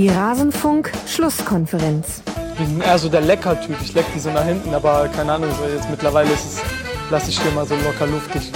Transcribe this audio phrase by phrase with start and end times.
[0.00, 2.22] Die Rasenfunk-Schlusskonferenz.
[2.54, 3.76] Ich bin eher so der Leckertyp.
[3.82, 6.62] Ich leck die so nach hinten, aber keine Ahnung, so jetzt mittlerweile ist es,
[7.10, 8.50] lasse ich hier mal so locker luftig.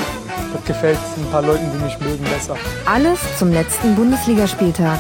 [0.54, 2.56] Das gefällt ein paar Leuten, die mich mögen, besser.
[2.86, 4.98] Alles zum letzten Bundesligaspieltag.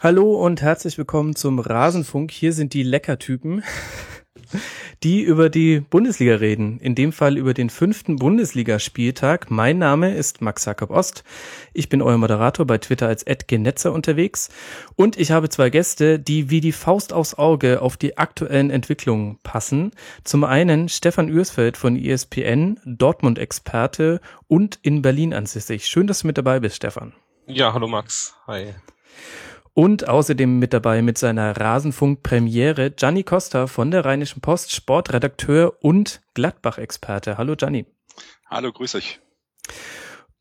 [0.00, 2.30] Hallo und herzlich willkommen zum Rasenfunk.
[2.30, 3.64] Hier sind die Leckertypen,
[5.02, 6.78] die über die Bundesliga reden.
[6.78, 9.50] In dem Fall über den fünften Bundesligaspieltag.
[9.50, 11.24] Mein Name ist Max Jakob Ost.
[11.72, 14.50] Ich bin euer Moderator bei Twitter als @genetzer unterwegs
[14.96, 19.38] und ich habe zwei Gäste, die wie die Faust aufs Auge auf die aktuellen Entwicklungen
[19.42, 19.92] passen.
[20.24, 25.86] Zum einen Stefan Ürsfeld von ESPN, Dortmund-Experte und in Berlin ansässig.
[25.86, 27.14] Schön, dass du mit dabei bist, Stefan.
[27.46, 28.34] Ja, hallo Max.
[28.46, 28.74] Hi.
[29.72, 36.22] Und außerdem mit dabei mit seiner Rasenfunk-Premiere Gianni Costa von der Rheinischen Post, Sportredakteur und
[36.34, 37.38] Gladbach-Experte.
[37.38, 37.86] Hallo Gianni.
[38.48, 39.20] Hallo, grüß euch.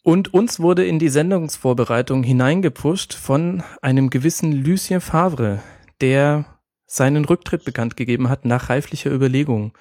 [0.01, 5.61] Und uns wurde in die Sendungsvorbereitung hineingepusht von einem gewissen Lucien Favre,
[6.01, 6.45] der
[6.87, 9.77] seinen Rücktritt bekannt gegeben hat nach reiflicher Überlegung.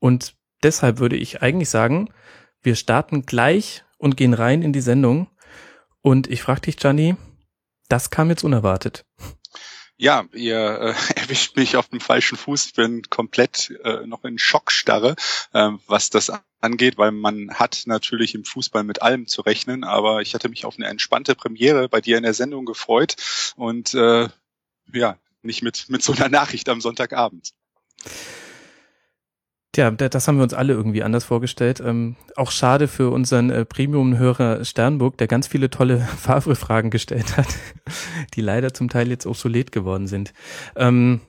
[0.00, 2.08] Und deshalb würde ich eigentlich sagen,
[2.62, 5.28] wir starten gleich und gehen rein in die Sendung.
[6.00, 7.16] Und ich frage dich, Gianni,
[7.88, 9.04] das kam jetzt unerwartet.
[9.96, 12.66] Ja, ihr äh, erwischt mich auf dem falschen Fuß.
[12.66, 15.16] Ich bin komplett äh, noch in Schockstarre,
[15.52, 16.30] äh, was das
[16.60, 20.64] angeht, weil man hat natürlich im Fußball mit allem zu rechnen, aber ich hatte mich
[20.64, 23.16] auf eine entspannte Premiere bei dir in der Sendung gefreut
[23.56, 24.28] und äh,
[24.92, 27.52] ja, nicht mit, mit so einer Nachricht am Sonntagabend.
[29.72, 31.80] Tja, das haben wir uns alle irgendwie anders vorgestellt.
[31.84, 37.48] Ähm, auch schade für unseren äh, Premium-Hörer Sternburg, der ganz viele tolle Favre-Fragen gestellt hat,
[38.34, 40.32] die leider zum Teil jetzt obsolet geworden sind.
[40.76, 41.20] Ähm,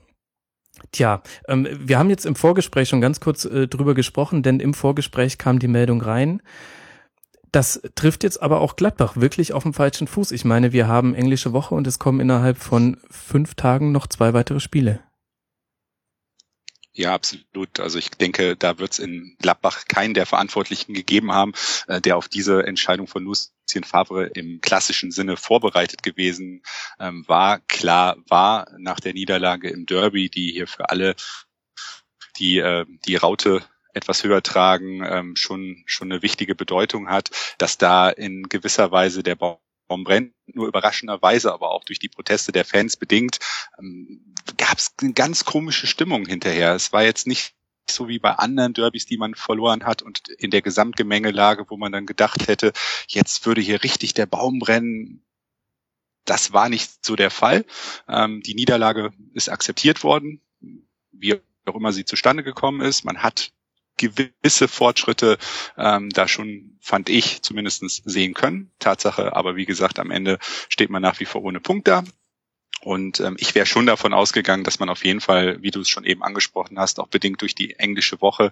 [0.92, 4.74] Tja, ähm, wir haben jetzt im Vorgespräch schon ganz kurz äh, drüber gesprochen, denn im
[4.74, 6.42] Vorgespräch kam die Meldung rein.
[7.52, 10.32] Das trifft jetzt aber auch Gladbach wirklich auf dem falschen Fuß.
[10.32, 14.34] Ich meine, wir haben englische Woche und es kommen innerhalb von fünf Tagen noch zwei
[14.34, 15.00] weitere Spiele.
[17.00, 17.80] Ja, absolut.
[17.80, 21.54] Also ich denke, da wird es in Gladbach keinen der Verantwortlichen gegeben haben,
[21.88, 26.62] äh, der auf diese Entscheidung von Lucien Favre im klassischen Sinne vorbereitet gewesen
[27.00, 27.60] ähm, war.
[27.60, 31.16] Klar war nach der Niederlage im Derby, die hier für alle
[32.38, 37.78] die äh, die Raute etwas höher tragen, ähm, schon schon eine wichtige Bedeutung hat, dass
[37.78, 39.60] da in gewisser Weise der Baum
[39.90, 43.40] Baum brennt, nur überraschenderweise, aber auch durch die Proteste der Fans bedingt,
[43.78, 46.74] ähm, gab es eine ganz komische Stimmung hinterher.
[46.76, 47.56] Es war jetzt nicht
[47.92, 51.92] so wie bei anderen Derbys, die man verloren hat und in der Gesamtgemengelage, wo man
[51.92, 52.72] dann gedacht hätte,
[53.08, 55.26] jetzt würde hier richtig der Baum brennen.
[56.24, 57.66] Das war nicht so der Fall.
[58.08, 60.42] Ähm, die Niederlage ist akzeptiert worden,
[61.12, 63.04] wie auch immer sie zustande gekommen ist.
[63.04, 63.52] Man hat
[64.00, 65.38] gewisse Fortschritte
[65.78, 68.72] ähm, da schon, fand ich, zumindestens sehen können.
[68.80, 70.40] Tatsache, aber wie gesagt, am Ende
[70.70, 72.04] steht man nach wie vor ohne Punkt da.
[72.82, 75.90] Und ähm, ich wäre schon davon ausgegangen, dass man auf jeden Fall, wie du es
[75.90, 78.52] schon eben angesprochen hast, auch bedingt durch die englische Woche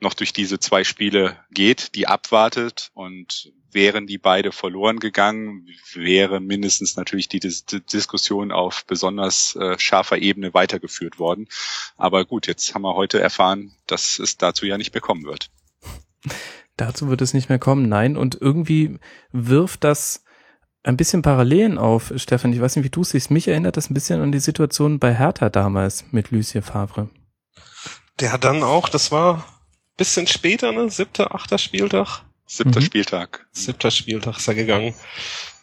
[0.00, 6.40] noch durch diese zwei Spiele geht, die abwartet und wären die beide verloren gegangen, wäre
[6.40, 11.48] mindestens natürlich die Dis Diskussion auf besonders äh, scharfer Ebene weitergeführt worden.
[11.96, 15.50] Aber gut, jetzt haben wir heute erfahren, dass es dazu ja nicht mehr kommen wird.
[16.76, 18.18] Dazu wird es nicht mehr kommen, nein.
[18.18, 18.98] Und irgendwie
[19.32, 20.24] wirft das
[20.82, 22.52] ein bisschen Parallelen auf, Stefan.
[22.52, 23.30] Ich weiß nicht, wie du siehst.
[23.30, 27.08] Mich erinnert das ein bisschen an die Situation bei Hertha damals mit Lucien Favre.
[28.20, 29.55] Der hat dann auch, das war
[29.96, 30.90] bisschen später, ne?
[30.90, 32.22] Siebter, achter Spieltag.
[32.46, 32.84] Siebter mhm.
[32.84, 33.46] Spieltag.
[33.52, 34.94] Siebter Spieltag ist er gegangen.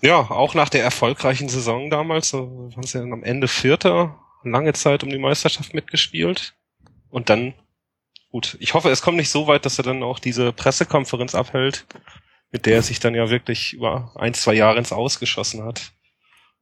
[0.01, 4.73] Ja, auch nach der erfolgreichen Saison damals, so waren sie dann am Ende Vierter, lange
[4.73, 6.55] Zeit um die Meisterschaft mitgespielt.
[7.09, 7.53] Und dann,
[8.29, 11.85] gut, ich hoffe, es kommt nicht so weit, dass er dann auch diese Pressekonferenz abhält,
[12.51, 15.93] mit der er sich dann ja wirklich über ein, zwei Jahre ins Ausgeschossen hat.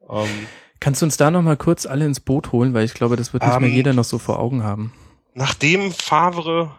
[0.07, 0.47] Ähm,
[0.79, 3.43] Kannst du uns da nochmal kurz alle ins Boot holen, weil ich glaube, das wird
[3.43, 4.93] nicht ähm, mehr jeder noch so vor Augen haben.
[5.33, 6.77] Nachdem Favre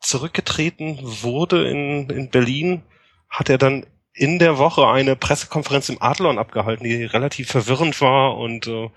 [0.00, 2.82] zurückgetreten wurde in, in Berlin,
[3.28, 8.36] hat er dann in der Woche eine Pressekonferenz im Adlon abgehalten, die relativ verwirrend war
[8.36, 8.90] und äh,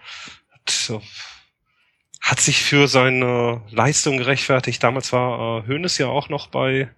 [0.51, 0.99] hat, äh,
[2.21, 4.81] hat sich für seine Leistung gerechtfertigt.
[4.81, 6.89] Damals war äh, Hoeneß ja auch noch bei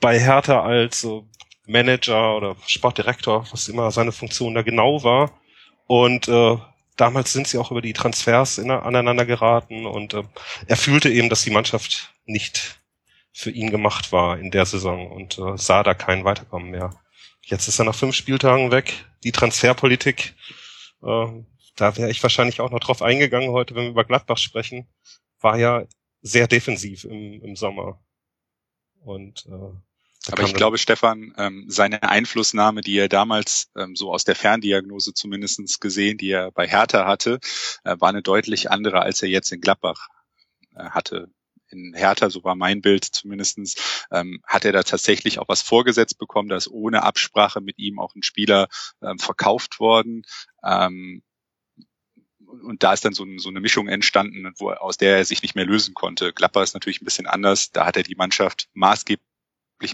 [0.00, 1.22] bei Hertha als äh,
[1.66, 5.32] Manager oder Sportdirektor, was immer seine Funktion da genau war.
[5.86, 6.56] Und äh,
[6.96, 10.22] damals sind sie auch über die Transfers in, aneinander geraten und äh,
[10.66, 12.80] er fühlte eben, dass die Mannschaft nicht
[13.32, 16.90] für ihn gemacht war in der Saison und äh, sah da kein Weiterkommen mehr.
[17.42, 19.04] Jetzt ist er nach fünf Spieltagen weg.
[19.24, 20.34] Die Transferpolitik,
[21.02, 21.26] äh,
[21.76, 24.86] da wäre ich wahrscheinlich auch noch drauf eingegangen heute, wenn wir über Gladbach sprechen,
[25.40, 25.84] war ja
[26.22, 28.00] sehr defensiv im, im Sommer.
[29.00, 29.76] Und äh,
[30.30, 35.12] Aber ich glaube, Stefan, ähm, seine Einflussnahme, die er damals ähm, so aus der Ferndiagnose
[35.12, 37.40] zumindestens gesehen, die er bei Hertha hatte,
[37.84, 40.08] äh, war eine deutlich andere, als er jetzt in Gladbach
[40.74, 41.28] äh, hatte.
[41.68, 46.18] In Hertha, so war mein Bild zumindestens, ähm, hat er da tatsächlich auch was vorgesetzt
[46.18, 48.68] bekommen, da ist ohne Absprache mit ihm auch ein Spieler
[49.02, 50.22] ähm, verkauft worden.
[50.64, 51.22] Ähm,
[52.46, 55.42] und da ist dann so, ein, so, eine Mischung entstanden, wo, aus der er sich
[55.42, 56.32] nicht mehr lösen konnte.
[56.32, 57.72] Gladbach ist natürlich ein bisschen anders.
[57.72, 59.33] Da hat er die Mannschaft maßgeblich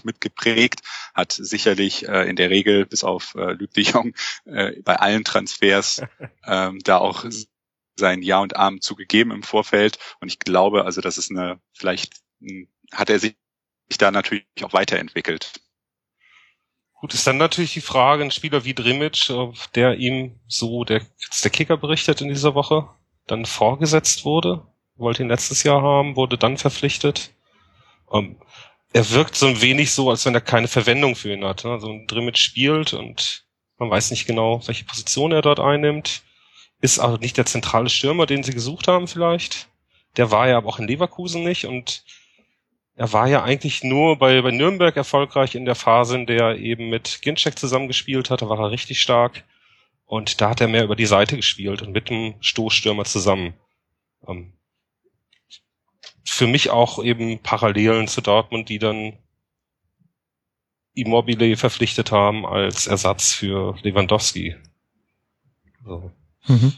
[0.03, 0.81] mitgeprägt,
[1.13, 4.13] hat sicherlich äh, in der Regel bis auf äh, Luc de Jong
[4.45, 6.01] äh, bei allen Transfers
[6.45, 7.25] ähm, da auch
[7.95, 9.99] sein Ja und Arm zugegeben im Vorfeld.
[10.19, 13.35] Und ich glaube, also das ist eine, vielleicht mh, hat er sich
[13.97, 15.53] da natürlich auch weiterentwickelt.
[16.93, 19.33] Gut, ist dann natürlich die Frage, ein Spieler wie Drimic,
[19.73, 21.01] der ihm so, der,
[21.43, 22.89] der Kicker berichtet in dieser Woche,
[23.25, 24.67] dann vorgesetzt wurde,
[24.97, 27.31] wollte ihn letztes Jahr haben, wurde dann verpflichtet.
[28.11, 28.39] Ähm,
[28.93, 31.63] er wirkt so ein wenig so, als wenn er keine Verwendung für ihn hat.
[31.63, 31.71] Ne?
[31.71, 33.45] Also ein Drimic spielt und
[33.77, 36.23] man weiß nicht genau, welche Position er dort einnimmt.
[36.81, 39.69] Ist auch nicht der zentrale Stürmer, den sie gesucht haben vielleicht.
[40.17, 42.03] Der war ja aber auch in Leverkusen nicht und
[42.95, 46.57] er war ja eigentlich nur bei, bei Nürnberg erfolgreich in der Phase, in der er
[46.57, 48.41] eben mit Ginczek zusammengespielt hat.
[48.41, 49.43] Da war er richtig stark.
[50.05, 53.53] Und da hat er mehr über die Seite gespielt und mit dem Stoßstürmer zusammen.
[54.27, 54.53] Ähm,
[56.25, 59.17] für mich auch eben Parallelen zu Dortmund, die dann
[60.93, 64.55] Immobile verpflichtet haben als Ersatz für Lewandowski.
[65.83, 66.11] So.
[66.47, 66.73] Mhm.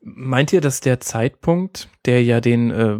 [0.00, 2.98] Meint ihr, dass der Zeitpunkt, der ja den äh,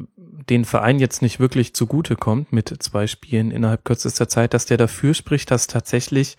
[0.48, 4.76] den Verein jetzt nicht wirklich zugute kommt mit zwei Spielen innerhalb kürzester Zeit, dass der
[4.76, 6.36] dafür spricht, dass tatsächlich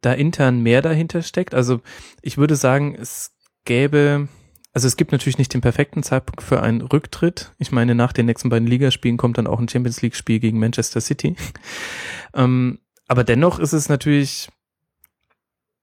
[0.00, 1.54] da intern mehr dahinter steckt.
[1.54, 1.80] Also
[2.22, 3.34] ich würde sagen, es
[3.64, 4.28] gäbe,
[4.72, 7.52] also es gibt natürlich nicht den perfekten Zeitpunkt für einen Rücktritt.
[7.58, 10.58] Ich meine, nach den nächsten beiden Ligaspielen kommt dann auch ein Champions League Spiel gegen
[10.58, 11.36] Manchester City.
[12.34, 14.48] ähm, aber dennoch ist es natürlich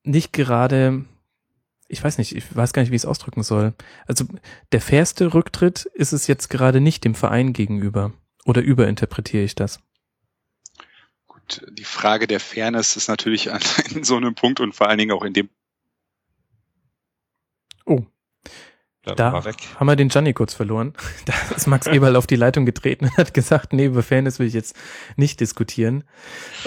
[0.04, 1.06] nicht gerade
[1.90, 3.74] ich weiß nicht, ich weiß gar nicht, wie ich es ausdrücken soll.
[4.06, 4.26] Also
[4.72, 8.14] der fairste Rücktritt ist es jetzt gerade nicht dem Verein gegenüber.
[8.46, 9.80] Oder überinterpretiere ich das?
[11.28, 13.62] Gut, die Frage der Fairness ist natürlich an
[14.04, 15.50] so einem Punkt und vor allen Dingen auch in dem.
[17.86, 18.06] Oh.
[19.04, 20.94] Da haben wir den Gianni kurz verloren.
[21.26, 24.48] Da ist Max Eberl auf die Leitung getreten und hat gesagt, nee, über Fairness will
[24.48, 24.76] ich jetzt
[25.16, 26.04] nicht diskutieren.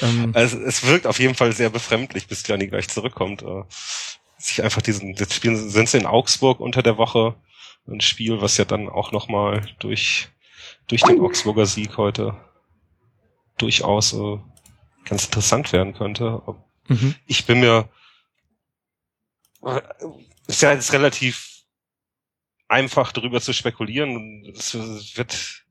[0.01, 3.43] Ähm, also es wirkt auf jeden Fall sehr befremdlich, bis Gianni gleich zurückkommt.
[3.43, 3.65] Äh
[4.45, 7.37] sich einfach diesen, das Spiel sind sie in Augsburg unter der Woche.
[7.87, 10.29] Ein Spiel, was ja dann auch nochmal durch,
[10.89, 12.37] durch den Augsburger Sieg heute
[13.59, 14.39] durchaus äh,
[15.05, 16.43] ganz interessant werden könnte.
[16.89, 17.15] Mhm.
[17.27, 17.89] Ich bin mir,
[19.65, 19.81] äh,
[20.47, 21.52] ist ja jetzt relativ
[22.73, 24.45] einfach darüber zu spekulieren.
[24.57, 25.65] Es wird,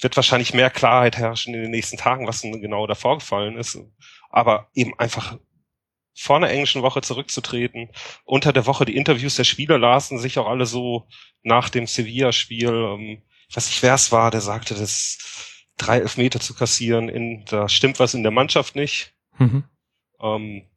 [0.00, 3.78] wird wahrscheinlich mehr Klarheit herrschen in den nächsten Tagen, was genau da vorgefallen ist.
[4.30, 5.36] Aber eben einfach
[6.14, 7.90] vor einer englischen Woche zurückzutreten.
[8.24, 11.06] Unter der Woche die Interviews der Spieler lasen sich auch alle so
[11.42, 12.68] nach dem Sevilla-Spiel.
[12.68, 15.18] Ähm, ich weiß nicht, wer es war, der sagte, das
[15.76, 19.14] drei Elfmeter zu kassieren, in, da stimmt was in der Mannschaft nicht.
[19.38, 19.64] Mhm.
[20.20, 20.70] Ähm,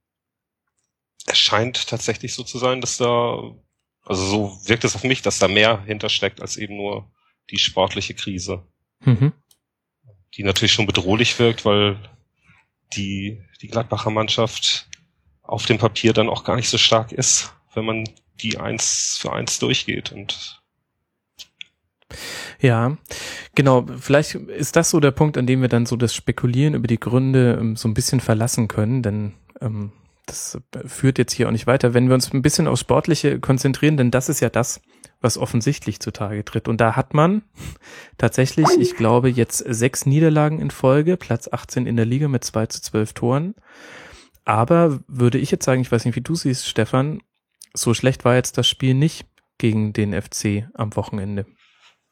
[1.25, 3.55] es scheint tatsächlich so zu sein, dass da,
[4.03, 7.11] also so wirkt es auf mich, dass da mehr hintersteckt als eben nur
[7.49, 8.65] die sportliche Krise.
[9.06, 9.33] Mhm.
[10.35, 11.97] Die natürlich schon bedrohlich wirkt, weil
[12.94, 14.87] die, die Gladbacher Mannschaft
[15.41, 18.09] auf dem Papier dann auch gar nicht so stark ist, wenn man
[18.41, 20.59] die eins für eins durchgeht und
[22.59, 22.97] ja,
[23.56, 23.85] genau.
[23.99, 26.99] Vielleicht ist das so der Punkt, an dem wir dann so das Spekulieren über die
[26.99, 29.91] Gründe ähm, so ein bisschen verlassen können, denn ähm,
[30.30, 31.94] das führt jetzt hier auch nicht weiter.
[31.94, 34.81] Wenn wir uns ein bisschen aufs Sportliche konzentrieren, denn das ist ja das,
[35.21, 36.68] was offensichtlich zutage tritt.
[36.68, 37.42] Und da hat man
[38.18, 42.68] tatsächlich, ich glaube, jetzt sechs Niederlagen in Folge, Platz 18 in der Liga mit zwei
[42.68, 43.56] zu zwölf Toren.
[44.45, 47.21] Aber würde ich jetzt sagen, ich weiß nicht, wie du siehst, Stefan,
[47.74, 51.45] so schlecht war jetzt das Spiel nicht gegen den FC am Wochenende.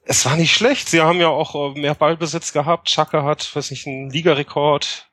[0.06, 0.88] Es war nicht schlecht.
[0.88, 2.88] Sie haben ja auch äh, mehr Ballbesitz gehabt.
[2.88, 5.07] Chaka hat, weiß nicht, einen Ligarekord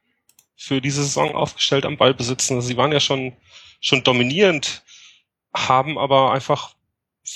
[0.56, 2.56] für diese Saison aufgestellt am Ballbesitzen.
[2.56, 3.32] Also sie waren ja schon,
[3.80, 4.82] schon dominierend,
[5.54, 6.74] haben aber einfach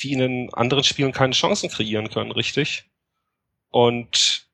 [0.00, 2.84] wie in den anderen Spielen keine Chancen kreieren können, richtig?
[3.70, 4.48] Und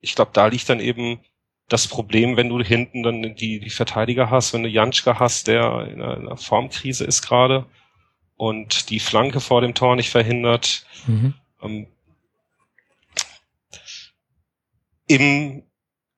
[0.00, 1.20] ich glaube, da liegt dann eben
[1.68, 5.88] das Problem, wenn du hinten dann die, die Verteidiger hast, wenn du Janschka hast, der
[5.92, 7.66] in einer Formkrise ist gerade
[8.36, 10.86] und die Flanke vor dem Tor nicht verhindert.
[11.06, 11.34] Mhm.
[11.62, 11.86] Ähm,
[15.08, 15.62] Im,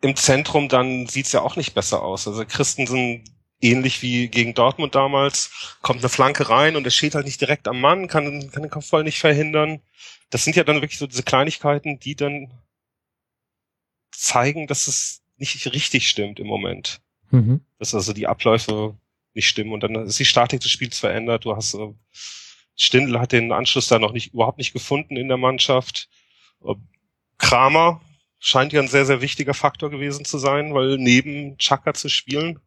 [0.03, 2.27] Im Zentrum dann sieht's ja auch nicht besser aus.
[2.27, 3.25] Also Christensen
[3.61, 7.69] ähnlich wie gegen Dortmund damals, kommt eine Flanke rein und er steht halt nicht direkt
[7.69, 9.81] am Mann, kann, kann den Kopfball nicht verhindern.
[10.31, 12.51] Das sind ja dann wirklich so diese Kleinigkeiten, die dann
[14.11, 17.01] zeigen, dass es nicht richtig stimmt im Moment.
[17.31, 17.61] Mhm.
[17.79, 18.97] Dass also die Abläufe
[19.35, 21.45] nicht stimmen und dann ist die Statik des Spiels verändert.
[21.45, 21.93] Du hast äh,
[22.77, 26.09] Stindl hat den Anschluss da noch nicht überhaupt nicht gefunden in der Mannschaft.
[27.39, 28.01] Kramer
[28.41, 32.59] scheint ja ein sehr sehr wichtiger Faktor gewesen zu sein, weil neben Chaka zu spielen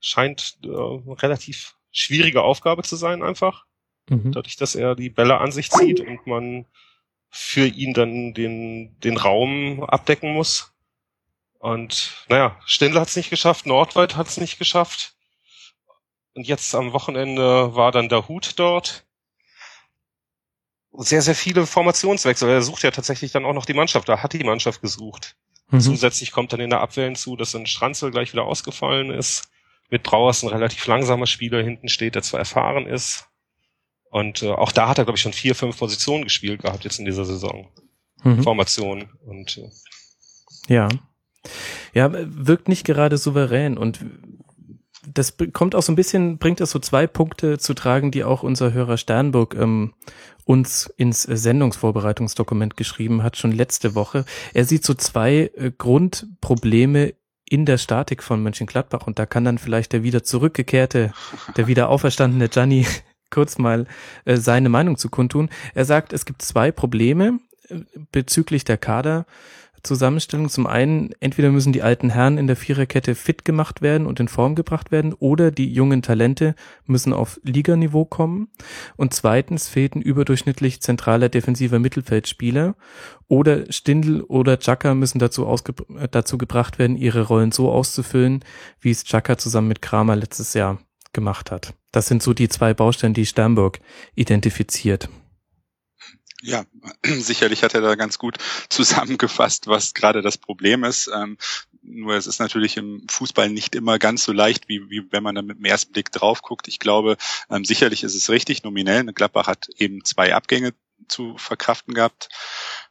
[0.00, 3.66] scheint äh, relativ schwierige Aufgabe zu sein einfach.
[4.08, 4.32] Mhm.
[4.32, 6.66] Dadurch, dass er die Bälle an sich zieht und man
[7.28, 10.72] für ihn dann den, den Raum abdecken muss.
[11.58, 15.14] Und naja, Stindl hat es nicht geschafft, Nordweit hat es nicht geschafft.
[16.34, 19.06] Und jetzt am Wochenende war dann der Hut dort.
[20.92, 22.48] Sehr, sehr viele Formationswechsel.
[22.48, 24.08] Er sucht ja tatsächlich dann auch noch die Mannschaft.
[24.08, 25.36] Da hat die Mannschaft gesucht.
[25.70, 25.80] Mhm.
[25.80, 29.48] Zusätzlich kommt dann in der Abwehr hinzu, dass ein Stranzel gleich wieder ausgefallen ist.
[29.88, 33.26] Mit Brauers ein relativ langsamer Spieler hinten steht, der zwar erfahren ist.
[34.10, 36.98] Und äh, auch da hat er, glaube ich, schon vier, fünf Positionen gespielt gehabt jetzt
[36.98, 37.68] in dieser Saison.
[38.24, 38.42] Mhm.
[38.42, 39.08] Formation.
[39.24, 39.70] Und äh,
[40.72, 40.88] ja.
[41.94, 44.00] Ja, wirkt nicht gerade souverän und
[45.06, 48.42] das kommt auch so ein bisschen, bringt das so zwei Punkte zu tragen, die auch
[48.42, 49.94] unser Hörer Sternburg ähm,
[50.44, 54.24] uns ins Sendungsvorbereitungsdokument geschrieben hat, schon letzte Woche.
[54.52, 57.14] Er sieht so zwei äh, Grundprobleme
[57.48, 61.12] in der Statik von Mönchengladbach und da kann dann vielleicht der wieder zurückgekehrte,
[61.56, 62.86] der wieder auferstandene Gianni
[63.30, 63.86] kurz mal
[64.24, 65.50] äh, seine Meinung zu kundtun.
[65.74, 67.80] Er sagt, es gibt zwei Probleme äh,
[68.12, 69.26] bezüglich der Kader.
[69.82, 70.48] Zusammenstellung.
[70.48, 74.28] Zum einen, entweder müssen die alten Herren in der Viererkette fit gemacht werden und in
[74.28, 76.54] Form gebracht werden, oder die jungen Talente
[76.86, 78.48] müssen auf Liganiveau kommen.
[78.96, 82.74] Und zweitens fehlt ein überdurchschnittlich zentraler defensiver Mittelfeldspieler.
[83.28, 85.74] Oder Stindl oder Chaka müssen dazu, ausge
[86.10, 88.44] dazu gebracht werden, ihre Rollen so auszufüllen,
[88.80, 90.78] wie es Chaka zusammen mit Kramer letztes Jahr
[91.12, 91.74] gemacht hat.
[91.92, 93.80] Das sind so die zwei Baustellen, die Sternburg
[94.14, 95.08] identifiziert.
[96.42, 96.64] Ja,
[97.04, 101.10] sicherlich hat er da ganz gut zusammengefasst, was gerade das Problem ist.
[101.14, 101.36] Ähm,
[101.82, 105.34] nur es ist natürlich im Fußball nicht immer ganz so leicht, wie, wie wenn man
[105.34, 106.68] da mit dem ersten Blick drauf guckt.
[106.68, 107.16] Ich glaube,
[107.50, 109.04] ähm, sicherlich ist es richtig, nominell.
[109.12, 110.74] Gladbach hat eben zwei Abgänge
[111.08, 112.28] zu verkraften gehabt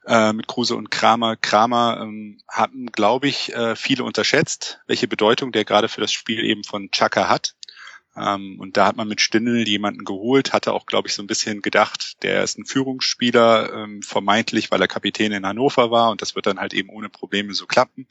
[0.06, 1.36] äh, mit Kruse und Kramer.
[1.36, 6.44] Kramer ähm, haben, glaube ich, äh, viele unterschätzt, welche Bedeutung der gerade für das Spiel
[6.44, 7.56] eben von Chaka hat.
[8.16, 11.28] Ähm, und da hat man mit Stindl jemanden geholt, hatte auch, glaube ich, so ein
[11.28, 16.22] bisschen gedacht, der ist ein Führungsspieler, ähm, vermeintlich, weil er Kapitän in Hannover war und
[16.22, 18.08] das wird dann halt eben ohne Probleme so klappen.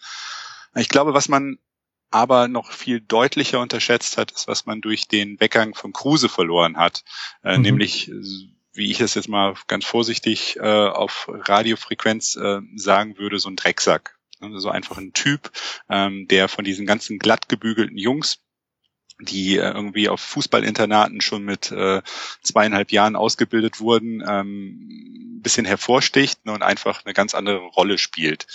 [0.75, 1.59] Ich glaube, was man
[2.11, 6.77] aber noch viel deutlicher unterschätzt hat, ist, was man durch den Weggang von Kruse verloren
[6.79, 7.05] hat.
[7.43, 7.63] Äh, mhm.
[7.63, 8.11] Nämlich,
[8.73, 13.57] wie ich es jetzt mal ganz vorsichtig äh, auf Radiofrequenz äh, sagen würde, so ein
[13.57, 14.17] Drecksack.
[14.41, 15.51] Also so einfach ein Typ,
[15.91, 18.39] ähm, der von diesen ganzen glatt gebügelten Jungs
[19.21, 22.03] die äh, irgendwie auf Fußballinternaten schon mit äh,
[22.43, 28.47] zweieinhalb Jahren ausgebildet wurden, ähm, bisschen hervorsticht ne, und einfach eine ganz andere Rolle spielt.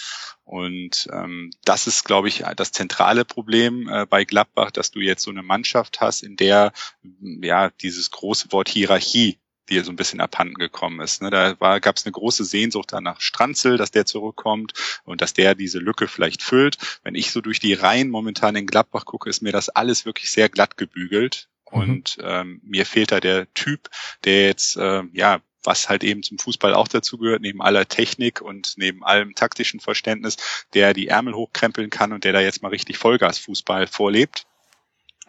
[0.46, 5.24] Und ähm, das ist, glaube ich, das zentrale Problem äh, bei Gladbach, dass du jetzt
[5.24, 6.74] so eine Mannschaft hast, in der
[7.22, 9.40] ja dieses große Wort Hierarchie
[9.70, 11.22] die so ein bisschen abhanden gekommen ist.
[11.22, 11.30] Ne?
[11.30, 14.74] Da gab es eine große Sehnsucht danach Stranzel, dass der zurückkommt
[15.06, 16.78] und dass der diese Lücke vielleicht füllt.
[17.04, 20.32] Wenn ich so durch die Reihen momentan in Gladbach gucke, ist mir das alles wirklich
[20.32, 21.50] sehr glatt gebügelt.
[21.72, 21.80] Mhm.
[21.80, 23.90] Und ähm, mir fehlt da der Typ,
[24.24, 28.42] der jetzt, äh, ja, was halt eben zum Fußball auch dazu gehört, neben aller Technik
[28.42, 30.36] und neben allem taktischen Verständnis,
[30.74, 34.46] der die Ärmel hochkrempeln kann und der da jetzt mal richtig Vollgasfußball vorlebt.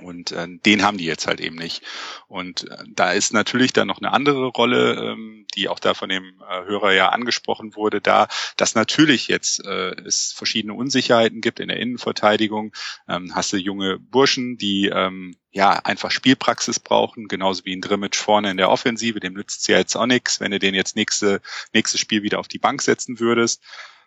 [0.02, 1.82] Und äh, den haben die jetzt halt eben nicht.
[2.26, 6.08] Und äh, da ist natürlich dann noch eine andere Rolle, ähm, die auch da von
[6.08, 11.60] dem äh, Hörer ja angesprochen wurde, da, dass natürlich jetzt äh, es verschiedene Unsicherheiten gibt
[11.60, 12.74] in der Innenverteidigung.
[13.08, 18.18] Ähm, hast du junge Burschen, die ähm, ja einfach Spielpraxis brauchen, genauso wie ein Drimmitsch
[18.18, 21.40] vorne in der Offensive, dem nützt ja jetzt auch nichts, wenn du den jetzt nächste,
[21.72, 23.62] nächstes Spiel wieder auf die Bank setzen würdest.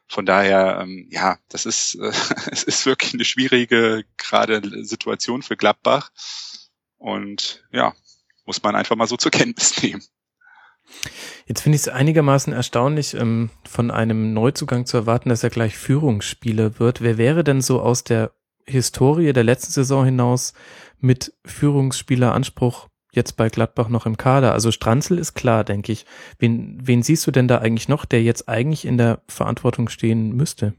[0.08, 2.12] Von daher, ähm, ja, das ist, äh,
[2.52, 6.12] es ist wirklich eine schwierige gerade Situation für Gladbach.
[6.98, 7.94] Und ja,
[8.46, 10.04] muss man einfach mal so zur Kenntnis nehmen.
[11.46, 15.78] Jetzt finde ich es einigermaßen erstaunlich, ähm, von einem Neuzugang zu erwarten, dass er gleich
[15.78, 17.02] Führungsspieler wird.
[17.02, 18.32] Wer wäre denn so aus der
[18.66, 20.54] Historie der letzten Saison hinaus
[21.00, 22.88] mit Führungsspieleranspruch
[23.18, 24.54] jetzt bei Gladbach noch im Kader?
[24.54, 26.06] Also Stranzel ist klar, denke ich.
[26.40, 30.34] Wen, wen siehst du denn da eigentlich noch, der jetzt eigentlich in der Verantwortung stehen
[30.34, 30.74] müsste?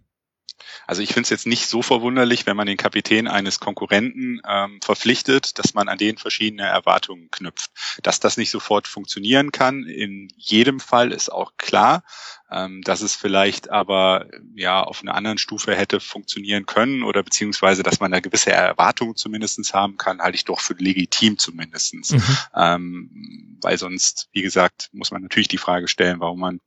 [0.87, 4.81] Also ich finde es jetzt nicht so verwunderlich, wenn man den Kapitän eines Konkurrenten ähm,
[4.83, 7.71] verpflichtet, dass man an den verschiedene Erwartungen knüpft.
[8.03, 12.03] Dass das nicht sofort funktionieren kann, in jedem Fall ist auch klar.
[12.50, 17.83] Ähm, dass es vielleicht aber ja auf einer anderen Stufe hätte funktionieren können oder beziehungsweise,
[17.83, 22.12] dass man da gewisse Erwartungen zumindestens haben kann, halte ich doch für legitim zumindestens.
[22.12, 22.37] Mhm.
[22.55, 26.61] Ähm, weil sonst, wie gesagt, muss man natürlich die Frage stellen, warum man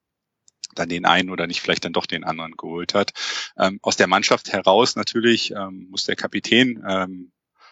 [0.75, 3.11] dann den einen oder nicht vielleicht dann doch den anderen geholt hat.
[3.57, 7.31] Ähm, aus der Mannschaft heraus natürlich ähm, muss der Kapitän ähm,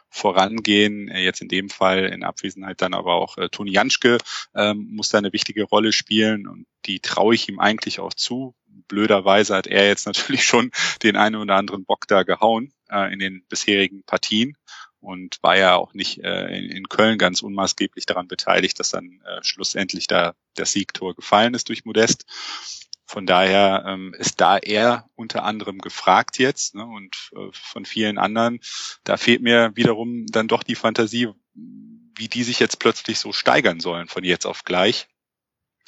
[0.09, 1.07] vorangehen.
[1.07, 4.17] Äh, jetzt in dem Fall in Abwesenheit dann aber auch äh, Toni Janschke
[4.55, 8.55] ähm, muss da eine wichtige Rolle spielen und die traue ich ihm eigentlich auch zu.
[8.87, 10.71] Blöderweise hat er jetzt natürlich schon
[11.03, 14.57] den einen oder anderen Bock da gehauen äh, in den bisherigen Partien
[15.01, 19.21] und war ja auch nicht äh, in, in, Köln ganz unmaßgeblich daran beteiligt, dass dann
[19.25, 22.25] äh, schlussendlich da der Siegtor gefallen ist durch Modest.
[23.09, 28.19] Von daher ähm, ist da er unter anderem gefragt jetzt ne, und äh, von vielen
[28.19, 28.59] anderen.
[29.03, 33.79] Da fehlt mir wiederum dann doch die Fantasie, wie die sich jetzt plötzlich so steigern
[33.79, 35.07] sollen von jetzt auf gleich.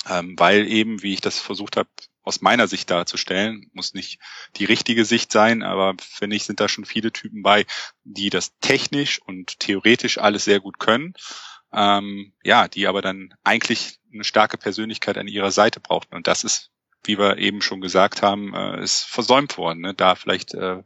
[0.10, 1.90] Ähm, weil eben, wie ich das versucht habe,
[2.24, 4.20] aus meiner Sicht darzustellen, muss nicht
[4.56, 7.68] die richtige Sicht sein, aber finde ich, sind da schon viele Typen bei,
[8.04, 11.14] die das technisch und theoretisch alles sehr gut können.
[11.72, 16.16] Ähm, ja, die aber dann eigentlich eine starke Persönlichkeit an ihrer Seite brauchten.
[16.16, 16.71] Und das ist
[17.04, 19.94] wie wir eben schon gesagt haben, äh, ist versäumt worden, ne?
[19.94, 20.82] da vielleicht äh,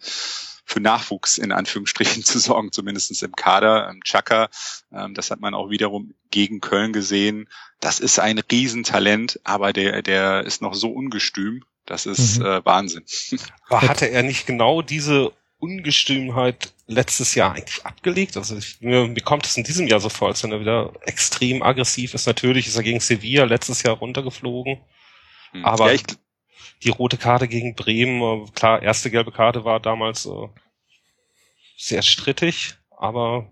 [0.65, 3.89] für Nachwuchs in Anführungsstrichen zu sorgen, zumindestens im Kader.
[3.89, 4.49] Ähm, Chaka,
[4.91, 7.47] ähm, das hat man auch wiederum gegen Köln gesehen.
[7.79, 11.63] Das ist ein Riesentalent, aber der, der ist noch so ungestüm.
[11.85, 12.45] Das ist mhm.
[12.45, 13.03] äh, Wahnsinn.
[13.69, 18.37] Aber hatte er nicht genau diese Ungestümheit letztes Jahr eigentlich abgelegt.
[18.37, 20.93] Also ich, mir, mir kommt es in diesem Jahr so vor, als wenn er wieder
[21.01, 22.25] extrem aggressiv ist.
[22.25, 24.79] Natürlich ist er gegen Sevilla letztes Jahr runtergeflogen.
[25.55, 25.65] Mhm.
[25.65, 26.01] Aber ja,
[26.83, 30.47] die rote Karte gegen Bremen, äh, klar, erste gelbe Karte war damals äh,
[31.77, 33.51] sehr strittig, aber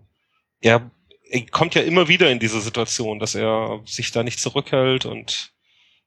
[0.60, 0.90] er,
[1.30, 5.52] er kommt ja immer wieder in diese Situation, dass er sich da nicht zurückhält und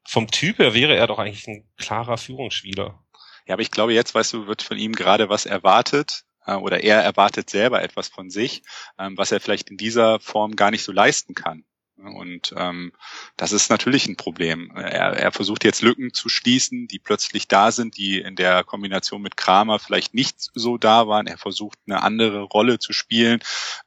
[0.04, 3.04] vom Typ her wäre er doch eigentlich ein klarer Führungsspieler.
[3.46, 6.84] Ja, aber ich glaube, jetzt, weißt du, wird von ihm gerade was erwartet, äh, oder
[6.84, 8.64] er erwartet selber etwas von sich,
[8.98, 11.66] ähm, was er vielleicht in dieser Form gar nicht so leisten kann.
[11.98, 12.94] Und ähm,
[13.38, 14.72] das ist natürlich ein Problem.
[14.76, 19.22] Er, er versucht jetzt Lücken zu schließen, die plötzlich da sind, die in der Kombination
[19.22, 21.26] mit Kramer vielleicht nicht so da waren.
[21.26, 23.40] Er versucht eine andere Rolle zu spielen,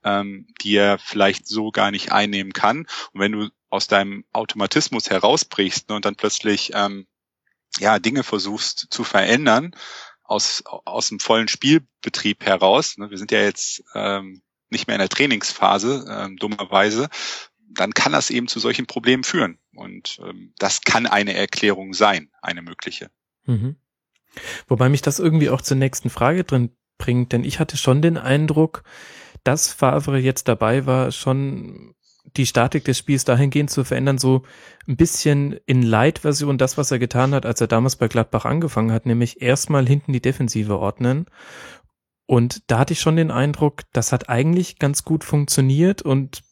[0.03, 2.87] ähm, die er vielleicht so gar nicht einnehmen kann.
[3.13, 7.07] Und wenn du aus deinem Automatismus herausbrichst ne, und dann plötzlich ähm,
[7.79, 9.77] ja Dinge versuchst zu verändern
[10.25, 12.99] aus aus dem vollen Spielbetrieb heraus.
[12.99, 17.09] Ne, wir sind ja jetzt ähm, nicht mehr in der Trainingsphase, ähm, dummerweise,
[17.73, 19.59] dann kann das eben zu solchen Problemen führen.
[19.75, 23.11] Und ähm, das kann eine Erklärung sein, eine mögliche.
[23.47, 23.77] Mhm.
[24.69, 28.17] Wobei mich das irgendwie auch zur nächsten Frage drin bringt, denn ich hatte schon den
[28.17, 28.83] Eindruck,
[29.45, 31.95] dass Favre jetzt dabei war, schon
[32.37, 34.43] die Statik des Spiels dahingehend zu verändern, so
[34.87, 38.93] ein bisschen in Light-Version das, was er getan hat, als er damals bei Gladbach angefangen
[38.93, 41.27] hat, nämlich erstmal hinten die Defensive ordnen.
[42.27, 46.43] Und da hatte ich schon den Eindruck, das hat eigentlich ganz gut funktioniert und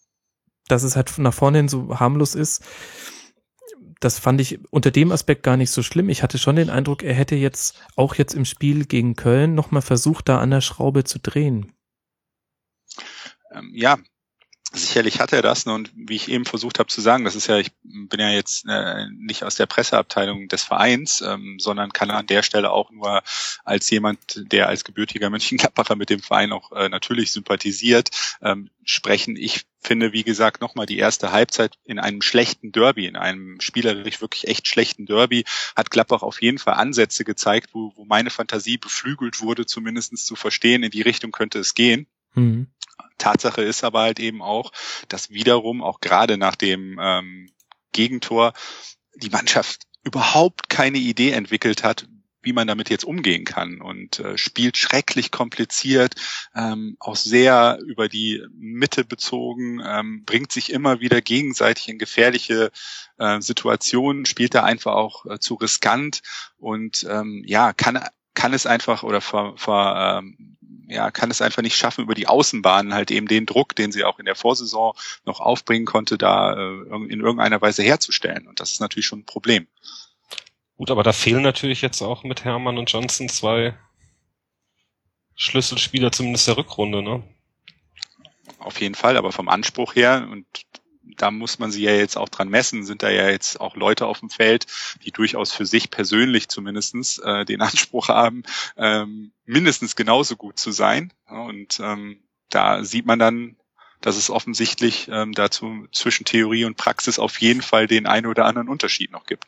[0.69, 2.65] dass es halt nach vorne hin so harmlos ist,
[4.01, 6.09] das fand ich unter dem Aspekt gar nicht so schlimm.
[6.09, 9.83] Ich hatte schon den Eindruck, er hätte jetzt auch jetzt im Spiel gegen Köln nochmal
[9.83, 11.73] versucht, da an der Schraube zu drehen.
[13.53, 13.99] Ähm, ja,
[14.71, 15.73] Sicherlich hat er das ne?
[15.73, 18.67] und wie ich eben versucht habe zu sagen, das ist ja, ich bin ja jetzt
[18.69, 23.23] äh, nicht aus der Presseabteilung des Vereins, ähm, sondern kann an der Stelle auch nur
[23.65, 24.19] als jemand,
[24.53, 28.11] der als gebürtiger Mönchengladbacher mit dem Verein auch äh, natürlich sympathisiert,
[28.43, 29.37] ähm, sprechen.
[29.37, 34.21] Ich finde, wie gesagt, nochmal die erste Halbzeit in einem schlechten Derby, in einem spielerisch
[34.21, 35.45] wirklich echt schlechten Derby,
[35.77, 40.37] hat Gladbach auf jeden Fall Ansätze gezeigt, wo, wo meine Fantasie beflügelt wurde, zumindestens zu
[40.37, 42.07] verstehen, in die Richtung könnte es gehen.
[42.35, 42.67] Mhm.
[43.19, 44.73] Tatsache ist aber halt eben auch,
[45.09, 47.51] dass wiederum auch gerade nach dem ähm,
[47.93, 48.53] Gegentor
[49.15, 52.07] die Mannschaft überhaupt keine Idee entwickelt hat,
[52.41, 56.15] wie man damit jetzt umgehen kann und äh, spielt schrecklich kompliziert,
[56.55, 62.71] ähm, auch sehr über die Mitte bezogen, ähm, bringt sich immer wieder gegenseitig in gefährliche
[63.19, 66.23] äh, Situationen, spielt da einfach auch äh, zu riskant
[66.57, 68.03] und ähm, ja, kann
[68.39, 72.29] kann es einfach oder ver, ver, ähm, ja, kann es einfach nicht schaffen, über die
[72.29, 76.53] Außenbahnen halt eben den Druck, den sie auch in der Vorsaison noch aufbringen konnte, da
[76.53, 78.47] äh, in irgendeiner Weise herzustellen.
[78.47, 79.67] Und das ist natürlich schon ein Problem.
[80.77, 83.77] Gut, aber da fehlen natürlich jetzt auch mit Hermann und Johnson zwei
[85.35, 87.25] Schlüsselspieler, zumindest der Rückrunde, ne?
[88.61, 90.47] Auf jeden Fall, aber vom Anspruch her, und
[91.17, 94.07] da muss man sie ja jetzt auch dran messen, sind da ja jetzt auch Leute
[94.07, 94.67] auf dem Feld,
[95.05, 98.43] die durchaus für sich persönlich zumindestens äh, den Anspruch haben,
[98.77, 101.13] ähm, mindestens genauso gut zu sein.
[101.27, 103.57] Und ähm, da sieht man dann,
[104.01, 108.45] dass es offensichtlich ähm, dazu zwischen Theorie und Praxis auf jeden Fall den einen oder
[108.45, 109.45] anderen Unterschied noch gibt.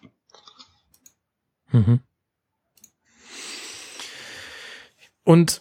[1.71, 2.01] Mhm.
[5.23, 5.61] Und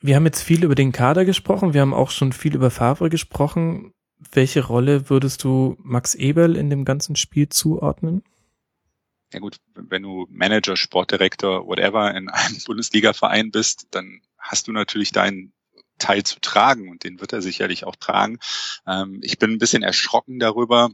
[0.00, 3.08] wir haben jetzt viel über den Kader gesprochen, wir haben auch schon viel über Favre
[3.08, 3.94] gesprochen
[4.30, 8.22] welche Rolle würdest du Max Eberl in dem ganzen Spiel zuordnen?
[9.32, 15.12] ja gut, wenn du Manager, Sportdirektor, whatever in einem Bundesliga-Verein bist, dann hast du natürlich
[15.12, 15.52] deinen
[15.98, 18.38] Teil zu tragen und den wird er sicherlich auch tragen.
[18.86, 20.90] Ähm, ich bin ein bisschen erschrocken darüber,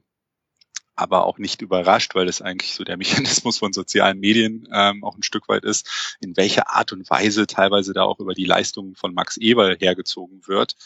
[0.94, 5.16] aber auch nicht überrascht, weil das eigentlich so der Mechanismus von sozialen Medien ähm, auch
[5.16, 8.94] ein Stück weit ist, in welcher Art und Weise teilweise da auch über die Leistungen
[8.94, 10.76] von Max Eberl hergezogen wird.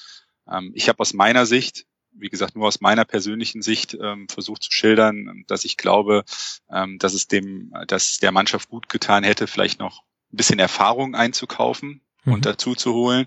[0.49, 4.63] Ähm, ich habe aus meiner Sicht, wie gesagt, nur aus meiner persönlichen Sicht ähm, versucht
[4.65, 6.25] zu schildern, dass ich glaube,
[6.71, 11.15] ähm, dass es dem, dass der Mannschaft gut getan hätte, vielleicht noch ein bisschen Erfahrung
[11.15, 12.33] einzukaufen mhm.
[12.33, 13.27] und dazu zu holen.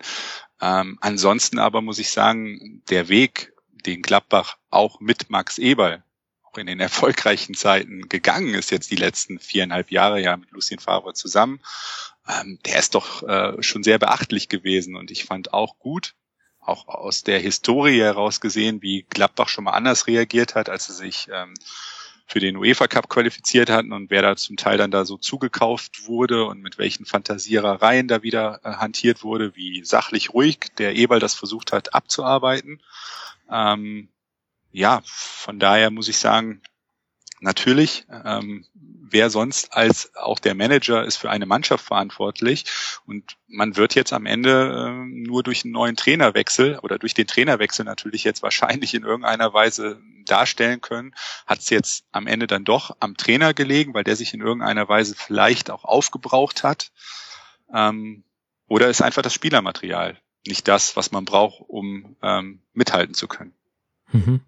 [0.61, 3.53] Ähm, ansonsten aber muss ich sagen, der Weg,
[3.85, 6.03] den Gladbach auch mit Max Eberl
[6.43, 10.79] auch in den erfolgreichen Zeiten gegangen ist, jetzt die letzten viereinhalb Jahre ja mit Lucien
[10.79, 11.59] Favre zusammen,
[12.27, 16.15] ähm, der ist doch äh, schon sehr beachtlich gewesen und ich fand auch gut,
[16.65, 20.93] auch aus der Historie heraus gesehen, wie Gladbach schon mal anders reagiert hat, als sie
[20.93, 21.53] sich ähm,
[22.27, 26.07] für den UEFA Cup qualifiziert hatten und wer da zum Teil dann da so zugekauft
[26.07, 31.19] wurde und mit welchen Fantasierereien da wieder äh, hantiert wurde, wie sachlich ruhig der Eberl
[31.19, 32.81] das versucht hat abzuarbeiten.
[33.51, 34.09] Ähm,
[34.71, 36.61] ja, von daher muss ich sagen,
[37.41, 42.65] natürlich, ähm, wer sonst als auch der Manager ist für eine Mannschaft verantwortlich
[43.05, 47.27] und man wird jetzt am Ende äh, nur durch einen neuen Trainerwechsel oder durch den
[47.27, 51.13] Trainerwechsel natürlich jetzt wahrscheinlich in irgendeiner Weise darstellen können,
[51.45, 54.87] hat es jetzt am Ende dann doch am Trainer gelegen, weil der sich in irgendeiner
[54.89, 56.91] Weise vielleicht auch aufgebraucht hat
[57.73, 58.23] ähm,
[58.67, 63.53] oder ist einfach das Spielermaterial nicht das, was man braucht, um ähm, mithalten zu können.
[64.11, 64.41] Mhm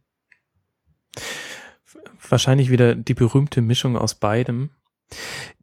[2.29, 4.69] wahrscheinlich wieder die berühmte Mischung aus beidem.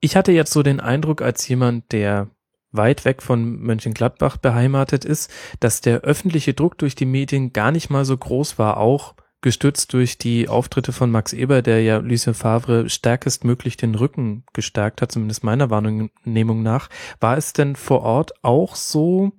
[0.00, 2.30] Ich hatte jetzt so den Eindruck, als jemand, der
[2.72, 5.30] weit weg von Mönchengladbach beheimatet ist,
[5.60, 9.92] dass der öffentliche Druck durch die Medien gar nicht mal so groß war, auch gestützt
[9.92, 15.12] durch die Auftritte von Max Eber, der ja Lucien Favre stärkestmöglich den Rücken gestärkt hat,
[15.12, 16.88] zumindest meiner Wahrnehmung nach.
[17.20, 19.32] War es denn vor Ort auch so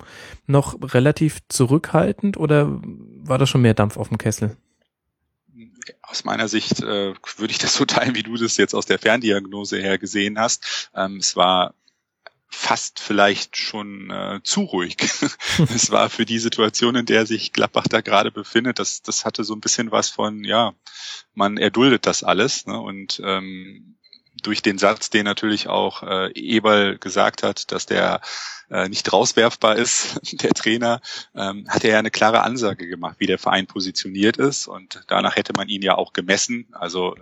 [0.46, 2.80] noch relativ zurückhaltend oder
[3.24, 4.56] war da schon mehr Dampf auf dem Kessel?
[6.02, 9.00] Aus meiner Sicht äh, würde ich das so teilen, wie du das jetzt aus der
[9.00, 10.90] Ferndiagnose her gesehen hast.
[10.96, 11.74] Ähm, es war
[12.48, 14.98] fast vielleicht schon äh, zu ruhig.
[15.74, 19.44] es war für die Situation, in der sich Gladbach da gerade befindet, das, das hatte
[19.44, 20.74] so ein bisschen was von, ja,
[21.34, 22.66] man erduldet das alles.
[22.66, 22.80] Ne?
[22.80, 23.98] Und ähm,
[24.42, 28.22] durch den Satz, den natürlich auch äh, Eberl gesagt hat, dass der
[28.70, 31.02] äh, nicht rauswerfbar ist, der Trainer,
[31.36, 34.68] ähm, hat er ja eine klare Ansage gemacht, wie der Verein positioniert ist.
[34.68, 36.68] Und danach hätte man ihn ja auch gemessen.
[36.72, 37.16] Also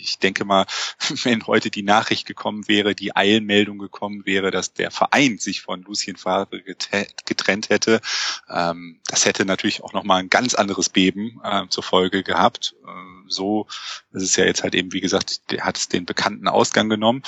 [0.00, 0.66] ich denke mal,
[1.22, 5.82] wenn heute die Nachricht gekommen wäre, die Eilmeldung gekommen wäre, dass der Verein sich von
[5.82, 8.00] Lucien Favre getrennt hätte,
[8.48, 12.74] ähm, das hätte natürlich auch nochmal ein ganz anderes Beben äh, zur Folge gehabt.
[12.84, 12.90] Äh,
[13.28, 13.66] so
[14.12, 17.22] ist es ja jetzt halt eben, wie gesagt, hat es den bekannten Ausgang genommen.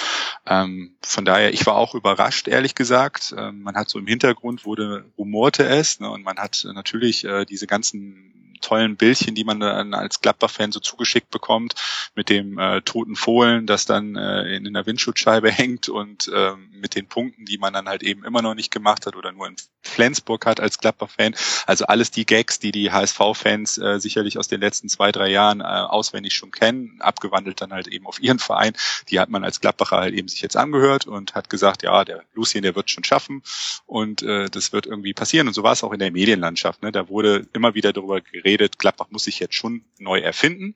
[0.46, 3.35] Ähm, von daher, ich war auch überrascht, ehrlich gesagt.
[3.60, 7.66] Man hat so im Hintergrund wurde rumorte es ne, und man hat natürlich äh, diese
[7.66, 11.74] ganzen tollen Bildchen, die man dann als Gladbach-Fan so zugeschickt bekommt,
[12.14, 16.52] mit dem äh, toten Fohlen, das dann äh, in, in der Windschutzscheibe hängt und äh,
[16.72, 19.48] mit den Punkten, die man dann halt eben immer noch nicht gemacht hat oder nur
[19.48, 21.34] in Flensburg hat als Gladbach-Fan.
[21.66, 25.60] Also alles die Gags, die die HSV-Fans äh, sicherlich aus den letzten zwei, drei Jahren
[25.60, 28.72] äh, auswendig schon kennen, abgewandelt dann halt eben auf ihren Verein.
[29.10, 32.22] Die hat man als Gladbacher halt eben sich jetzt angehört und hat gesagt, ja, der
[32.32, 33.41] Lucien, der wird schon schaffen
[33.87, 35.48] und äh, das wird irgendwie passieren.
[35.48, 36.83] Und so war es auch in der Medienlandschaft.
[36.83, 36.92] Ne?
[36.92, 40.74] Da wurde immer wieder darüber geredet, geredet, Gladbach muss sich jetzt schon neu erfinden.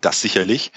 [0.00, 0.72] Das sicherlich.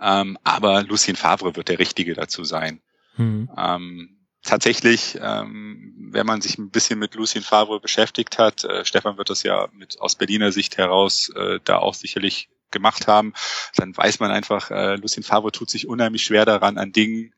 [0.00, 2.80] Ähm, aber Lucien Favre wird der Richtige dazu sein.
[3.16, 3.50] Mhm.
[3.56, 9.16] Ähm, tatsächlich, ähm, wenn man sich ein bisschen mit Lucien Favre beschäftigt hat, äh, Stefan
[9.16, 13.32] wird das ja mit aus Berliner Sicht heraus äh, da auch sicherlich gemacht haben,
[13.76, 17.32] dann weiß man einfach, äh, Lucien Favre tut sich unheimlich schwer daran, an Dingen,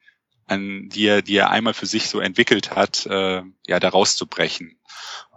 [0.49, 4.79] an die er, die er einmal für sich so entwickelt hat, äh, ja, da rauszubrechen.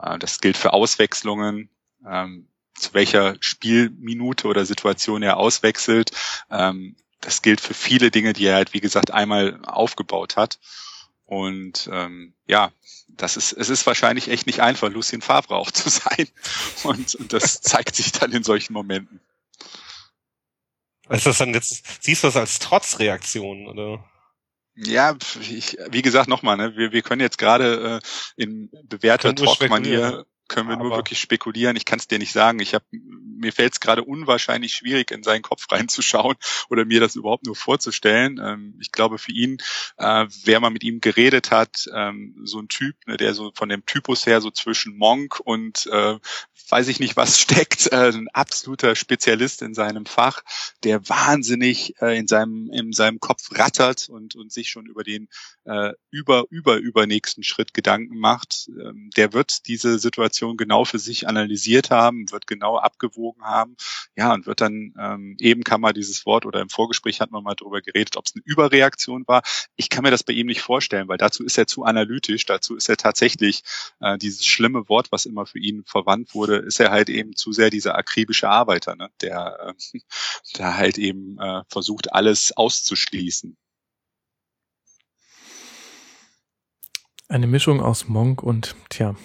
[0.01, 1.69] Äh, das gilt für Auswechslungen.
[2.07, 6.11] Ähm, zu welcher Spielminute oder Situation er auswechselt.
[6.49, 10.59] Ähm, das gilt für viele Dinge, die er halt, wie gesagt, einmal aufgebaut hat.
[11.25, 12.71] Und ähm, ja,
[13.07, 16.27] das ist, es ist wahrscheinlich echt nicht einfach, Lucien Favre auch zu sein.
[16.83, 19.21] Und, und das zeigt sich dann in solchen Momenten.
[21.09, 24.03] Ist das dann jetzt, siehst du das als Trotzreaktion, oder?
[24.75, 30.25] Ja, ich, wie gesagt, nochmal, ne, wir, wir können jetzt gerade äh, in bewährter Talk-Manier
[30.51, 31.75] können wir Aber nur wirklich spekulieren.
[31.77, 32.59] Ich kann es dir nicht sagen.
[32.59, 36.35] Ich habe mir fällt es gerade unwahrscheinlich schwierig, in seinen Kopf reinzuschauen
[36.69, 38.39] oder mir das überhaupt nur vorzustellen.
[38.43, 39.57] Ähm, ich glaube, für ihn,
[39.97, 43.69] äh, wer mal mit ihm geredet hat, ähm, so ein Typ, ne, der so von
[43.69, 46.19] dem Typus her so zwischen Monk und äh,
[46.69, 50.41] weiß ich nicht was steckt, äh, ein absoluter Spezialist in seinem Fach,
[50.83, 55.27] der wahnsinnig äh, in seinem in seinem Kopf rattert und und sich schon über den
[55.65, 58.67] äh, über über übernächsten Schritt Gedanken macht.
[58.69, 63.75] Ähm, der wird diese Situation genau für sich analysiert haben, wird genau abgewogen haben,
[64.15, 67.43] ja und wird dann ähm, eben kann man dieses Wort oder im Vorgespräch hat man
[67.43, 69.41] mal darüber geredet, ob es eine Überreaktion war.
[69.75, 72.75] Ich kann mir das bei ihm nicht vorstellen, weil dazu ist er zu analytisch, dazu
[72.75, 73.63] ist er tatsächlich
[73.99, 77.51] äh, dieses schlimme Wort, was immer für ihn verwandt wurde, ist er halt eben zu
[77.51, 79.09] sehr dieser akribische Arbeiter, ne?
[79.21, 79.99] der, äh,
[80.57, 83.57] der halt eben äh, versucht, alles auszuschließen.
[87.31, 89.15] Eine Mischung aus Monk und tja.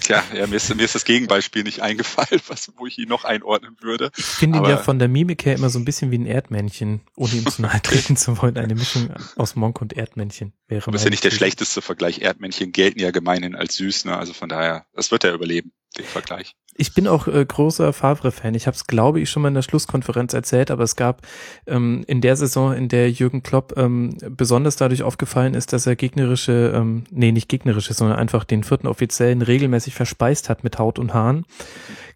[0.00, 3.24] Tja, ja, mir, ist, mir ist das Gegenbeispiel nicht eingefallen, was, wo ich ihn noch
[3.24, 4.10] einordnen würde.
[4.14, 7.00] Ich finde ihn ja von der Mimik her immer so ein bisschen wie ein Erdmännchen,
[7.16, 8.58] ohne ihm zu nahe treten zu wollen.
[8.58, 10.86] Eine Mischung aus Monk und Erdmännchen wäre.
[10.86, 12.20] Aber ist ja nicht der schlechteste Vergleich.
[12.20, 14.18] Erdmännchen gelten ja gemeinhin als süß, ne?
[14.18, 16.54] Also von daher, das wird er überleben den Vergleich.
[16.78, 18.54] Ich bin auch äh, großer Favre-Fan.
[18.54, 21.22] Ich habe es, glaube ich, schon mal in der Schlusskonferenz erzählt, aber es gab
[21.66, 25.96] ähm, in der Saison, in der Jürgen Klopp ähm, besonders dadurch aufgefallen ist, dass er
[25.96, 30.98] gegnerische, ähm, nee, nicht gegnerische, sondern einfach den vierten Offiziellen regelmäßig verspeist hat mit Haut
[30.98, 31.46] und Haaren,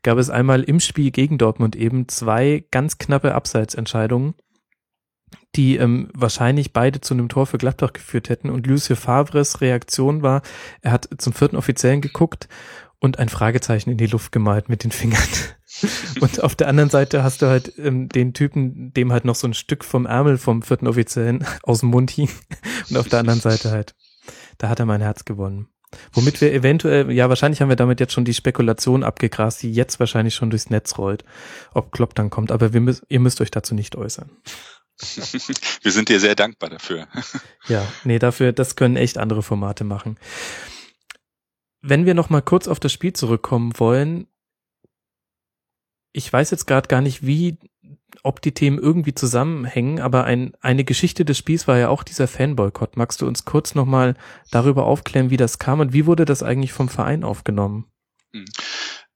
[0.02, 4.34] gab es einmal im Spiel gegen Dortmund eben zwei ganz knappe Abseitsentscheidungen
[5.56, 8.50] die ähm, wahrscheinlich beide zu einem Tor für Gladbach geführt hätten.
[8.50, 10.42] Und Lucio Favres Reaktion war,
[10.80, 12.48] er hat zum vierten Offiziellen geguckt
[13.00, 15.22] und ein Fragezeichen in die Luft gemalt mit den Fingern.
[16.20, 19.48] und auf der anderen Seite hast du halt ähm, den Typen, dem halt noch so
[19.48, 22.28] ein Stück vom Ärmel vom vierten Offiziellen aus dem Mund hing.
[22.88, 23.94] Und auf der anderen Seite halt,
[24.58, 25.68] da hat er mein Herz gewonnen.
[26.12, 29.98] Womit wir eventuell, ja, wahrscheinlich haben wir damit jetzt schon die Spekulation abgegrast, die jetzt
[29.98, 31.24] wahrscheinlich schon durchs Netz rollt,
[31.74, 32.52] ob Klopp dann kommt.
[32.52, 34.30] Aber wir ihr müsst euch dazu nicht äußern.
[35.82, 37.08] Wir sind dir sehr dankbar dafür.
[37.66, 40.18] Ja, nee, dafür, das können echt andere Formate machen.
[41.82, 44.26] Wenn wir noch mal kurz auf das Spiel zurückkommen wollen,
[46.12, 47.58] ich weiß jetzt gerade gar nicht, wie,
[48.22, 52.28] ob die Themen irgendwie zusammenhängen, aber ein, eine Geschichte des Spiels war ja auch dieser
[52.28, 52.96] Fanboykott.
[52.96, 54.16] Magst du uns kurz noch mal
[54.50, 57.86] darüber aufklären, wie das kam und wie wurde das eigentlich vom Verein aufgenommen?
[58.32, 58.46] Hm.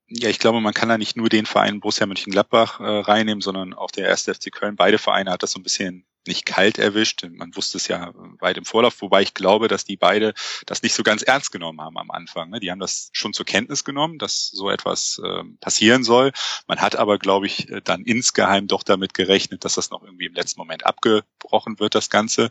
[0.06, 3.74] Ja, ich glaube, man kann da nicht nur den Verein Borussia Mönchengladbach äh, reinnehmen, sondern
[3.74, 4.76] auch der erste FC Köln.
[4.76, 7.26] Beide Vereine hat das so ein bisschen nicht kalt erwischt.
[7.30, 10.34] Man wusste es ja weit im Vorlauf, wobei ich glaube, dass die beide
[10.66, 12.50] das nicht so ganz ernst genommen haben am Anfang.
[12.50, 12.60] Ne?
[12.60, 16.32] Die haben das schon zur Kenntnis genommen, dass so etwas ähm, passieren soll.
[16.66, 20.26] Man hat aber, glaube ich, äh, dann insgeheim doch damit gerechnet, dass das noch irgendwie
[20.26, 22.50] im letzten Moment abgebrochen wird, das Ganze.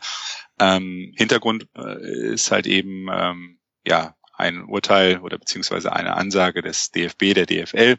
[0.59, 6.91] Ähm, Hintergrund äh, ist halt eben, ähm, ja, ein Urteil oder beziehungsweise eine Ansage des
[6.91, 7.97] DFB, der DFL,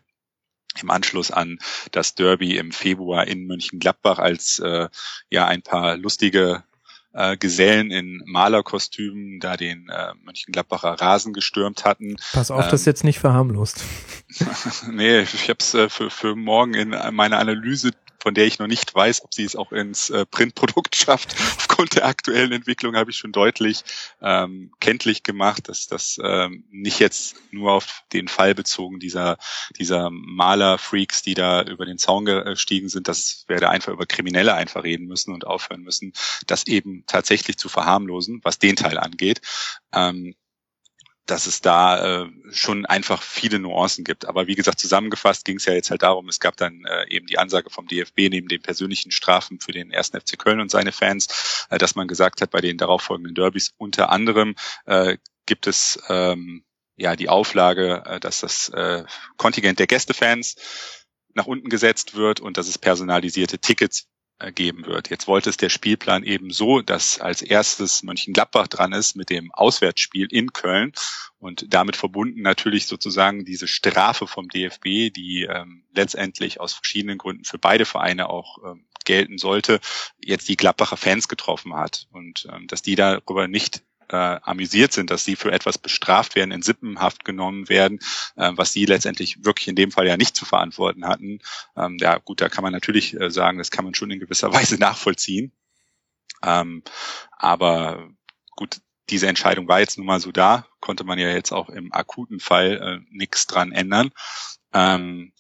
[0.81, 1.59] im Anschluss an
[1.93, 4.89] das Derby im Februar in Mönchengladbach, als äh,
[5.31, 6.65] ja ein paar lustige
[7.15, 12.17] äh, Gesellen in Malerkostümen da den äh, Mönchengladbacher Rasen gestürmt hatten.
[12.33, 13.85] Pass auf, ähm, das jetzt nicht verharmlost.
[14.91, 17.93] nee, ich habe es äh, für, für morgen in meiner Analyse
[18.25, 21.37] von der ich noch nicht weiß, ob sie es auch ins äh, Printprodukt schafft.
[21.59, 23.85] Aufgrund der aktuellen Entwicklung habe ich schon deutlich
[24.23, 29.37] ähm, kenntlich gemacht, dass das ähm, nicht jetzt nur auf den Fall bezogen dieser
[29.79, 34.55] dieser Maler-Freaks, die da über den Zaun gestiegen sind, dass wir da einfach über Kriminelle
[34.55, 36.15] einfach reden müssen und aufhören müssen,
[36.47, 39.43] das eben tatsächlich zu verharmlosen, was den Teil angeht.
[39.93, 40.35] Ähm,
[41.27, 44.27] dass es da äh, schon einfach viele Nuancen gibt.
[44.27, 47.27] Aber wie gesagt, zusammengefasst ging es ja jetzt halt darum, es gab dann äh, eben
[47.27, 50.93] die Ansage vom DFB neben den persönlichen Strafen für den ersten FC Köln und seine
[50.93, 55.99] Fans, äh, dass man gesagt hat, bei den darauffolgenden Derbys unter anderem äh, gibt es
[56.09, 56.65] ähm,
[56.97, 59.05] ja die Auflage, äh, dass das äh,
[59.37, 60.57] Kontingent der Gästefans
[61.35, 64.09] nach unten gesetzt wird und dass es personalisierte Tickets
[64.55, 65.11] geben wird.
[65.11, 69.53] Jetzt wollte es der Spielplan eben so, dass als erstes Mönchengladbach dran ist mit dem
[69.53, 70.93] Auswärtsspiel in Köln
[71.39, 77.45] und damit verbunden natürlich sozusagen diese Strafe vom DFB, die ähm, letztendlich aus verschiedenen Gründen
[77.45, 79.81] für beide Vereine auch ähm, gelten sollte,
[80.19, 83.83] jetzt die Gladbacher Fans getroffen hat und ähm, dass die darüber nicht
[84.15, 87.99] äh, amüsiert sind, dass sie für etwas bestraft werden, in Sippenhaft genommen werden,
[88.37, 91.41] äh, was sie letztendlich wirklich in dem Fall ja nicht zu verantworten hatten.
[91.77, 94.53] Ähm, ja, gut, da kann man natürlich äh, sagen, das kann man schon in gewisser
[94.53, 95.53] Weise nachvollziehen.
[96.43, 96.83] Ähm,
[97.33, 98.09] aber
[98.57, 101.93] gut, diese Entscheidung war jetzt nun mal so da, konnte man ja jetzt auch im
[101.93, 104.13] akuten Fall äh, nichts dran ändern.
[104.73, 105.33] Ähm,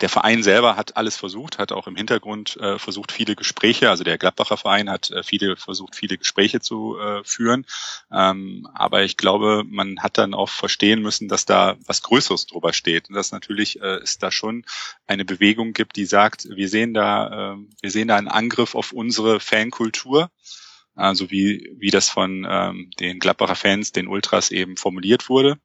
[0.00, 4.04] der Verein selber hat alles versucht, hat auch im Hintergrund äh, versucht, viele Gespräche, also
[4.04, 7.64] der Gladbacher Verein hat äh, viele versucht, viele Gespräche zu äh, führen.
[8.12, 12.74] Ähm, aber ich glaube, man hat dann auch verstehen müssen, dass da was Größeres drüber
[12.74, 13.08] steht.
[13.08, 14.64] Und dass natürlich äh, es da schon
[15.06, 18.92] eine Bewegung gibt, die sagt, wir sehen da, äh, wir sehen da einen Angriff auf
[18.92, 20.30] unsere Fankultur.
[20.94, 25.58] Also wie, wie das von ähm, den Gladbacher Fans, den Ultras eben formuliert wurde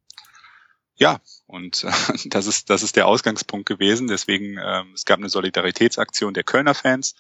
[1.02, 1.92] ja, und äh,
[2.30, 4.08] das ist das ist der Ausgangspunkt gewesen.
[4.08, 7.16] Deswegen ähm, es gab eine Solidaritätsaktion der Kölner Fans,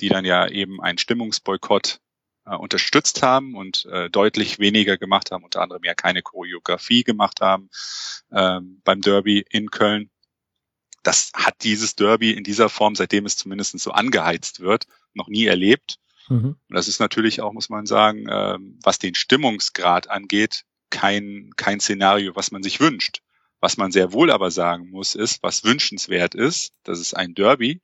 [0.00, 2.00] die dann ja eben einen Stimmungsboykott
[2.46, 7.42] äh, unterstützt haben und äh, deutlich weniger gemacht haben, unter anderem ja keine Choreografie gemacht
[7.42, 7.68] haben
[8.32, 10.08] ähm, beim Derby in Köln.
[11.02, 15.44] Das hat dieses Derby in dieser Form, seitdem es zumindest so angeheizt wird, noch nie
[15.44, 15.98] erlebt.
[16.30, 16.56] Mhm.
[16.68, 21.80] Und das ist natürlich auch, muss man sagen, äh, was den Stimmungsgrad angeht, kein, kein
[21.80, 23.20] Szenario, was man sich wünscht.
[23.60, 27.80] Was man sehr wohl aber sagen muss, ist, was wünschenswert ist, dass es ein Derby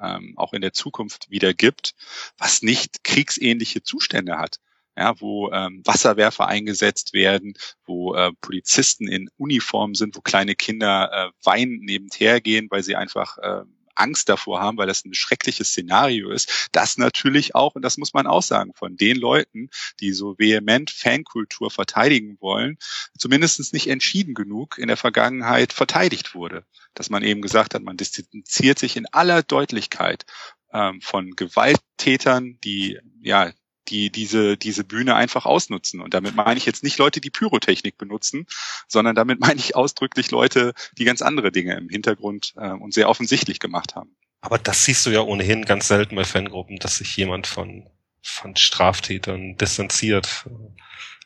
[0.00, 1.94] ähm, auch in der Zukunft wieder gibt,
[2.38, 4.56] was nicht kriegsähnliche Zustände hat.
[4.96, 7.54] Ja, wo ähm, Wasserwerfer eingesetzt werden,
[7.84, 12.96] wo äh, Polizisten in Uniform sind, wo kleine Kinder äh, weinend nebendher gehen, weil sie
[12.96, 13.62] einfach äh,
[14.00, 18.14] Angst davor haben, weil das ein schreckliches Szenario ist, das natürlich auch, und das muss
[18.14, 22.78] man auch sagen, von den Leuten, die so vehement Fankultur verteidigen wollen,
[23.16, 26.64] zumindest nicht entschieden genug in der Vergangenheit verteidigt wurde.
[26.94, 30.24] Dass man eben gesagt hat, man distanziert sich in aller Deutlichkeit
[30.72, 33.52] ähm, von Gewalttätern, die ja
[33.90, 36.00] die diese, diese Bühne einfach ausnutzen.
[36.00, 38.46] Und damit meine ich jetzt nicht Leute, die Pyrotechnik benutzen,
[38.88, 43.08] sondern damit meine ich ausdrücklich Leute, die ganz andere Dinge im Hintergrund äh, und sehr
[43.08, 44.16] offensichtlich gemacht haben.
[44.40, 47.90] Aber das siehst du ja ohnehin ganz selten bei Fangruppen, dass sich jemand von,
[48.22, 50.46] von Straftätern distanziert.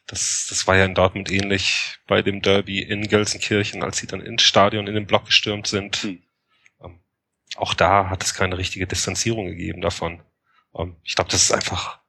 [0.07, 4.21] Das, das war ja in Dortmund ähnlich bei dem Derby in Gelsenkirchen, als sie dann
[4.21, 5.97] ins Stadion in den Block gestürmt sind.
[5.99, 6.23] Hm.
[6.83, 7.01] Ähm,
[7.57, 10.21] auch da hat es keine richtige Distanzierung gegeben davon.
[10.77, 12.04] Ähm, ich glaube, das ist einfach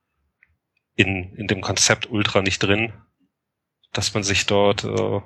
[0.95, 2.93] in, in dem Konzept Ultra nicht drin,
[3.93, 5.21] dass man sich dort äh,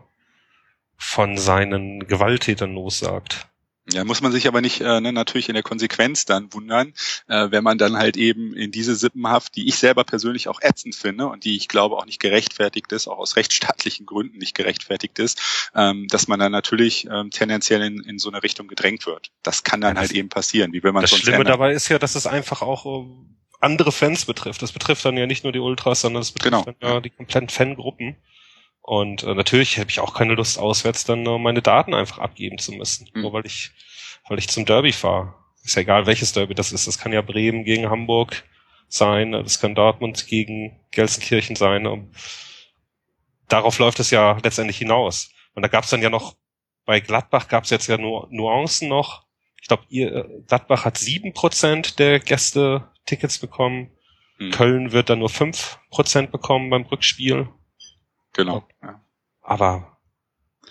[0.97, 3.47] von seinen Gewalttätern lossagt.
[3.93, 6.93] Ja, muss man sich aber nicht äh, ne, natürlich in der Konsequenz dann wundern,
[7.27, 10.95] äh, wenn man dann halt eben in diese Sippenhaft, die ich selber persönlich auch ätzend
[10.95, 15.17] finde und die ich glaube auch nicht gerechtfertigt ist, auch aus rechtsstaatlichen Gründen nicht gerechtfertigt
[15.17, 19.31] ist, ähm, dass man dann natürlich ähm, tendenziell in, in so eine Richtung gedrängt wird.
[19.41, 20.71] Das kann dann ja, halt eben passieren.
[20.71, 21.53] Wie will man das Schlimme ändern?
[21.53, 23.07] dabei ist ja, dass es einfach auch äh,
[23.59, 24.61] andere Fans betrifft.
[24.61, 26.75] Das betrifft dann ja nicht nur die Ultras, sondern es betrifft genau.
[26.79, 28.15] dann ja die kompletten Fangruppen.
[28.81, 32.57] Und äh, natürlich habe ich auch keine Lust, auswärts dann äh, meine Daten einfach abgeben
[32.57, 33.09] zu müssen.
[33.13, 33.21] Mhm.
[33.21, 33.71] Nur weil ich,
[34.27, 35.35] weil ich zum Derby fahre.
[35.63, 36.87] Ist ja egal, welches Derby das ist.
[36.87, 38.43] Das kann ja Bremen gegen Hamburg
[38.87, 41.85] sein, das kann Dortmund gegen Gelsenkirchen sein.
[41.85, 42.15] Und
[43.47, 45.29] darauf läuft es ja letztendlich hinaus.
[45.53, 46.35] Und da gab es dann ja noch,
[46.85, 49.25] bei Gladbach gab es jetzt ja nur Nuancen noch.
[49.61, 53.91] Ich glaube, ihr Gladbach hat sieben Prozent der Gäste Tickets bekommen.
[54.37, 54.51] Mhm.
[54.51, 57.49] Köln wird dann nur fünf Prozent bekommen beim Rückspiel.
[58.33, 58.65] Genau.
[58.81, 59.01] Ja.
[59.41, 59.97] Aber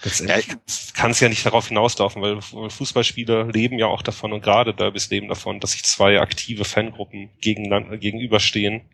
[0.02, 0.54] letztendlich ja,
[0.94, 5.10] kann es ja nicht darauf hinauslaufen, weil Fußballspiele leben ja auch davon und gerade Derbys
[5.10, 8.88] leben davon, dass sich zwei aktive Fangruppen gegenüberstehen.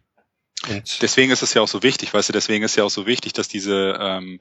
[0.69, 3.07] Und deswegen ist es ja auch so wichtig, weißt du, deswegen ist ja auch so
[3.07, 4.41] wichtig, dass diese ähm,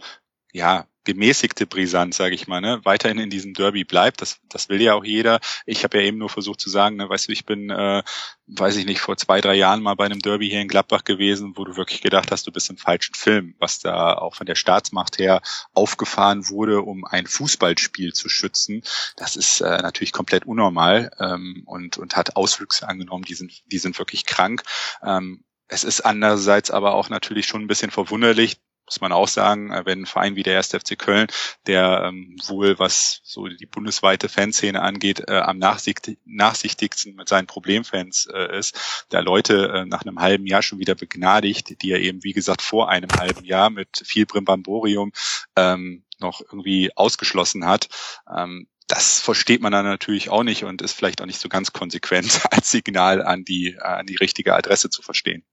[0.54, 4.22] ja, gemäßigte Brisanz, sage ich mal, ne, weiterhin in diesem Derby bleibt.
[4.22, 5.40] Das, das will ja auch jeder.
[5.66, 8.04] Ich habe ja eben nur versucht zu sagen, ne, weißt du, ich bin, äh,
[8.48, 11.54] weiß ich nicht, vor zwei, drei Jahren mal bei einem Derby hier in Gladbach gewesen,
[11.56, 14.56] wo du wirklich gedacht hast, du bist im falschen Film, was da auch von der
[14.56, 15.42] Staatsmacht her
[15.74, 18.84] aufgefahren wurde, um ein Fußballspiel zu schützen.
[19.18, 23.80] Das ist äh, natürlich komplett unnormal ähm, und, und hat Auswüchse angenommen, die sind, die
[23.80, 24.64] sind wirklich krank.
[25.04, 29.72] Ähm, es ist andererseits aber auch natürlich schon ein bisschen verwunderlich, muss man auch sagen,
[29.72, 30.70] äh, wenn ein Verein wie der 1.
[30.70, 31.28] FC Köln,
[31.68, 37.48] der ähm, wohl, was so die bundesweite Fanszene angeht, äh, am nachsichtig, nachsichtigsten mit seinen
[37.48, 42.02] Problemfans äh, ist, da Leute äh, nach einem halben Jahr schon wieder begnadigt, die er
[42.02, 45.12] eben, wie gesagt, vor einem halben Jahr mit viel Brimbamborium
[45.56, 47.88] ähm, noch irgendwie ausgeschlossen hat.
[48.34, 51.72] Ähm, das versteht man dann natürlich auch nicht und ist vielleicht auch nicht so ganz
[51.72, 55.44] konsequent als Signal an die, an die richtige Adresse zu verstehen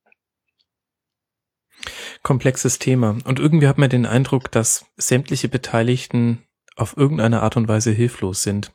[2.22, 3.18] komplexes Thema.
[3.24, 6.44] Und irgendwie hat man den Eindruck, dass sämtliche Beteiligten
[6.76, 8.72] auf irgendeine Art und Weise hilflos sind.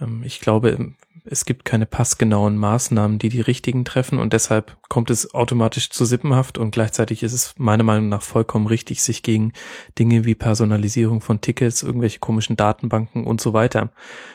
[0.00, 0.94] Ähm, ich glaube,
[1.30, 6.04] es gibt keine passgenauen Maßnahmen, die die richtigen treffen und deshalb kommt es automatisch zu
[6.04, 9.52] Sippenhaft und gleichzeitig ist es meiner Meinung nach vollkommen richtig, sich gegen
[9.98, 13.92] Dinge wie Personalisierung von Tickets, irgendwelche komischen Datenbanken und so weiter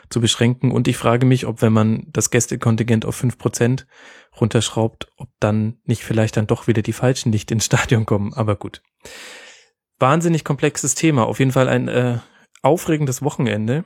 [0.10, 0.72] zu beschränken.
[0.72, 3.88] Und ich frage mich, ob wenn man das Gästekontingent auf fünf Prozent
[4.40, 8.34] runterschraubt, ob dann nicht vielleicht dann doch wieder die Falschen nicht ins Stadion kommen.
[8.34, 8.82] Aber gut.
[10.00, 11.26] Wahnsinnig komplexes Thema.
[11.26, 12.20] Auf jeden Fall ein äh,
[12.62, 13.86] aufregendes Wochenende.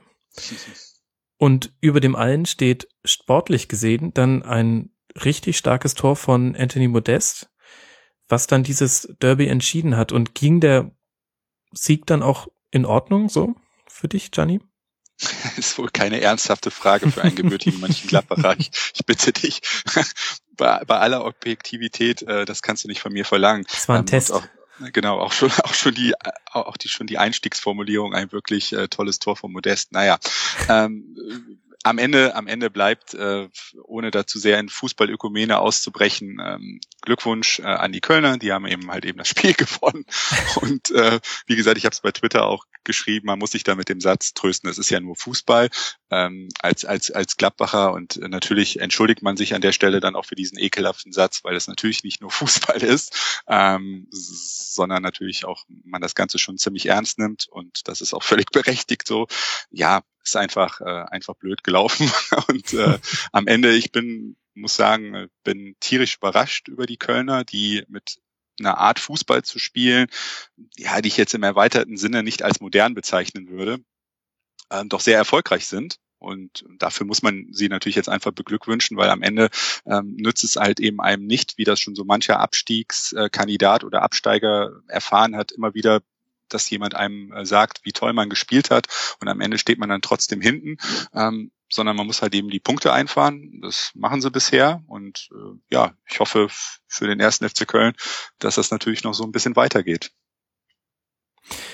[1.38, 4.90] Und über dem allen steht sportlich gesehen dann ein
[5.24, 7.50] richtig starkes Tor von Anthony Modest,
[8.28, 10.12] was dann dieses Derby entschieden hat.
[10.12, 10.90] Und ging der
[11.72, 13.54] Sieg dann auch in Ordnung so
[13.88, 14.60] für dich, Gianni?
[15.56, 18.56] ist wohl keine ernsthafte Frage für einen gebürtigen Mönchengladbacher.
[18.58, 19.60] Ich, ich bitte dich,
[20.56, 23.64] bei, bei aller Objektivität, äh, das kannst du nicht von mir verlangen.
[23.70, 24.32] Das war ein ähm, Test.
[24.32, 24.42] Auch,
[24.92, 26.14] genau, auch schon, auch schon die,
[26.52, 29.92] auch die, schon die Einstiegsformulierung, ein wirklich äh, tolles Tor von Modest.
[29.92, 30.18] Naja,
[30.68, 31.58] ähm,
[31.88, 33.48] am Ende, am Ende bleibt, äh,
[33.82, 38.90] ohne dazu sehr in Fußballökumene auszubrechen, ähm, Glückwunsch äh, an die Kölner, die haben eben
[38.90, 40.04] halt eben das Spiel gewonnen.
[40.60, 43.74] Und äh, wie gesagt, ich habe es bei Twitter auch geschrieben, man muss sich da
[43.74, 45.68] mit dem Satz trösten, es ist ja nur Fußball.
[46.10, 50.24] Ähm, als, als, als Gladbacher und natürlich entschuldigt man sich an der Stelle dann auch
[50.24, 55.64] für diesen ekelhaften Satz, weil es natürlich nicht nur Fußball ist, ähm, sondern natürlich auch
[55.84, 59.26] man das Ganze schon ziemlich ernst nimmt und das ist auch völlig berechtigt so.
[59.70, 62.10] Ja, ist einfach äh, einfach blöd gelaufen
[62.48, 62.98] und äh,
[63.32, 68.18] am Ende ich bin muss sagen bin tierisch überrascht über die Kölner, die mit
[68.60, 70.08] einer Art Fußball zu spielen,
[70.76, 73.78] ja, die ich jetzt im erweiterten Sinne nicht als modern bezeichnen würde,
[74.70, 75.98] ähm, doch sehr erfolgreich sind.
[76.20, 79.50] Und dafür muss man sie natürlich jetzt einfach beglückwünschen, weil am Ende
[79.86, 84.82] ähm, nützt es halt eben einem nicht, wie das schon so mancher Abstiegskandidat oder Absteiger
[84.88, 86.00] erfahren hat, immer wieder
[86.48, 88.86] dass jemand einem äh, sagt, wie toll man gespielt hat
[89.20, 90.76] und am Ende steht man dann trotzdem hinten,
[91.14, 93.60] ähm, sondern man muss halt eben die Punkte einfahren.
[93.62, 96.48] Das machen sie bisher und äh, ja, ich hoffe
[96.86, 97.94] für den ersten FC Köln,
[98.38, 100.12] dass das natürlich noch so ein bisschen weitergeht.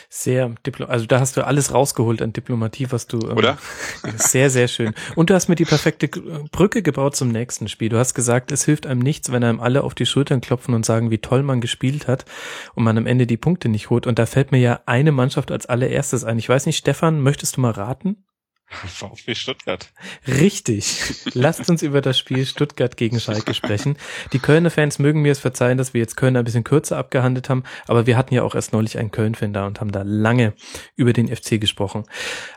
[0.09, 3.59] Sehr Diplo also da hast du alles rausgeholt an Diplomatie, was du ähm, oder
[4.17, 4.95] sehr sehr schön.
[5.17, 7.89] Und du hast mir die perfekte Brücke gebaut zum nächsten Spiel.
[7.89, 10.87] Du hast gesagt, es hilft einem nichts, wenn einem alle auf die Schultern klopfen und
[10.87, 12.25] sagen, wie toll man gespielt hat
[12.75, 14.07] und man am Ende die Punkte nicht holt.
[14.07, 16.39] Und da fällt mir ja eine Mannschaft als allererstes ein.
[16.39, 18.25] Ich weiß nicht, Stefan, möchtest du mal raten?
[18.87, 19.93] VfB Stuttgart.
[20.27, 21.25] Richtig.
[21.35, 23.97] Lasst uns über das Spiel Stuttgart gegen Schalke sprechen.
[24.33, 27.49] Die Kölner Fans mögen mir es verzeihen, dass wir jetzt Köln ein bisschen kürzer abgehandelt
[27.49, 30.55] haben, aber wir hatten ja auch erst neulich einen Köln-Fan da und haben da lange
[30.97, 32.05] über den FC gesprochen.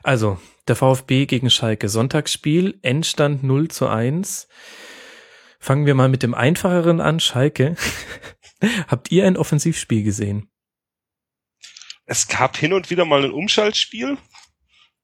[0.04, 1.90] Also, der VfB gegen Schalke.
[1.90, 4.48] Sonntagsspiel, Endstand 0 zu 1.
[5.60, 7.76] Fangen wir mal mit dem einfacheren an, Schalke.
[8.88, 10.50] Habt ihr ein Offensivspiel gesehen?
[12.06, 14.18] Es gab hin und wieder mal ein Umschaltspiel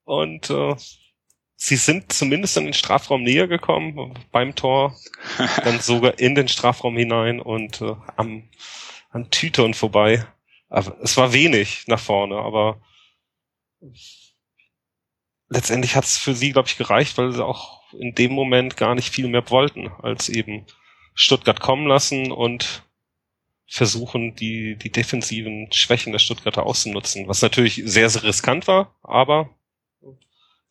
[0.04, 0.76] und äh,
[1.56, 4.96] sie sind zumindest in den Strafraum näher gekommen beim Tor,
[5.64, 8.50] dann sogar in den Strafraum hinein und äh, am,
[9.10, 10.26] an Tütern vorbei.
[10.70, 12.82] Aber es war wenig nach vorne, aber
[15.50, 18.96] letztendlich hat es für sie, glaube ich, gereicht, weil sie auch in dem Moment gar
[18.96, 20.66] nicht viel mehr wollten, als eben
[21.14, 22.84] Stuttgart kommen lassen und
[23.68, 29.50] versuchen, die, die defensiven Schwächen der Stuttgarter auszunutzen, was natürlich sehr, sehr riskant war, aber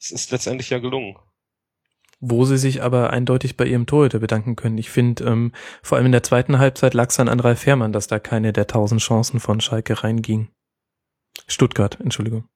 [0.03, 1.17] es ist letztendlich ja gelungen.
[2.19, 4.79] Wo sie sich aber eindeutig bei ihrem Torhüter bedanken können.
[4.79, 8.07] Ich finde, ähm, vor allem in der zweiten Halbzeit lag es an Ralf Fährmann, dass
[8.07, 10.49] da keine der tausend Chancen von Schalke reinging.
[11.47, 12.49] Stuttgart, Entschuldigung.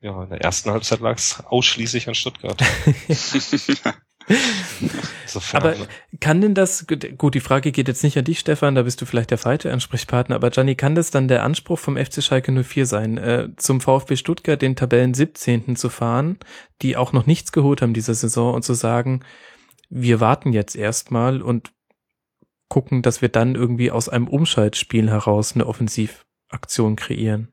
[0.00, 2.60] Ja, in der ersten Halbzeit lag es ausschließlich an Stuttgart.
[5.52, 5.74] aber
[6.20, 6.86] kann denn das,
[7.18, 9.72] gut, die Frage geht jetzt nicht an dich, Stefan, da bist du vielleicht der falsche
[9.72, 13.80] Ansprechpartner, aber Gianni, kann das dann der Anspruch vom FC Schalke 04 sein, äh, zum
[13.80, 15.76] VfB Stuttgart den Tabellen 17.
[15.76, 16.38] zu fahren,
[16.82, 19.20] die auch noch nichts geholt haben dieser Saison und zu sagen,
[19.88, 21.72] wir warten jetzt erstmal und
[22.68, 27.51] gucken, dass wir dann irgendwie aus einem Umschaltspiel heraus eine Offensivaktion kreieren?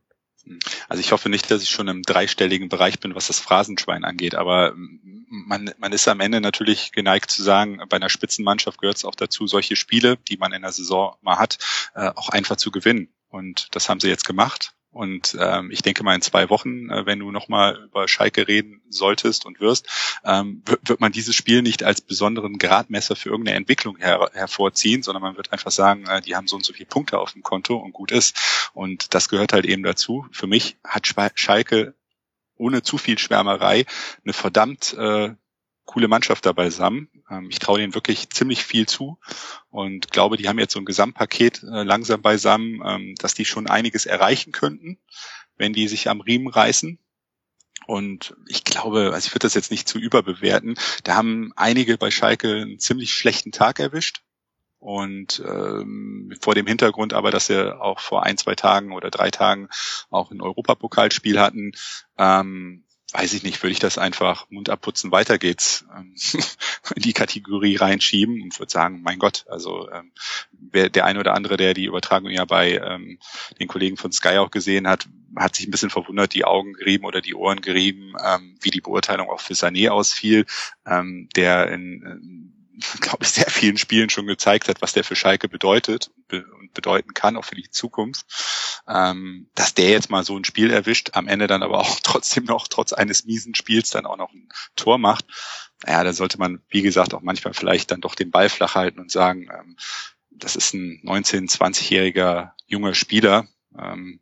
[0.87, 4.35] Also ich hoffe nicht, dass ich schon im dreistelligen Bereich bin, was das Phrasenschwein angeht,
[4.35, 4.73] aber
[5.29, 9.15] man, man ist am Ende natürlich geneigt zu sagen, bei einer Spitzenmannschaft gehört es auch
[9.15, 11.57] dazu, solche Spiele, die man in der Saison mal hat,
[11.93, 13.09] äh, auch einfach zu gewinnen.
[13.29, 14.73] Und das haben sie jetzt gemacht.
[14.99, 18.81] Und ähm, ich denke mal in zwei Wochen, äh, wenn du nochmal über Schalke reden
[18.89, 19.87] solltest und wirst,
[20.25, 25.01] ähm, wird, wird man dieses Spiel nicht als besonderen Gradmesser für irgendeine Entwicklung her hervorziehen,
[25.01, 27.43] sondern man wird einfach sagen, äh, die haben so und so viele Punkte auf dem
[27.43, 28.69] Konto und gut ist.
[28.73, 30.27] Und das gehört halt eben dazu.
[30.33, 31.93] Für mich hat Schalke
[32.57, 33.85] ohne zu viel Schwärmerei
[34.25, 35.29] eine verdammt äh,
[35.89, 37.09] coole Mannschaft dabei zusammen.
[37.31, 39.17] Ähm, ich traue denen wirklich ziemlich viel zu
[39.71, 43.65] und glaube, die haben jetzt so ein Gesamtpaket äh, langsam beisammen, ähm, dass die schon
[43.65, 44.99] einiges erreichen könnten,
[45.57, 46.99] wenn die sich am Riemen reißen.
[47.87, 50.75] Und ich glaube, also ich würde das jetzt nicht zu überbewerten.
[51.05, 54.21] Da haben einige bei Schalke einen ziemlich schlechten Tag erwischt.
[54.77, 59.31] Und ähm, vor dem Hintergrund aber, dass sie auch vor ein, zwei Tagen oder drei
[59.31, 59.69] Tagen
[60.11, 61.71] auch ein Europapokalspiel hatten,
[62.17, 66.15] ähm, weiß ich nicht, würde ich das einfach Mund abputzen, weiter geht's, ähm,
[66.95, 70.11] in die Kategorie reinschieben und würde sagen, mein Gott, also ähm,
[70.51, 73.19] wer, der eine oder andere, der die Übertragung ja bei ähm,
[73.59, 77.05] den Kollegen von Sky auch gesehen hat, hat sich ein bisschen verwundert, die Augen gerieben
[77.05, 80.45] oder die Ohren gerieben, ähm, wie die Beurteilung auch für Sané ausfiel,
[80.85, 82.58] ähm, der in
[83.01, 87.13] glaube ich, sehr vielen Spielen schon gezeigt hat, was der für Schalke bedeutet und bedeuten
[87.13, 88.25] kann, auch für die Zukunft.
[88.87, 92.45] Ähm, dass der jetzt mal so ein Spiel erwischt, am Ende dann aber auch trotzdem
[92.45, 95.25] noch, trotz eines miesen Spiels, dann auch noch ein Tor macht.
[95.85, 98.99] Naja, da sollte man, wie gesagt, auch manchmal vielleicht dann doch den Ball flach halten
[98.99, 99.77] und sagen, ähm,
[100.31, 103.47] das ist ein 19-, 20-jähriger junger Spieler.
[103.77, 104.19] Ähm,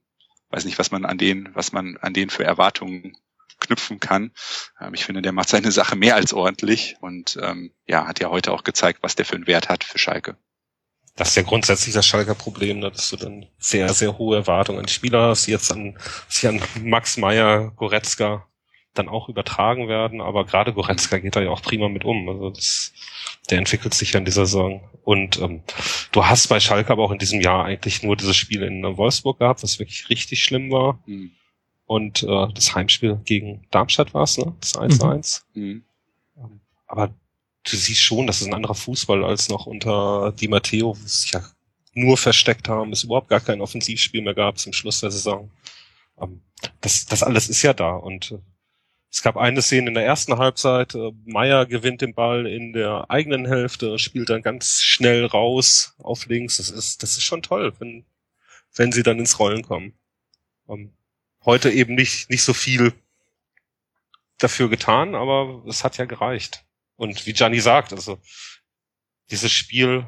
[0.49, 3.17] weiß nicht, was man an den, was man an den für Erwartungen
[3.67, 4.31] knüpfen kann.
[4.81, 8.29] Ähm, ich finde, der macht seine Sache mehr als ordentlich und ähm, ja, hat ja
[8.29, 10.37] heute auch gezeigt, was der für einen Wert hat für Schalke.
[11.15, 14.79] Das ist ja grundsätzlich das Schalker Problem, ne, dass du dann sehr, sehr hohe Erwartungen
[14.79, 15.97] an die Spieler hast, die jetzt an,
[16.29, 18.45] sich an Max Meyer, Goretzka
[18.93, 22.29] dann auch übertragen werden, aber gerade Goretzka geht da ja auch prima mit um.
[22.29, 22.93] Also das,
[23.49, 24.81] der entwickelt sich ja in dieser Saison.
[25.03, 25.63] Und ähm,
[26.11, 29.39] du hast bei Schalke aber auch in diesem Jahr eigentlich nur dieses Spiel in Wolfsburg
[29.39, 30.99] gehabt, was wirklich richtig schlimm war.
[31.05, 31.31] Mhm.
[31.87, 34.53] Und äh, das Heimspiel gegen Darmstadt war es, ne?
[34.59, 35.43] Das 1-1.
[35.53, 35.63] Mhm.
[35.63, 35.83] mhm.
[36.37, 37.07] Ähm, aber
[37.63, 41.07] du siehst schon, das ist ein anderer Fußball als noch unter Di Matteo, wo sie
[41.07, 41.41] sich ja
[41.93, 45.49] nur versteckt haben, es überhaupt gar kein Offensivspiel mehr gab zum Schluss der Saison.
[46.21, 46.41] Ähm,
[46.81, 47.95] das, das alles ist ja da.
[47.95, 48.39] Und äh,
[49.09, 53.09] es gab eine Szene in der ersten Halbzeit, äh, Meier gewinnt den Ball in der
[53.09, 56.57] eigenen Hälfte, spielt dann ganz schnell raus auf links.
[56.57, 58.05] Das ist, das ist schon toll, wenn,
[58.75, 59.93] wenn sie dann ins Rollen kommen.
[60.67, 60.96] Ähm,
[61.47, 62.93] heute eben nicht, nicht so viel
[64.37, 66.63] dafür getan, aber es hat ja gereicht.
[66.95, 68.19] Und wie Gianni sagt, also
[69.31, 70.07] dieses Spiel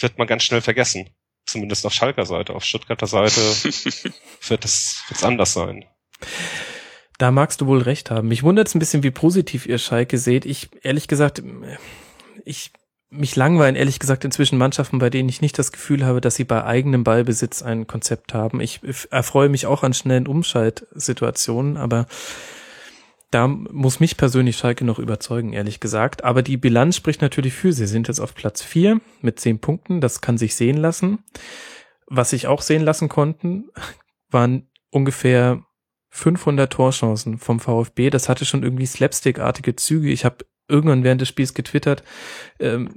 [0.00, 1.10] wird man ganz schnell vergessen.
[1.44, 2.54] Zumindest auf Schalker Seite.
[2.54, 3.40] Auf Stuttgarter Seite
[4.48, 5.84] wird es wird's anders sein.
[7.18, 8.28] Da magst du wohl recht haben.
[8.28, 10.44] Mich wundert es ein bisschen, wie positiv ihr Schalke seht.
[10.44, 11.42] Ich, ehrlich gesagt,
[12.44, 12.72] ich
[13.10, 16.44] mich langweilen, ehrlich gesagt, inzwischen Mannschaften, bei denen ich nicht das Gefühl habe, dass sie
[16.44, 18.60] bei eigenem Ballbesitz ein Konzept haben.
[18.60, 18.80] Ich
[19.10, 22.06] erfreue mich auch an schnellen Umschaltsituationen, aber
[23.30, 26.24] da muss mich persönlich Schalke noch überzeugen, ehrlich gesagt.
[26.24, 27.72] Aber die Bilanz spricht natürlich für.
[27.72, 30.00] Sie sind jetzt auf Platz vier mit zehn Punkten.
[30.00, 31.18] Das kann sich sehen lassen.
[32.06, 33.68] Was sich auch sehen lassen konnten,
[34.30, 35.62] waren ungefähr
[36.10, 38.10] 500 Torchancen vom VfB.
[38.10, 40.10] Das hatte schon irgendwie slapstickartige Züge.
[40.10, 42.02] Ich habe irgendwann während des Spiels getwittert,
[42.58, 42.94] ähm,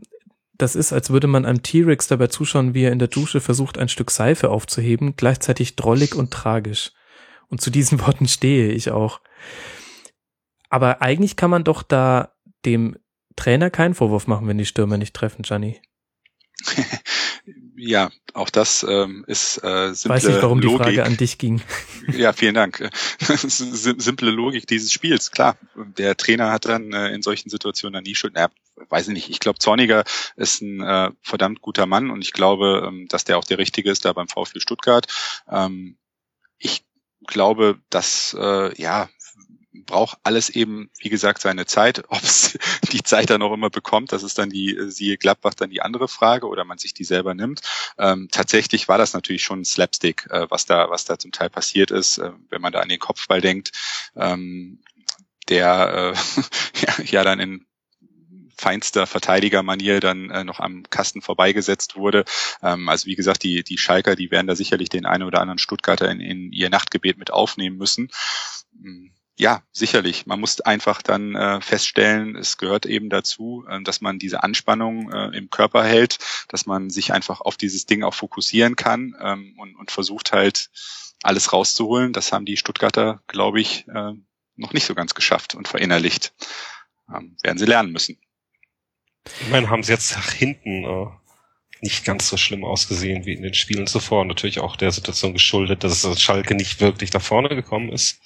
[0.58, 3.78] das ist, als würde man einem T-Rex dabei zuschauen, wie er in der Dusche versucht,
[3.78, 6.92] ein Stück Seife aufzuheben, gleichzeitig drollig und tragisch.
[7.48, 9.22] Und zu diesen Worten stehe ich auch.
[10.70, 12.34] Aber eigentlich kann man doch da
[12.66, 12.98] dem
[13.36, 15.82] Trainer keinen Vorwurf machen, wenn die Stürmer nicht treffen, Gianni.
[17.78, 20.78] ja, auch das ähm, ist äh, simple Weiß nicht, warum Logik.
[20.78, 21.62] die Frage an dich ging.
[22.12, 22.90] Ja, vielen Dank.
[23.20, 25.58] simple Logik dieses Spiels, klar.
[25.76, 28.34] Der Trainer hat dann äh, in solchen Situationen dann nie Schuld.
[28.34, 28.50] Naja,
[28.90, 29.30] weiß ich nicht.
[29.30, 30.04] Ich glaube, Zorniger
[30.36, 33.92] ist ein äh, verdammt guter Mann und ich glaube, ähm, dass der auch der Richtige
[33.92, 35.06] ist da beim VfL Stuttgart.
[35.52, 35.98] Ähm,
[36.58, 36.84] ich
[37.28, 39.08] glaube, dass äh, ja
[39.90, 42.04] braucht alles eben, wie gesagt, seine Zeit.
[42.10, 42.58] Ob es
[42.92, 46.08] die Zeit dann auch immer bekommt, das ist dann die, siehe Gladbach, dann die andere
[46.08, 47.62] Frage oder man sich die selber nimmt.
[47.98, 51.92] Ähm, tatsächlich war das natürlich schon Slapstick, äh, was da, was da zum Teil passiert
[51.92, 53.72] ist, äh, wenn man da an den Kopfball denkt,
[54.16, 54.80] ähm,
[55.50, 57.66] der äh, ja, ja dann in
[58.60, 62.26] feinster Verteidigermanier dann äh, noch am Kasten vorbeigesetzt wurde.
[62.62, 65.60] Ähm, also wie gesagt, die, die Schalker, die werden da sicherlich den einen oder anderen
[65.60, 68.10] Stuttgarter in, in ihr Nachtgebet mit aufnehmen müssen.
[69.40, 70.26] Ja, sicherlich.
[70.26, 75.10] Man muss einfach dann äh, feststellen, es gehört eben dazu, äh, dass man diese Anspannung
[75.14, 76.18] äh, im Körper hält,
[76.50, 80.70] dass man sich einfach auf dieses Ding auch fokussieren kann ähm, und, und versucht halt
[81.24, 82.12] alles rauszuholen.
[82.12, 84.12] Das haben die Stuttgarter, glaube ich, äh,
[84.58, 86.34] noch nicht so ganz geschafft und verinnerlicht.
[87.08, 88.20] Ähm, werden sie lernen müssen.
[89.24, 91.06] Ich meine, haben sie jetzt nach hinten äh,
[91.80, 94.26] nicht ganz so schlimm ausgesehen wie in den Spielen zuvor.
[94.26, 98.20] Natürlich auch der Situation geschuldet, dass Schalke nicht wirklich da vorne gekommen ist.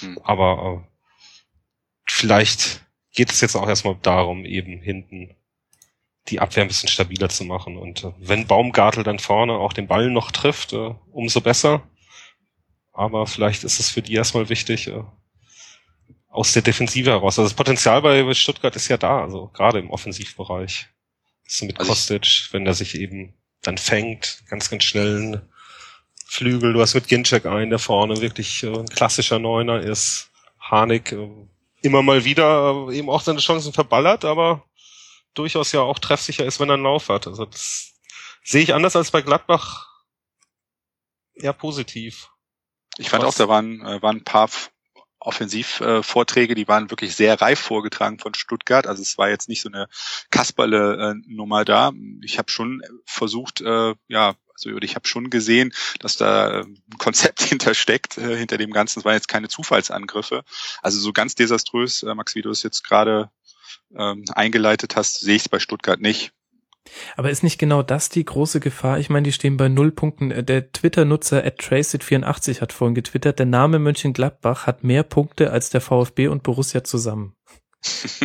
[0.00, 0.18] Hm.
[0.22, 0.88] Aber äh,
[2.06, 5.36] vielleicht geht es jetzt auch erstmal darum, eben hinten
[6.28, 7.76] die Abwehr ein bisschen stabiler zu machen.
[7.76, 11.88] Und äh, wenn Baumgartel dann vorne auch den Ball noch trifft, äh, umso besser.
[12.92, 15.02] Aber vielleicht ist es für die erstmal wichtig, äh,
[16.28, 17.38] aus der Defensive heraus.
[17.38, 20.88] Also das Potenzial bei Stuttgart ist ja da, also gerade im Offensivbereich.
[21.46, 25.42] So mit also Kostic, wenn er sich eben dann fängt, ganz, ganz schnell
[26.30, 26.72] Flügel.
[26.72, 30.30] Du hast mit Ginczek einen, der vorne wirklich äh, ein klassischer Neuner ist.
[30.60, 31.28] Harnik äh,
[31.82, 34.64] immer mal wieder äh, eben auch seine Chancen verballert, aber
[35.34, 37.26] durchaus ja auch treffsicher ist, wenn er einen Lauf hat.
[37.26, 37.94] Also das
[38.44, 39.88] sehe ich anders als bei Gladbach
[41.34, 42.28] eher positiv.
[42.96, 44.50] Ich fand auch, da waren, waren ein paar
[45.18, 48.86] Offensivvorträge, die waren wirklich sehr reif vorgetragen von Stuttgart.
[48.86, 49.88] Also es war jetzt nicht so eine
[50.30, 51.92] Kasperle-Nummer da.
[52.22, 54.34] Ich habe schon versucht, ja,
[54.66, 59.00] also ich habe schon gesehen, dass da ein Konzept hintersteckt, äh, hinter dem Ganzen.
[59.00, 60.44] Es waren jetzt keine Zufallsangriffe.
[60.82, 63.30] Also so ganz desaströs, äh, Max, wie du es jetzt gerade
[63.96, 66.32] ähm, eingeleitet hast, sehe ich es bei Stuttgart nicht.
[67.16, 68.98] Aber ist nicht genau das die große Gefahr?
[68.98, 70.30] Ich meine, die stehen bei null Punkten.
[70.30, 75.70] Äh, der Twitter-Nutzer at traceit84 hat vorhin getwittert, der Name Mönchengladbach hat mehr Punkte als
[75.70, 77.34] der VfB und Borussia zusammen.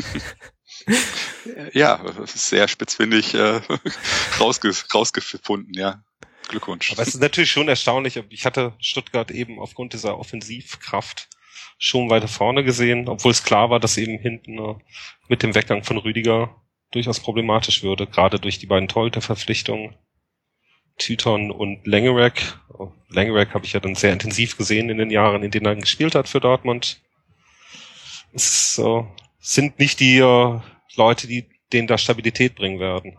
[1.73, 3.61] ja, sehr spitzfindig äh,
[4.39, 6.03] rausge rausgefunden, ja.
[6.47, 6.91] Glückwunsch.
[6.91, 8.21] Aber es ist natürlich schon erstaunlich.
[8.29, 11.29] Ich hatte Stuttgart eben aufgrund dieser Offensivkraft
[11.77, 14.75] schon weiter vorne gesehen, obwohl es klar war, dass eben hinten äh,
[15.27, 16.55] mit dem Weggang von Rüdiger
[16.91, 19.95] durchaus problematisch würde, gerade durch die beiden Torhüter-Verpflichtungen.
[20.97, 22.61] Tyton und Langerack.
[23.09, 26.15] Langerack habe ich ja dann sehr intensiv gesehen in den Jahren, in denen er gespielt
[26.15, 27.01] hat für Dortmund.
[28.31, 28.81] Es
[29.39, 30.59] sind nicht die äh,
[30.95, 33.17] Leute, die denen da Stabilität bringen werden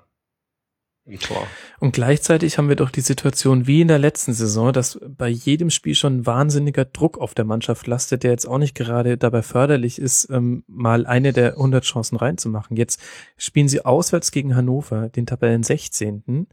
[1.07, 1.47] im Tor.
[1.79, 5.71] Und gleichzeitig haben wir doch die Situation wie in der letzten Saison, dass bei jedem
[5.71, 10.01] Spiel schon wahnsinniger Druck auf der Mannschaft lastet, der jetzt auch nicht gerade dabei förderlich
[10.01, 12.77] ist, ähm, mal eine der 100 Chancen reinzumachen.
[12.77, 13.01] Jetzt
[13.37, 16.49] spielen sie auswärts gegen Hannover, den Tabellen 16.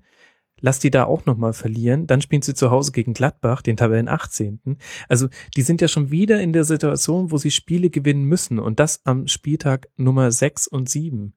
[0.61, 2.07] Lass die da auch nochmal verlieren.
[2.07, 4.77] Dann spielen sie zu Hause gegen Gladbach, den Tabellen 18.
[5.09, 5.27] Also
[5.57, 9.01] die sind ja schon wieder in der Situation, wo sie Spiele gewinnen müssen und das
[9.03, 11.33] am Spieltag Nummer 6 und 7.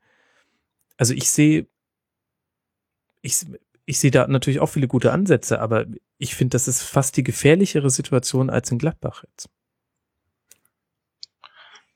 [0.97, 1.67] Also ich sehe
[3.27, 3.45] ich,
[3.85, 5.87] ich sehe da natürlich auch viele gute Ansätze, aber
[6.19, 9.49] ich finde, das ist fast die gefährlichere Situation als in Gladbach jetzt.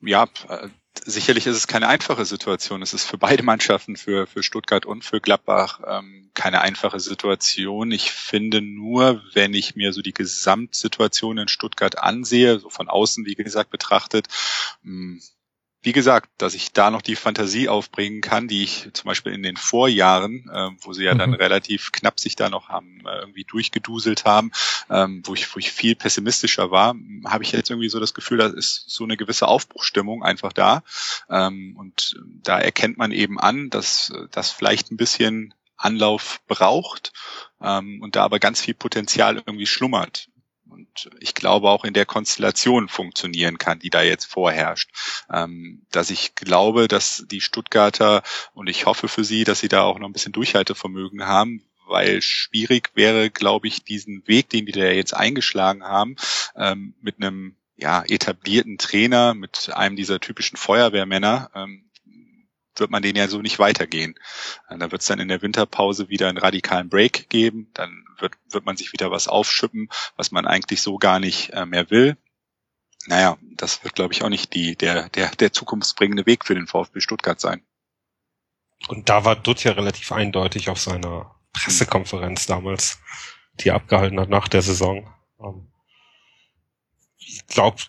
[0.03, 0.69] Ja, äh,
[1.05, 2.83] sicherlich ist es keine einfache Situation.
[2.83, 7.93] Es ist für beide Mannschaften, für, für Stuttgart und für Gladbach, ähm, keine einfache Situation.
[7.93, 13.27] Ich finde nur, wenn ich mir so die Gesamtsituation in Stuttgart ansehe, so von außen,
[13.27, 14.27] wie gesagt, betrachtet,
[14.83, 15.23] mh, hm,
[15.83, 19.43] wie gesagt, dass ich da noch die Fantasie aufbringen kann, die ich zum Beispiel in
[19.43, 21.19] den Vorjahren, äh, wo sie ja mhm.
[21.19, 24.53] dann relativ knapp sich da noch haben äh, irgendwie durchgeduselt haben,
[24.91, 26.95] ähm, wo ich wo ich viel pessimistischer war,
[27.27, 30.83] habe ich jetzt irgendwie so das Gefühl, da ist so eine gewisse Aufbruchstimmung einfach da
[31.31, 37.13] ähm, und da erkennt man eben an, dass das vielleicht ein bisschen Anlauf braucht
[37.63, 40.29] ähm, und da aber ganz viel Potenzial irgendwie schlummert
[40.71, 44.91] und ich glaube auch in der Konstellation funktionieren kann, die da jetzt vorherrscht.
[45.33, 48.23] Ähm, dass ich glaube, dass die Stuttgarter
[48.55, 52.23] und ich hoffe für sie, dass sie da auch noch ein bisschen Durchhaltevermögen haben, weil
[52.23, 56.17] schwierig wäre, glaube ich, diesen Weg, den die da jetzt eingeschlagen haben,
[56.57, 61.90] ähm, mit einem ja, etablierten Trainer, mit einem dieser typischen Feuerwehrmänner, ähm,
[62.81, 64.15] wird man den ja so nicht weitergehen.
[64.69, 68.35] Äh, da wird es dann in der Winterpause wieder einen radikalen Break geben, dann wird,
[68.51, 72.17] wird man sich wieder was aufschippen, was man eigentlich so gar nicht äh, mehr will.
[73.07, 76.67] Naja, das wird, glaube ich, auch nicht die, der, der, der zukunftsbringende Weg für den
[76.67, 77.63] VfB Stuttgart sein.
[78.89, 82.99] Und da war Dutt ja relativ eindeutig auf seiner Pressekonferenz damals,
[83.55, 85.13] die er abgehalten hat nach der Saison.
[85.41, 85.71] Ähm,
[87.19, 87.83] ich glaube,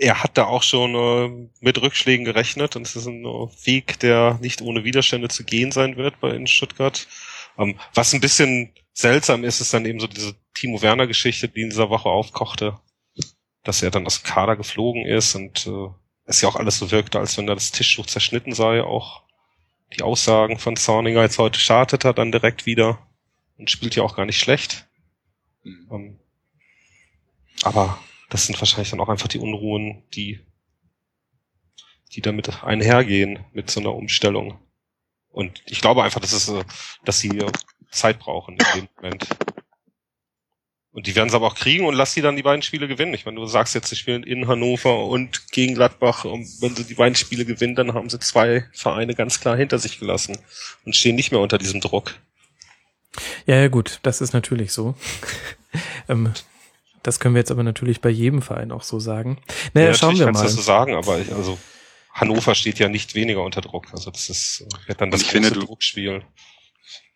[0.00, 4.00] er hat da auch schon äh, mit Rückschlägen gerechnet und es ist ein äh, Weg,
[4.00, 7.06] der nicht ohne Widerstände zu gehen sein wird bei in Stuttgart.
[7.58, 11.60] Ähm, was ein bisschen seltsam ist, ist dann eben so diese Timo Werner Geschichte, die
[11.60, 12.78] in dieser Woche aufkochte,
[13.62, 15.88] dass er dann aus dem Kader geflogen ist und äh,
[16.24, 19.24] es ja auch alles so wirkte, als wenn da das Tischtuch zerschnitten sei, auch
[19.94, 23.06] die Aussagen von Zorninger jetzt heute startet er dann direkt wieder
[23.58, 24.88] und spielt ja auch gar nicht schlecht.
[25.62, 25.88] Mhm.
[25.92, 26.18] Ähm,
[27.64, 27.98] aber
[28.30, 30.40] das sind wahrscheinlich dann auch einfach die Unruhen, die,
[32.12, 34.58] die damit einhergehen mit so einer Umstellung.
[35.28, 36.64] Und ich glaube einfach, dass es, äh,
[37.04, 37.44] dass sie
[37.90, 39.26] Zeit brauchen in dem Moment.
[40.92, 43.14] Und die werden es aber auch kriegen und lass sie dann die beiden Spiele gewinnen.
[43.14, 46.24] Ich meine, du sagst jetzt, sie spielen in Hannover und gegen Gladbach.
[46.24, 49.78] Und wenn sie die beiden Spiele gewinnen, dann haben sie zwei Vereine ganz klar hinter
[49.78, 50.38] sich gelassen
[50.84, 52.18] und stehen nicht mehr unter diesem Druck.
[53.46, 54.96] Ja, ja, gut, das ist natürlich so.
[56.08, 56.32] ähm,
[57.02, 59.38] das können wir jetzt aber natürlich bei jedem Verein auch so sagen.
[59.74, 60.32] Naja, ja, schauen wir mal.
[60.32, 61.58] Kannst du das so sagen, aber ich, also
[62.12, 63.86] Hannover steht ja nicht weniger unter Druck.
[63.92, 66.22] Also das ist wird dann das große finde, du, Druckspiel.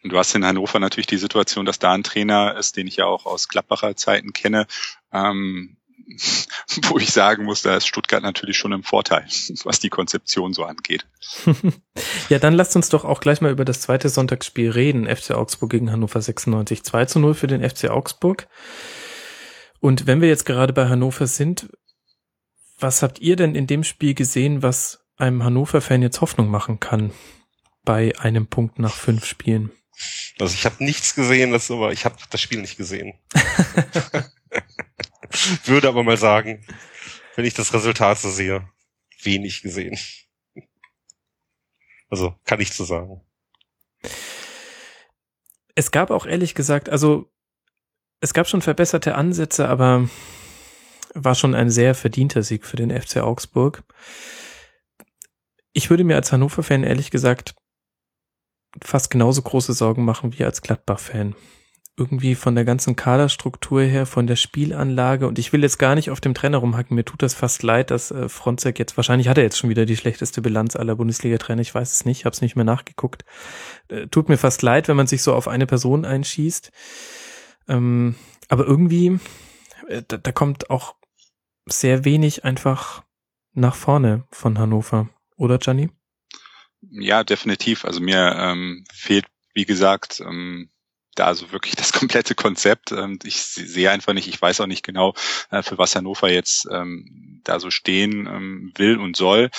[0.03, 2.97] Und du hast in Hannover natürlich die Situation, dass da ein Trainer ist, den ich
[2.97, 4.67] ja auch aus Gladbacher Zeiten kenne,
[5.13, 5.77] ähm,
[6.83, 9.25] wo ich sagen muss, da ist Stuttgart natürlich schon im Vorteil,
[9.65, 11.07] was die Konzeption so angeht.
[12.29, 15.07] ja, dann lasst uns doch auch gleich mal über das zweite Sonntagsspiel reden.
[15.07, 16.85] FC Augsburg gegen Hannover 96.
[16.85, 18.47] 2 zu 0 für den FC Augsburg.
[19.85, 21.69] Und wenn wir jetzt gerade bei Hannover sind,
[22.79, 27.13] was habt ihr denn in dem Spiel gesehen, was einem Hannover-Fan jetzt Hoffnung machen kann
[27.85, 29.71] bei einem Punkt nach fünf Spielen?
[30.41, 33.13] Also ich habe nichts gesehen, das aber ich habe das Spiel nicht gesehen.
[35.67, 36.65] Würde aber mal sagen.
[37.35, 38.67] wenn ich das Resultat so sehe,
[39.23, 39.99] wenig gesehen.
[42.09, 43.21] Also kann ich zu sagen.
[45.75, 47.34] Es gab auch ehrlich gesagt, also
[48.21, 50.09] es gab schon verbesserte Ansätze, aber
[51.15, 53.85] war schon ein sehr verdienter Sieg für den FC Augsburg.
[55.73, 57.55] Ich würde mir als Hannover-Fan ehrlich gesagt
[58.83, 61.35] fast genauso große Sorgen machen wie als Gladbach-Fan
[61.97, 66.11] irgendwie von der ganzen Kaderstruktur her, von der Spielanlage und ich will jetzt gar nicht
[66.11, 66.97] auf dem Trainer rumhacken.
[66.97, 69.87] Mir tut das fast leid, dass äh, Fronzek jetzt, wahrscheinlich hat er jetzt schon wieder
[69.87, 73.25] die schlechteste Bilanz aller Bundesliga-Trainer, ich weiß es nicht, habe es nicht mehr nachgeguckt.
[73.89, 76.73] Äh, tut mir fast leid, wenn man sich so auf eine Person einschießt.
[77.69, 78.15] Ähm,
[78.49, 79.19] aber irgendwie,
[79.89, 80.95] äh, da, da kommt auch
[81.67, 83.03] sehr wenig einfach
[83.53, 85.91] nach vorne von Hannover, oder Gianni?
[86.81, 87.85] Ja, definitiv.
[87.85, 90.69] Also mir ähm, fehlt, wie gesagt, ähm,
[91.15, 92.93] da also wirklich das komplette Konzept.
[92.93, 95.15] Und ich sehe einfach nicht, ich weiß auch nicht genau,
[95.51, 99.51] äh, für was Hannover jetzt ähm, da so stehen ähm, will und soll.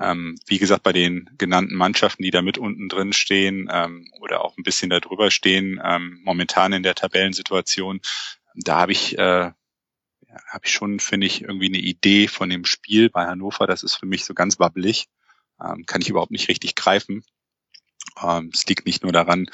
[0.00, 4.44] Ähm, wie gesagt, bei den genannten Mannschaften, die da mit unten drin stehen ähm, oder
[4.44, 8.00] auch ein bisschen darüber stehen, ähm, momentan in der Tabellensituation,
[8.54, 9.52] da habe ich äh,
[10.46, 13.66] habe ich schon, finde ich, irgendwie eine Idee von dem Spiel bei Hannover.
[13.66, 15.08] Das ist für mich so ganz wabbelig.
[15.60, 17.24] Ähm, kann ich überhaupt nicht richtig greifen.
[18.22, 19.50] Ähm, es liegt nicht nur daran,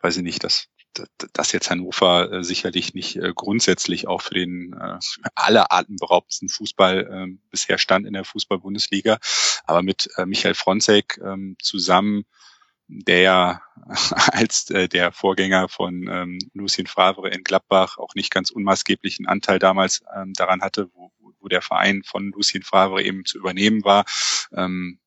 [0.00, 0.68] weiß ich nicht, dass
[1.32, 4.98] dass jetzt Hannover äh, sicherlich nicht äh, grundsätzlich auch für den äh,
[5.34, 9.18] aller atemberaubendsten Fußball äh, bisher stand in der Fußball-Bundesliga,
[9.64, 12.24] aber mit äh, Michael Fronzek äh, zusammen,
[12.88, 13.62] der ja
[14.32, 19.58] als äh, der Vorgänger von ähm, Lucien Favre in Gladbach auch nicht ganz unmaßgeblichen Anteil
[19.58, 24.04] damals ähm, daran hatte, wo, wo der Verein von Lucien Favre eben zu übernehmen war,
[24.54, 24.98] ähm,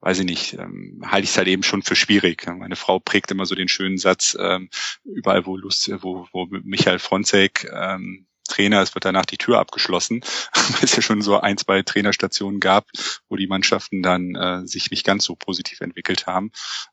[0.00, 2.46] weiß ich nicht, ähm, halte ich es halt eben schon für schwierig.
[2.46, 4.70] Meine Frau prägt immer so den schönen Satz, ähm,
[5.04, 10.20] überall wo Lust, wo, wo Michael Fronzek ähm, Trainer ist, wird danach die Tür abgeschlossen,
[10.54, 12.86] weil es ja schon so ein, zwei Trainerstationen gab,
[13.28, 16.50] wo die Mannschaften dann äh, sich nicht ganz so positiv entwickelt haben.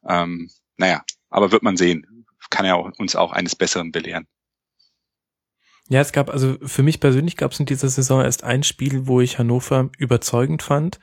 [0.07, 2.25] Ähm, naja, aber wird man sehen.
[2.49, 4.27] Kann ja auch, uns auch eines Besseren belehren.
[5.87, 9.07] Ja, es gab, also für mich persönlich gab es in dieser Saison erst ein Spiel,
[9.07, 10.99] wo ich Hannover überzeugend fand.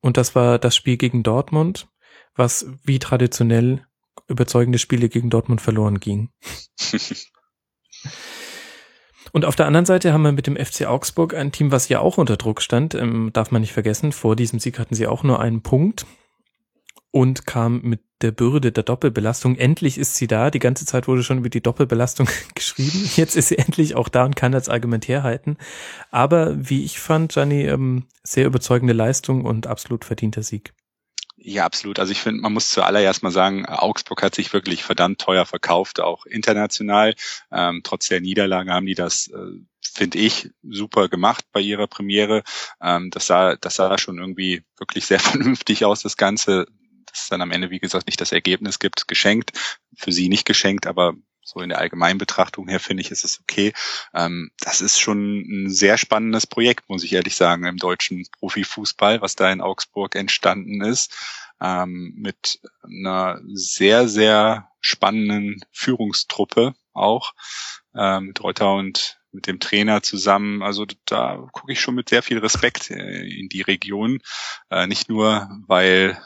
[0.00, 1.88] Und das war das Spiel gegen Dortmund,
[2.34, 3.86] was wie traditionell
[4.28, 6.30] überzeugende Spiele gegen Dortmund verloren ging.
[9.32, 12.00] Und auf der anderen Seite haben wir mit dem FC Augsburg ein Team, was ja
[12.00, 14.12] auch unter Druck stand, ähm, darf man nicht vergessen.
[14.12, 16.06] Vor diesem Sieg hatten sie auch nur einen Punkt
[17.18, 19.56] und kam mit der Bürde der Doppelbelastung.
[19.56, 20.52] Endlich ist sie da.
[20.52, 23.10] Die ganze Zeit wurde schon über die Doppelbelastung geschrieben.
[23.16, 25.56] Jetzt ist sie endlich auch da und kann das argumentär halten.
[26.12, 30.74] Aber wie ich fand, Gianni, ähm, sehr überzeugende Leistung und absolut verdienter Sieg.
[31.34, 31.98] Ja, absolut.
[31.98, 35.98] Also ich finde, man muss zuallererst mal sagen, Augsburg hat sich wirklich verdammt teuer verkauft,
[35.98, 37.16] auch international.
[37.50, 42.44] Ähm, trotz der Niederlage haben die das, äh, finde ich, super gemacht bei ihrer Premiere.
[42.80, 46.66] Ähm, das sah, das sah schon irgendwie wirklich sehr vernünftig aus, das Ganze
[47.10, 49.52] dass es dann am Ende, wie gesagt, nicht das Ergebnis gibt, geschenkt.
[49.96, 51.14] Für sie nicht geschenkt, aber
[51.48, 53.72] so in der allgemeinen Betrachtung her finde ich, ist es okay.
[54.14, 59.22] Ähm, das ist schon ein sehr spannendes Projekt, muss ich ehrlich sagen, im deutschen Profifußball,
[59.22, 61.16] was da in Augsburg entstanden ist,
[61.60, 67.32] ähm, mit einer sehr, sehr spannenden Führungstruppe auch,
[67.94, 70.62] ähm, mit Reuter und mit dem Trainer zusammen.
[70.62, 74.20] Also da gucke ich schon mit sehr viel Respekt äh, in die Region.
[74.70, 76.20] Äh, nicht nur, weil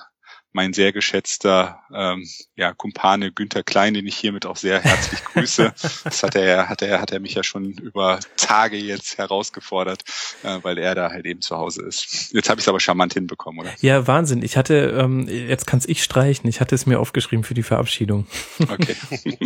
[0.52, 5.72] mein sehr geschätzter ähm, ja, Kumpane Günther Klein, den ich hiermit auch sehr herzlich grüße.
[6.04, 10.04] Das hat er, hat er, hat er mich ja schon über Tage jetzt herausgefordert,
[10.42, 12.32] äh, weil er da halt eben zu Hause ist.
[12.32, 13.74] Jetzt habe ich es aber charmant hinbekommen, oder?
[13.80, 14.42] Ja, Wahnsinn.
[14.42, 16.48] Ich hatte, ähm, jetzt kann's ich streichen.
[16.48, 18.26] Ich hatte es mir aufgeschrieben für die Verabschiedung.
[18.60, 18.96] Okay.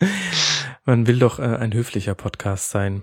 [0.84, 3.02] Man will doch äh, ein höflicher Podcast sein.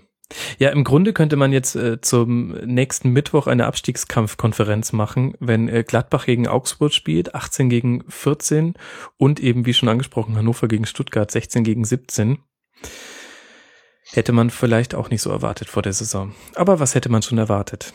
[0.60, 5.84] Ja, im Grunde könnte man jetzt äh, zum nächsten Mittwoch eine Abstiegskampfkonferenz machen, wenn äh,
[5.84, 8.76] Gladbach gegen Augsburg spielt, 18 gegen 14
[9.18, 12.40] und eben, wie schon angesprochen, Hannover gegen Stuttgart, 16 gegen 17.
[14.12, 16.36] Hätte man vielleicht auch nicht so erwartet vor der Saison.
[16.56, 17.94] Aber was hätte man schon erwartet?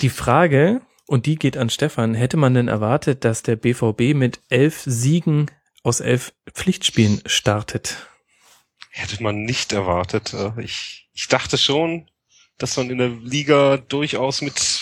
[0.00, 4.40] Die Frage, und die geht an Stefan, hätte man denn erwartet, dass der BVB mit
[4.48, 5.50] elf Siegen
[5.82, 8.08] aus elf Pflichtspielen startet?
[8.90, 10.32] Hätte man nicht erwartet.
[10.32, 12.10] Äh, ich ich dachte schon,
[12.58, 14.80] dass man in der Liga durchaus mit,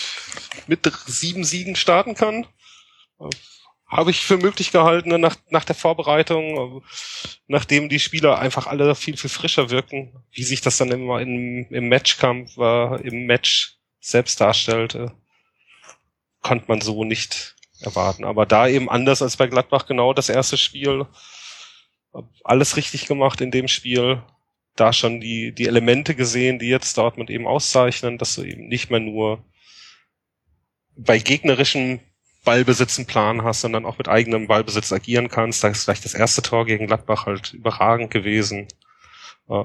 [0.67, 2.47] mit sieben Siegen starten kann.
[3.87, 6.83] Habe ich für möglich gehalten nach, nach der Vorbereitung,
[7.47, 11.67] nachdem die Spieler einfach alle viel, viel frischer wirken, wie sich das dann immer im,
[11.69, 15.13] im Matchkampf, äh, im Match selbst darstellte,
[16.41, 18.25] konnte man so nicht erwarten.
[18.25, 21.05] Aber da eben anders als bei Gladbach genau das erste Spiel,
[22.43, 24.23] alles richtig gemacht in dem Spiel,
[24.75, 28.89] da schon die, die Elemente gesehen, die jetzt Dortmund eben auszeichnen, dass du eben nicht
[28.89, 29.43] mehr nur
[30.95, 31.99] bei gegnerischem
[32.43, 35.63] Ballbesitz einen Plan hast dann auch mit eigenem Ballbesitz agieren kannst.
[35.63, 38.67] Da ist vielleicht das erste Tor gegen Gladbach halt überragend gewesen.
[39.49, 39.63] Äh,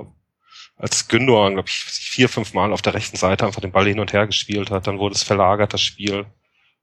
[0.76, 3.98] als Gündogan, glaube ich, vier, fünf Mal auf der rechten Seite einfach den Ball hin
[3.98, 6.26] und her gespielt hat, dann wurde es verlagert, das Spiel,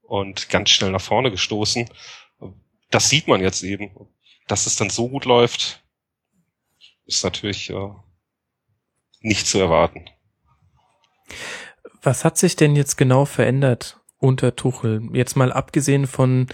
[0.02, 1.88] und ganz schnell nach vorne gestoßen.
[2.90, 3.90] Das sieht man jetzt eben.
[4.46, 5.82] Dass es dann so gut läuft,
[7.06, 7.88] ist natürlich äh,
[9.26, 10.04] nicht zu erwarten.
[12.02, 15.08] Was hat sich denn jetzt genau verändert unter Tuchel?
[15.12, 16.46] Jetzt mal abgesehen von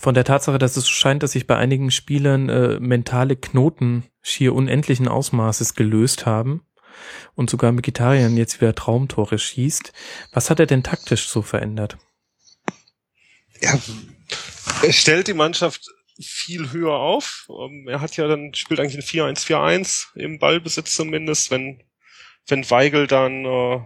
[0.00, 4.54] von der Tatsache, dass es scheint, dass sich bei einigen Spielern äh, mentale Knoten schier
[4.54, 6.62] unendlichen Ausmaßes gelöst haben
[7.34, 9.92] und sogar Mikitarian jetzt wieder Traumtore schießt.
[10.32, 11.98] Was hat er denn taktisch so verändert?
[13.60, 13.78] Ja,
[14.82, 15.88] er stellt die Mannschaft
[16.20, 17.48] viel höher auf.
[17.48, 21.82] Ähm, er hat ja dann, spielt eigentlich ein 4-1-4-1 im Ballbesitz zumindest, wenn,
[22.46, 23.80] wenn Weigel dann äh,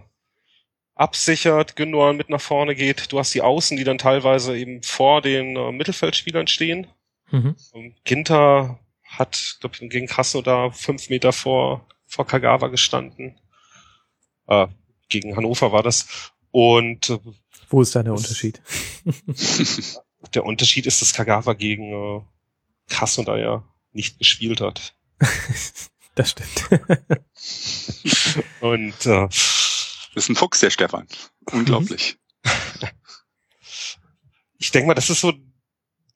[0.94, 3.12] absichert, Gündogan mit nach vorne geht.
[3.12, 6.86] Du hast die Außen, die dann teilweise eben vor den äh, Mittelfeldspielern stehen.
[7.30, 7.56] Mhm.
[8.04, 10.08] Ginter hat, glaube ich, gegen
[10.44, 13.38] da fünf Meter vor, vor Kagawa gestanden.
[14.46, 14.68] Äh,
[15.08, 16.32] gegen Hannover war das.
[16.50, 17.18] Und äh,
[17.68, 18.60] wo ist da der Unterschied?
[20.34, 24.94] der Unterschied ist, dass Kagawa gegen äh, da ja nicht gespielt hat.
[26.14, 26.68] das stimmt.
[28.60, 31.06] Und äh, das ist ein Fuchs, der Stefan.
[31.50, 32.16] Unglaublich.
[34.58, 35.32] Ich denke mal, das ist so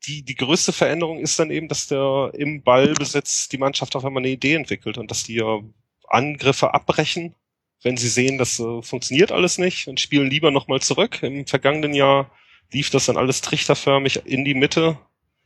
[0.07, 4.23] die, die größte Veränderung ist dann eben, dass der im Ballbesitz die Mannschaft auf einmal
[4.23, 5.63] eine Idee entwickelt und dass die äh,
[6.09, 7.35] Angriffe abbrechen,
[7.83, 11.23] wenn sie sehen, das äh, funktioniert alles nicht und spielen lieber nochmal zurück.
[11.23, 12.31] Im vergangenen Jahr
[12.73, 14.99] lief das dann alles trichterförmig in die Mitte.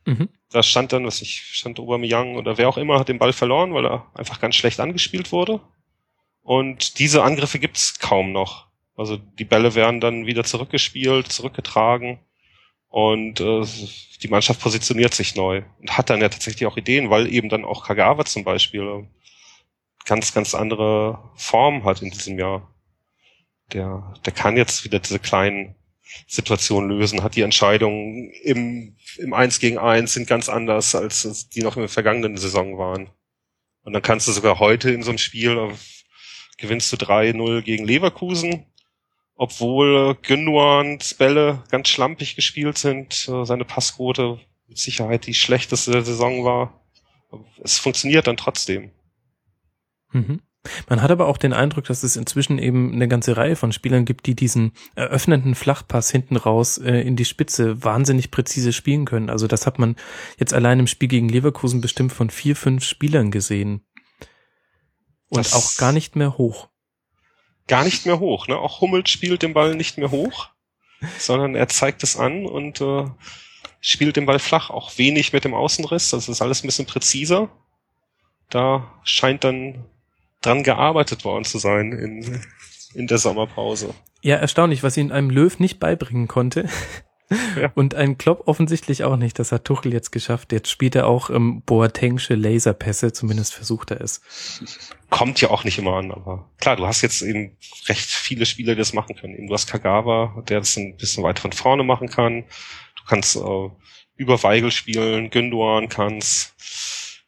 [0.05, 0.29] Mhm.
[0.49, 3.73] Da stand dann, was ich, stand Aubameyang oder wer auch immer hat den Ball verloren,
[3.73, 5.61] weil er einfach ganz schlecht angespielt wurde.
[6.41, 8.67] Und diese Angriffe gibt's kaum noch.
[8.95, 12.19] Also die Bälle werden dann wieder zurückgespielt, zurückgetragen
[12.87, 13.65] und äh,
[14.21, 17.63] die Mannschaft positioniert sich neu und hat dann ja tatsächlich auch Ideen, weil eben dann
[17.63, 19.07] auch Kagawa zum Beispiel
[20.05, 22.69] ganz, ganz andere Formen hat in diesem Jahr.
[23.71, 25.75] Der, der kann jetzt wieder diese kleinen
[26.27, 31.61] Situationen lösen, hat die Entscheidungen im, im Eins gegen Eins sind ganz anders, als die
[31.61, 33.09] noch in der vergangenen Saison waren.
[33.83, 35.73] Und dann kannst du sogar heute in so einem Spiel äh,
[36.57, 38.65] gewinnst du 3-0 gegen Leverkusen
[39.41, 46.03] obwohl Gündoğan's Bälle ganz schlampig gespielt sind, äh, seine Passquote mit Sicherheit die schlechteste der
[46.03, 46.85] Saison war.
[47.63, 48.91] Es funktioniert dann trotzdem.
[50.11, 50.41] Mhm.
[50.87, 54.05] Man hat aber auch den Eindruck, dass es inzwischen eben eine ganze Reihe von Spielern
[54.05, 59.29] gibt, die diesen eröffnenden Flachpass hinten raus äh, in die Spitze wahnsinnig präzise spielen können.
[59.31, 59.95] Also das hat man
[60.37, 63.85] jetzt allein im Spiel gegen Leverkusen bestimmt von vier, fünf Spielern gesehen.
[65.29, 66.71] Und das auch gar nicht mehr hoch
[67.71, 68.47] gar nicht mehr hoch.
[68.47, 68.57] Ne?
[68.57, 70.49] Auch Hummels spielt den Ball nicht mehr hoch,
[71.17, 73.05] sondern er zeigt es an und äh,
[73.79, 74.69] spielt den Ball flach.
[74.69, 76.09] Auch wenig mit dem Außenriss.
[76.09, 77.49] Das ist alles ein bisschen präziser.
[78.49, 79.85] Da scheint dann
[80.41, 82.41] dran gearbeitet worden zu sein in,
[82.93, 83.93] in der Sommerpause.
[84.21, 86.69] Ja, erstaunlich, was ihn einem Löw nicht beibringen konnte.
[87.59, 87.71] Ja.
[87.75, 89.39] Und ein Klopp offensichtlich auch nicht.
[89.39, 90.51] Das hat Tuchel jetzt geschafft.
[90.51, 94.21] Jetzt spielt er auch ähm, Boatengsche Laserpässe, zumindest versucht er es.
[95.09, 98.73] Kommt ja auch nicht immer an, aber klar, du hast jetzt eben recht viele Spieler,
[98.73, 99.47] die das machen können.
[99.47, 102.43] Du hast Kagawa, der das ein bisschen weiter von vorne machen kann.
[102.97, 103.69] Du kannst äh,
[104.15, 106.53] über Weigel spielen, Günduan kannst,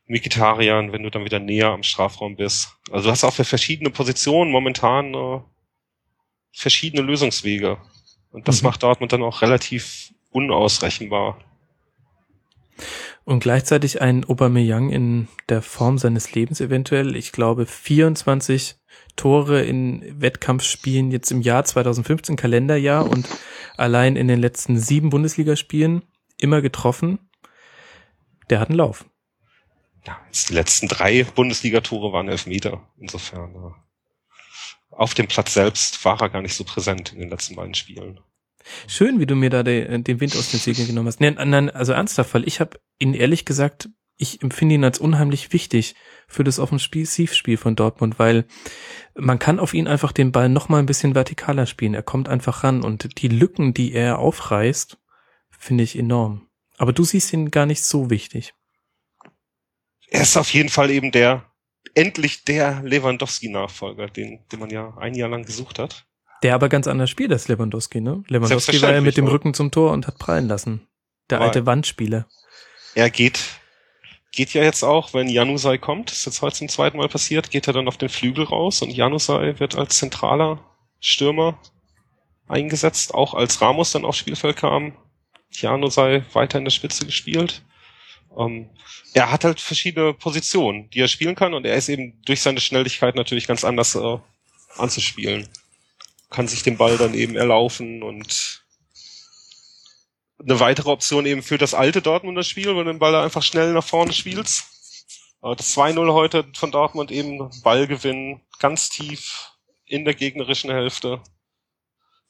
[0.06, 2.76] Mikitarian, wenn du dann wieder näher am Strafraum bist.
[2.92, 5.40] Also du hast auch für verschiedene Positionen momentan äh,
[6.52, 7.78] verschiedene Lösungswege.
[8.32, 8.68] Und das mhm.
[8.68, 11.40] macht Dortmund dann auch relativ unausrechenbar.
[13.26, 17.16] Und gleichzeitig ein Aubameyang in der Form seines Lebens eventuell.
[17.16, 18.76] Ich glaube 24
[19.16, 23.28] Tore in Wettkampfspielen jetzt im Jahr 2015 Kalenderjahr und
[23.78, 26.02] allein in den letzten sieben Bundesligaspielen
[26.38, 27.20] immer getroffen.
[28.50, 29.06] Der hat einen Lauf.
[30.06, 32.86] Ja, die letzten drei Bundesligatore waren Elfmeter.
[33.00, 33.84] Insofern ja
[34.98, 38.20] auf dem Platz selbst war er gar nicht so präsent in den letzten beiden Spielen.
[38.88, 41.20] Schön, wie du mir da de, den Wind aus den Segeln genommen hast.
[41.20, 45.52] Nein, nein, also ernsthaft, weil ich habe ihn ehrlich gesagt, ich empfinde ihn als unheimlich
[45.52, 45.96] wichtig
[46.28, 48.46] für das Offensivspiel von Dortmund, weil
[49.16, 51.94] man kann auf ihn einfach den Ball noch mal ein bisschen vertikaler spielen.
[51.94, 54.98] Er kommt einfach ran und die Lücken, die er aufreißt,
[55.50, 56.48] finde ich enorm.
[56.78, 58.54] Aber du siehst ihn gar nicht so wichtig.
[60.14, 61.44] Er ist auf jeden Fall eben der
[61.96, 66.06] endlich der Lewandowski-Nachfolger, den, den man ja ein Jahr lang gesucht hat.
[66.44, 68.24] Der aber ganz anders spielt als Lewandowski, ne?
[68.28, 70.88] Lewandowski war ja mit dem Rücken zum Tor und hat prallen lassen.
[71.32, 72.28] Der aber alte Wandspieler.
[72.94, 73.40] Er geht,
[74.32, 77.66] geht ja jetzt auch, wenn Janusai kommt, ist jetzt heute zum zweiten Mal passiert, geht
[77.66, 80.60] er dann auf den Flügel raus und Janusai wird als zentraler
[81.00, 81.58] Stürmer
[82.48, 84.96] eingesetzt, auch als Ramos dann aufs Spielfeld kam.
[85.52, 87.64] Tiano sei weiter in der Spitze gespielt.
[88.38, 88.70] Ähm,
[89.14, 92.60] er hat halt verschiedene Positionen, die er spielen kann und er ist eben durch seine
[92.60, 94.18] Schnelligkeit natürlich ganz anders äh,
[94.78, 95.48] anzuspielen.
[96.30, 98.64] Kann sich den Ball dann eben erlaufen und
[100.40, 103.74] eine weitere Option eben für das alte Dortmunder Spiel, wenn du den Ball einfach schnell
[103.74, 104.66] nach vorne spielst.
[105.44, 109.52] Äh, das 2-0 heute von Dortmund eben Ballgewinn ganz tief
[109.86, 111.22] in der gegnerischen Hälfte.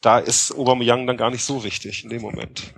[0.01, 2.73] Da ist Aubameyang dann gar nicht so wichtig in dem Moment.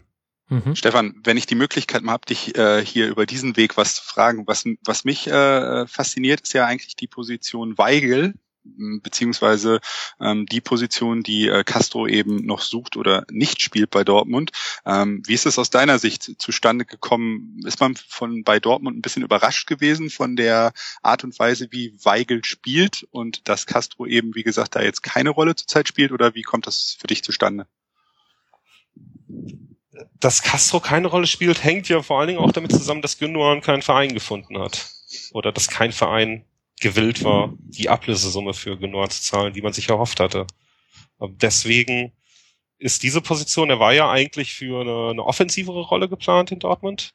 [0.48, 0.76] Mhm.
[0.76, 4.04] Stefan, wenn ich die Möglichkeit mal habe, dich äh, hier über diesen Weg was zu
[4.04, 8.36] fragen, was, was mich äh, fasziniert, ist ja eigentlich die Position Weigel,
[9.02, 9.80] beziehungsweise
[10.20, 14.52] ähm, die Position, die äh, Castro eben noch sucht oder nicht spielt bei Dortmund.
[14.86, 17.60] Ähm, wie ist es aus deiner Sicht zustande gekommen?
[17.66, 21.93] Ist man von bei Dortmund ein bisschen überrascht gewesen von der Art und Weise, wie
[22.04, 26.36] Weigel spielt und dass Castro eben, wie gesagt, da jetzt keine Rolle zurzeit spielt oder
[26.36, 27.68] wie kommt das für dich zustande?
[30.20, 33.62] Dass Castro keine Rolle spielt, hängt ja vor allen Dingen auch damit zusammen, dass Gündogan
[33.62, 34.89] keinen Verein gefunden hat.
[35.32, 36.46] Oder dass kein Verein
[36.80, 40.46] gewillt war, die Ablösesumme für Genoa zu zahlen, die man sich erhofft hatte.
[41.20, 42.12] Deswegen
[42.78, 47.14] ist diese Position, er war ja eigentlich für eine, eine offensivere Rolle geplant in Dortmund.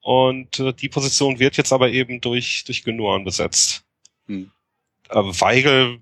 [0.00, 3.84] Und äh, die Position wird jetzt aber eben durch, durch Genoa besetzt.
[4.26, 4.52] Hm.
[5.08, 6.00] Äh, Weigel,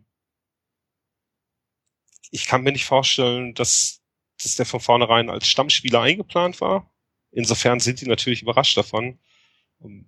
[2.31, 4.03] ich kann mir nicht vorstellen, dass,
[4.43, 6.91] dass der von vornherein als Stammspieler eingeplant war.
[7.31, 9.19] Insofern sind die natürlich überrascht davon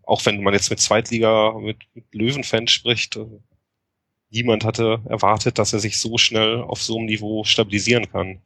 [0.03, 3.27] auch wenn man jetzt mit Zweitliga, mit, mit Löwenfans spricht, äh,
[4.31, 8.43] niemand hatte erwartet, dass er sich so schnell auf so einem Niveau stabilisieren kann.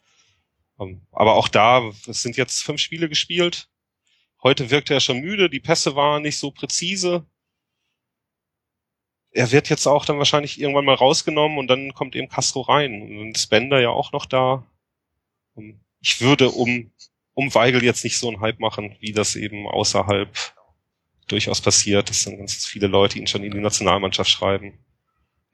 [0.78, 3.68] Ähm, aber auch da, es sind jetzt fünf Spiele gespielt.
[4.42, 7.26] Heute wirkte er schon müde, die Pässe waren nicht so präzise.
[9.32, 13.18] Er wird jetzt auch dann wahrscheinlich irgendwann mal rausgenommen und dann kommt eben Castro rein.
[13.18, 14.66] Und Bender ja auch noch da.
[15.60, 16.90] Ähm, ich würde um,
[17.34, 20.28] um Weigel jetzt nicht so einen Hype machen, wie das eben außerhalb
[21.26, 24.78] durchaus passiert, dass dann ganz viele Leute ihn schon in die Nationalmannschaft schreiben.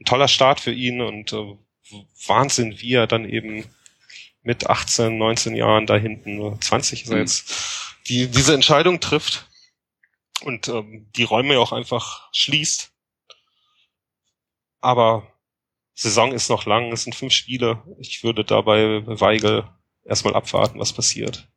[0.00, 1.56] Ein toller Start für ihn und äh,
[2.26, 3.64] Wahnsinn, wie er dann eben
[4.42, 7.20] mit 18, 19 Jahren da hinten, nur 20 ist er mhm.
[7.22, 9.48] jetzt, die, diese Entscheidung trifft
[10.42, 12.92] und ähm, die Räume ja auch einfach schließt.
[14.80, 15.32] Aber
[15.94, 17.82] Saison ist noch lang, es sind fünf Spiele.
[17.98, 19.66] Ich würde dabei Weigel
[20.06, 21.48] erstmal abwarten, was passiert.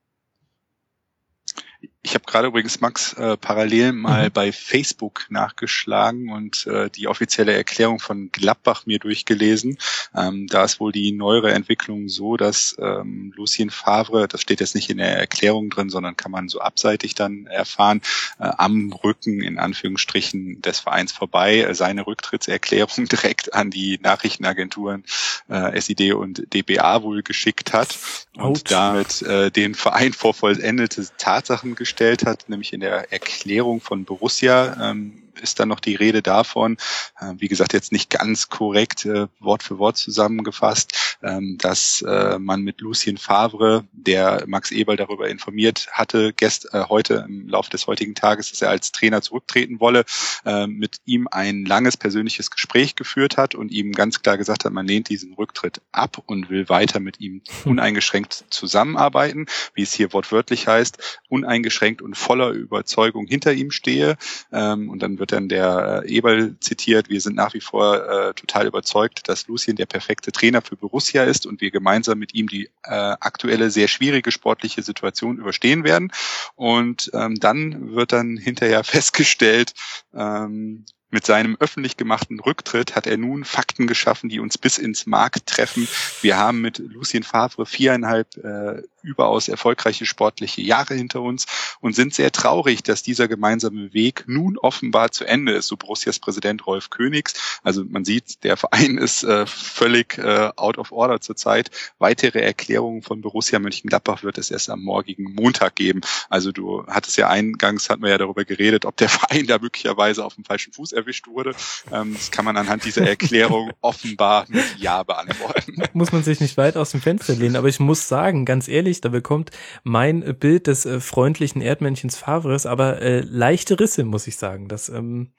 [2.02, 4.32] Ich habe gerade übrigens Max äh, parallel mal mhm.
[4.32, 9.78] bei Facebook nachgeschlagen und äh, die offizielle Erklärung von Gladbach mir durchgelesen.
[10.16, 14.76] Ähm, da ist wohl die neuere Entwicklung so, dass ähm, Lucien Favre, das steht jetzt
[14.76, 18.02] nicht in der Erklärung drin, sondern kann man so abseitig dann erfahren,
[18.40, 25.04] äh, am Rücken in Anführungsstrichen des Vereins vorbei äh, seine Rücktrittserklärung direkt an die Nachrichtenagenturen
[25.50, 27.90] äh, SID und DBA wohl geschickt hat
[28.36, 28.72] und Out.
[28.72, 34.92] damit äh, den Verein vor vollendete Tatsachen gestellt hat, nämlich in der Erklärung von Borussia.
[34.92, 36.78] Ähm, ist dann noch die Rede davon,
[37.20, 42.40] äh, wie gesagt, jetzt nicht ganz korrekt äh, Wort für Wort zusammengefasst, ähm, dass äh,
[42.40, 47.70] man mit Lucien Favre, der Max Eberl darüber informiert hatte, gest, äh, heute im Laufe
[47.70, 50.06] des heutigen Tages, dass er als Trainer zurücktreten wolle,
[50.46, 54.74] äh, mit ihm ein langes persönliches Gespräch geführt hat und ihm ganz klar gesagt hat,
[54.74, 60.14] man lehnt diesen Rücktritt ab und will weiter mit ihm uneingeschränkt zusammenarbeiten, wie es hier
[60.14, 64.18] wortwörtlich heißt, uneingeschränkt und voller Überzeugung hinter ihm stehe.
[64.52, 68.34] Ähm, und dann wird dann der äh, Eberl zitiert, wir sind nach wie vor äh,
[68.34, 72.48] total überzeugt, dass Lucien der perfekte Trainer für Borussia ist und wir gemeinsam mit ihm
[72.48, 76.12] die äh, aktuelle sehr schwierige sportliche Situation überstehen werden.
[76.56, 79.74] Und ähm, dann wird dann hinterher festgestellt,
[80.14, 85.08] ähm, mit seinem öffentlich gemachten Rücktritt hat er nun Fakten geschaffen, die uns bis ins
[85.08, 85.88] Markt treffen.
[86.22, 91.46] Wir haben mit Lucien Favre viereinhalb äh, überaus erfolgreiche sportliche Jahre hinter uns
[91.80, 96.20] und sind sehr traurig, dass dieser gemeinsame Weg nun offenbar zu Ende ist, so Borussias
[96.20, 97.60] Präsident Rolf Königs.
[97.64, 101.72] Also man sieht, der Verein ist äh, völlig äh, out of order zurzeit.
[101.98, 106.02] Weitere Erklärungen von Borussia Mönchengladbach wird es erst am morgigen Montag geben.
[106.30, 110.24] Also du hattest ja eingangs, hatten wir ja darüber geredet, ob der Verein da möglicherweise
[110.26, 111.56] auf dem falschen Fuß erwischt wurde.
[111.92, 115.84] Ähm, das kann man anhand dieser Erklärung offenbar mit Ja beantworten.
[115.94, 118.89] Muss man sich nicht weit aus dem Fenster lehnen, aber ich muss sagen, ganz ehrlich,
[118.90, 119.52] ehrlich, da bekommt
[119.84, 124.68] mein Bild des äh, freundlichen Erdmännchens Favres aber äh, leichte Risse, muss ich sagen.
[124.68, 125.30] Das ähm,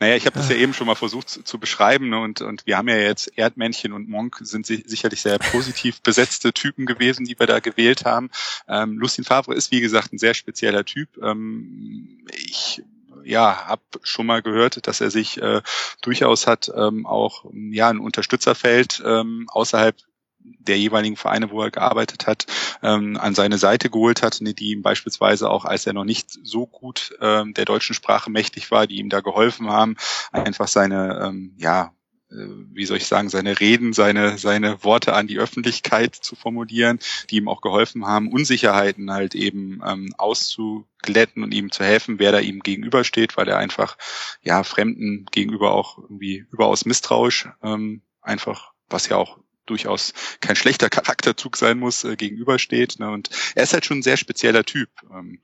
[0.00, 0.58] naja, ich habe das ja ah.
[0.58, 2.18] eben schon mal versucht zu, zu beschreiben ne?
[2.18, 6.52] und, und wir haben ja jetzt Erdmännchen und Monk sind si sicherlich sehr positiv besetzte
[6.52, 8.30] Typen gewesen, die wir da gewählt haben.
[8.68, 11.08] Ähm, Lucien Favre ist, wie gesagt, ein sehr spezieller Typ.
[11.22, 12.82] Ähm, ich
[13.24, 15.60] ja, habe schon mal gehört, dass er sich äh,
[16.00, 19.94] durchaus hat ähm, auch ja ein Unterstützerfeld ähm, außerhalb
[20.44, 22.46] der jeweiligen Vereine, wo er gearbeitet hat,
[22.82, 26.30] ähm, an seine Seite geholt hat, ne, die ihm beispielsweise auch, als er noch nicht
[26.42, 29.96] so gut ähm, der deutschen Sprache mächtig war, die ihm da geholfen haben,
[30.32, 31.92] einfach seine ähm, ja
[32.32, 36.98] äh, wie soll ich sagen, seine Reden, seine, seine Worte an die Öffentlichkeit zu formulieren,
[37.30, 42.32] die ihm auch geholfen haben, Unsicherheiten halt eben ähm, auszuglätten und ihm zu helfen, wer
[42.32, 43.96] da ihm gegenübersteht, weil er einfach
[44.42, 49.38] ja Fremden gegenüber auch irgendwie überaus misstrauisch ähm, einfach, was ja auch
[49.72, 52.98] durchaus kein schlechter Charakterzug sein muss, äh, gegenübersteht.
[52.98, 53.10] Ne?
[53.10, 54.90] Und er ist halt schon ein sehr spezieller Typ.
[55.10, 55.40] Ähm,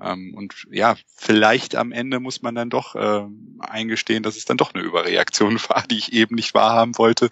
[0.00, 3.26] ähm, und ja, vielleicht am Ende muss man dann doch äh,
[3.60, 7.30] eingestehen, dass es dann doch eine Überreaktion war, die ich eben nicht wahrhaben wollte.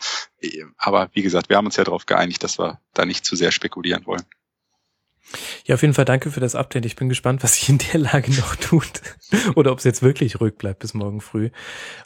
[0.77, 3.51] Aber wie gesagt, wir haben uns ja darauf geeinigt, dass wir da nicht zu sehr
[3.51, 4.25] spekulieren wollen.
[5.65, 6.85] Ja, auf jeden Fall danke für das Update.
[6.85, 9.01] Ich bin gespannt, was sich in der Lage noch tut.
[9.55, 11.51] Oder ob es jetzt wirklich ruhig bleibt bis morgen früh.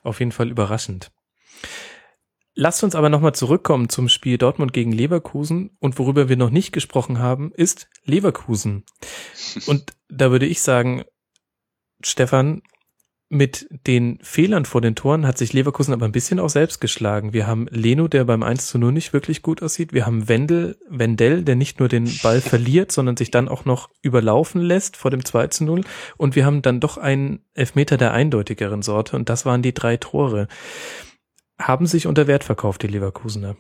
[0.03, 1.11] Auf jeden Fall überraschend.
[2.61, 5.71] Lasst uns aber nochmal zurückkommen zum Spiel Dortmund gegen Leverkusen.
[5.79, 8.83] Und worüber wir noch nicht gesprochen haben, ist Leverkusen.
[9.69, 11.05] Und da würde ich sagen,
[12.03, 12.63] Stefan,
[13.29, 17.33] mit den Fehlern vor den Toren hat sich Leverkusen aber ein bisschen auch selbst geschlagen.
[17.33, 19.93] Wir haben Leno, der beim 1 zu 0 nicht wirklich gut aussieht.
[19.93, 23.89] Wir haben Wendel, Wendell, der nicht nur den Ball verliert, sondern sich dann auch noch
[24.03, 25.83] überlaufen lässt vor dem 2 zu 0.
[26.17, 29.15] Und wir haben dann doch einen Elfmeter der eindeutigeren Sorte.
[29.15, 30.49] Und das waren die drei Tore
[31.59, 33.57] haben sich unter Wert verkauft, die Leverkusener.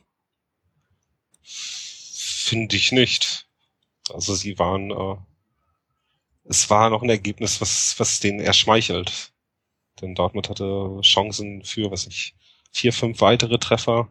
[1.42, 3.48] Finde ich nicht.
[4.12, 5.16] Also sie waren, äh,
[6.44, 9.32] es war noch ein Ergebnis, was, was denen erschmeichelt.
[10.00, 12.34] Denn Dortmund hatte Chancen für, was ich,
[12.70, 14.08] vier, fünf weitere Treffer.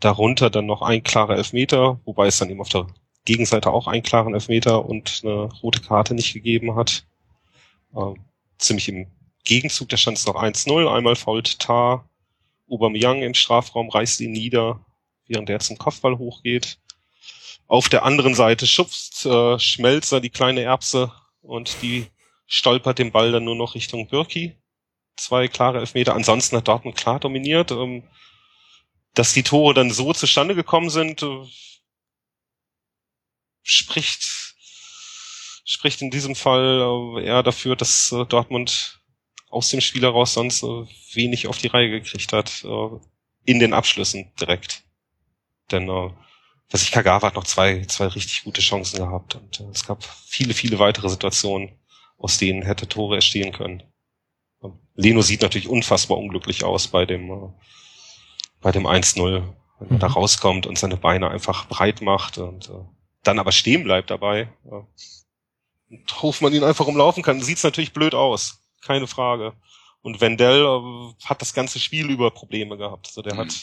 [0.00, 2.86] Darunter dann noch ein klarer Elfmeter, wobei es dann eben auf der
[3.24, 7.06] Gegenseite auch einen klaren Elfmeter und eine rote Karte nicht gegeben hat.
[7.94, 8.14] Äh,
[8.58, 9.06] ziemlich im
[9.44, 12.08] Gegenzug, da stand es noch 1-0, einmal fault Tar,
[12.68, 14.84] Aubameyang im Strafraum reißt ihn nieder,
[15.26, 16.78] während er zum Kopfball hochgeht.
[17.66, 22.06] Auf der anderen Seite schubst äh, Schmelzer die kleine Erbse und die
[22.46, 24.56] stolpert den Ball dann nur noch Richtung Birki.
[25.16, 26.14] Zwei klare Elfmeter.
[26.14, 27.70] Ansonsten hat Dortmund klar dominiert.
[27.70, 28.04] Ähm,
[29.14, 31.46] dass die Tore dann so zustande gekommen sind, äh,
[33.62, 34.54] spricht,
[35.64, 39.00] spricht in diesem Fall äh, eher dafür, dass äh, Dortmund
[39.54, 42.88] aus dem Spiel heraus sonst wenig auf die Reihe gekriegt hat, äh,
[43.44, 44.82] in den Abschlüssen direkt.
[45.70, 46.10] Denn äh,
[46.70, 50.02] was ich Kagawa hat noch zwei, zwei richtig gute Chancen gehabt und äh, es gab
[50.02, 51.78] viele, viele weitere Situationen,
[52.18, 53.82] aus denen hätte Tore entstehen können.
[54.96, 57.52] Leno sieht natürlich unfassbar unglücklich aus bei dem,
[58.60, 59.42] bei dem 1-0,
[59.78, 60.14] wenn er da mhm.
[60.14, 62.72] rauskommt und seine Beine einfach breit macht und
[63.24, 64.48] dann aber stehen bleibt dabei.
[64.62, 69.52] Und Hofmann ihn einfach umlaufen kann, sieht's natürlich blöd aus keine Frage.
[70.02, 73.08] Und Wendell äh, hat das ganze Spiel über Probleme gehabt.
[73.08, 73.38] Also der mhm.
[73.38, 73.54] hat,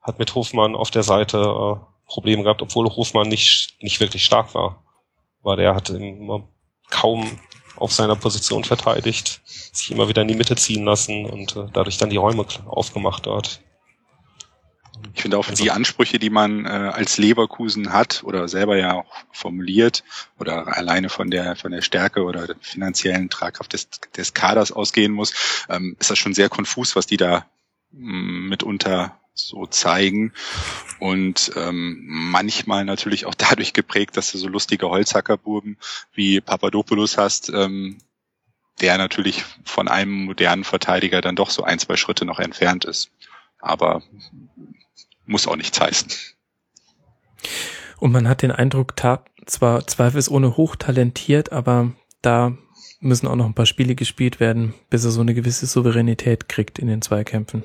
[0.00, 4.54] hat mit Hofmann auf der Seite äh, Probleme gehabt, obwohl Hofmann nicht, nicht wirklich stark
[4.54, 4.84] war.
[5.42, 6.48] Weil der hat immer
[6.90, 7.38] kaum
[7.76, 11.98] auf seiner Position verteidigt, sich immer wieder in die Mitte ziehen lassen und äh, dadurch
[11.98, 13.60] dann die Räume aufgemacht dort.
[15.14, 18.94] Ich finde auch also, die Ansprüche, die man äh, als Leverkusen hat oder selber ja
[18.94, 20.04] auch formuliert
[20.38, 25.12] oder alleine von der von der Stärke oder der finanziellen Tragkraft des, des Kaders ausgehen
[25.12, 27.46] muss, ähm, ist das schon sehr konfus, was die da
[27.92, 30.32] mh, mm, mitunter so zeigen
[30.98, 35.78] und ähm, manchmal natürlich auch dadurch geprägt, dass du so lustige Holzhackerbuben
[36.12, 37.98] wie Papadopoulos hast, ähm,
[38.80, 43.10] der natürlich von einem modernen Verteidiger dann doch so ein, zwei Schritte noch entfernt ist.
[43.58, 44.02] Aber
[45.26, 46.10] muss auch nichts heißen.
[47.98, 52.56] Und man hat den Eindruck, Tab zwar zweifelsohne hochtalentiert, aber da
[53.00, 56.78] müssen auch noch ein paar Spiele gespielt werden, bis er so eine gewisse Souveränität kriegt
[56.78, 57.62] in den Zweikämpfen.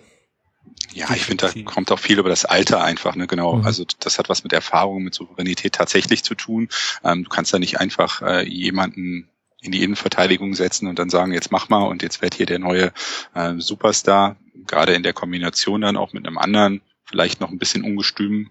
[0.94, 3.56] Ja, ich finde, da kommt auch viel über das Alter einfach, ne, genau.
[3.56, 3.66] Mhm.
[3.66, 6.68] Also das hat was mit Erfahrung, mit Souveränität tatsächlich zu tun.
[7.04, 9.30] Ähm, du kannst da nicht einfach äh, jemanden
[9.62, 12.60] in die Innenverteidigung setzen und dann sagen, jetzt mach mal und jetzt wird hier der
[12.60, 12.92] neue
[13.36, 14.36] äh, Superstar.
[14.68, 16.82] Gerade in der Kombination dann auch mit einem anderen
[17.12, 18.50] vielleicht noch ein bisschen ungestüm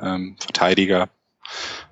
[0.00, 1.08] ähm, Verteidiger.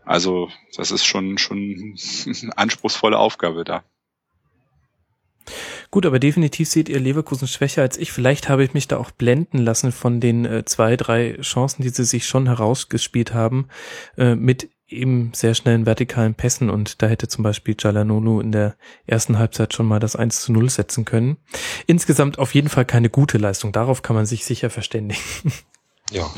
[0.05, 1.97] Also das ist schon schon
[2.43, 3.85] eine anspruchsvolle Aufgabe da.
[5.91, 8.11] Gut, aber definitiv seht ihr Leverkusen schwächer als ich.
[8.11, 11.91] Vielleicht habe ich mich da auch blenden lassen von den äh, zwei, drei Chancen, die
[11.91, 13.69] sie sich schon herausgespielt haben,
[14.17, 18.77] äh, mit eben sehr schnellen vertikalen Pässen und da hätte zum Beispiel Jalanonu in der
[19.07, 21.37] ersten Halbzeit schon mal das 1 zu 0 setzen können.
[21.87, 23.73] Insgesamt auf jeden Fall keine gute Leistung.
[23.73, 25.23] Darauf kann man sich sicher verständigen.
[26.11, 26.31] Ja.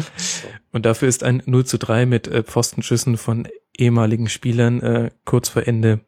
[0.72, 5.48] Und dafür ist ein 0 zu 3 mit äh, Pfostenschüssen von ehemaligen Spielern äh, kurz
[5.48, 6.00] vor Ende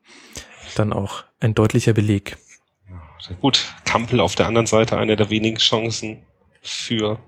[0.77, 2.37] dann auch ein deutlicher Beleg.
[2.89, 6.23] Ja, gut, Kampel auf der anderen Seite eine der wenigen Chancen
[6.63, 7.19] für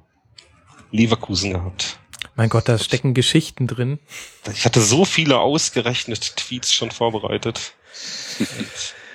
[0.93, 1.99] Leverkusen gehabt.
[2.37, 3.99] Mein Gott, da stecken Geschichten drin.
[4.53, 7.75] Ich hatte so viele ausgerechnete Tweets schon vorbereitet.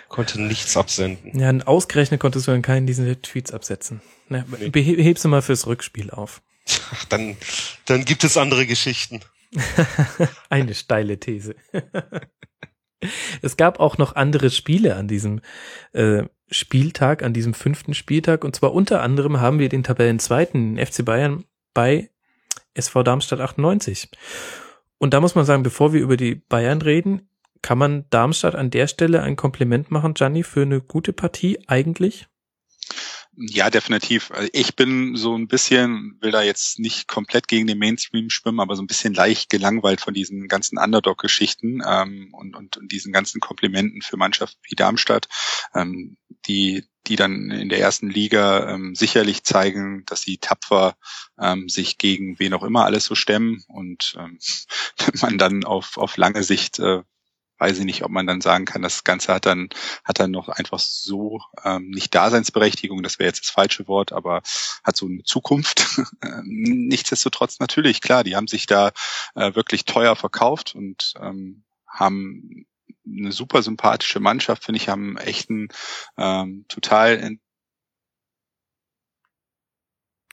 [0.10, 1.38] Konnte nichts absenden.
[1.40, 4.02] Ja, ausgerechnet konntest du dann keinen dieser Tweets absetzen.
[4.30, 4.70] Na, Nee.
[4.70, 6.42] behebst du mal fürs Rückspiel auf.
[6.92, 7.38] Ach, dann,
[7.86, 9.22] dann gibt es andere Geschichten.
[10.50, 11.56] Eine steile These.
[13.42, 15.42] es gab auch noch andere Spiele an diesem
[15.94, 18.44] äh, Spieltag, an diesem fünften Spieltag.
[18.44, 22.10] Und zwar unter anderem haben wir den Tabellenzweiten FC Bayern bei
[22.74, 24.10] SV Darmstadt 98.
[24.98, 27.30] Und da muss man sagen, bevor wir über die Bayern reden,
[27.62, 32.28] kann man Darmstadt an der Stelle ein Kompliment machen, Gianni, für eine gute Partie eigentlich?
[33.38, 34.32] Ja, definitiv.
[34.32, 38.62] Also Ich bin so ein bisschen, will da jetzt nicht komplett gegen den Mainstream schwimmen,
[38.62, 43.12] aber so ein bisschen leicht gelangweilt von diesen ganzen Underdog-Geschichten ähm, und, und, und diesen
[43.12, 45.28] ganzen Komplimenten für Mannschaften wie Darmstadt,
[45.74, 50.96] ähm, die, die dann in der ersten Liga ähm, sicherlich zeigen, dass sie tapfer
[51.38, 54.40] ähm, sich gegen wen auch immer alles so stemmen und ähm,
[55.22, 57.04] man dann auf, auf lange Sicht äh,
[57.58, 59.70] weiß ich nicht, ob man dann sagen kann, das Ganze hat dann,
[60.04, 64.42] hat dann noch einfach so ähm, nicht Daseinsberechtigung, das wäre jetzt das falsche Wort, aber
[64.84, 65.86] hat so eine Zukunft.
[66.24, 68.92] Ähm, Nichtsdestotrotz natürlich, klar, die haben sich da
[69.36, 72.66] äh, wirklich teuer verkauft und ähm, haben
[73.06, 75.70] eine super sympathische Mannschaft, finde ich, haben echt einen
[76.18, 77.38] ähm, total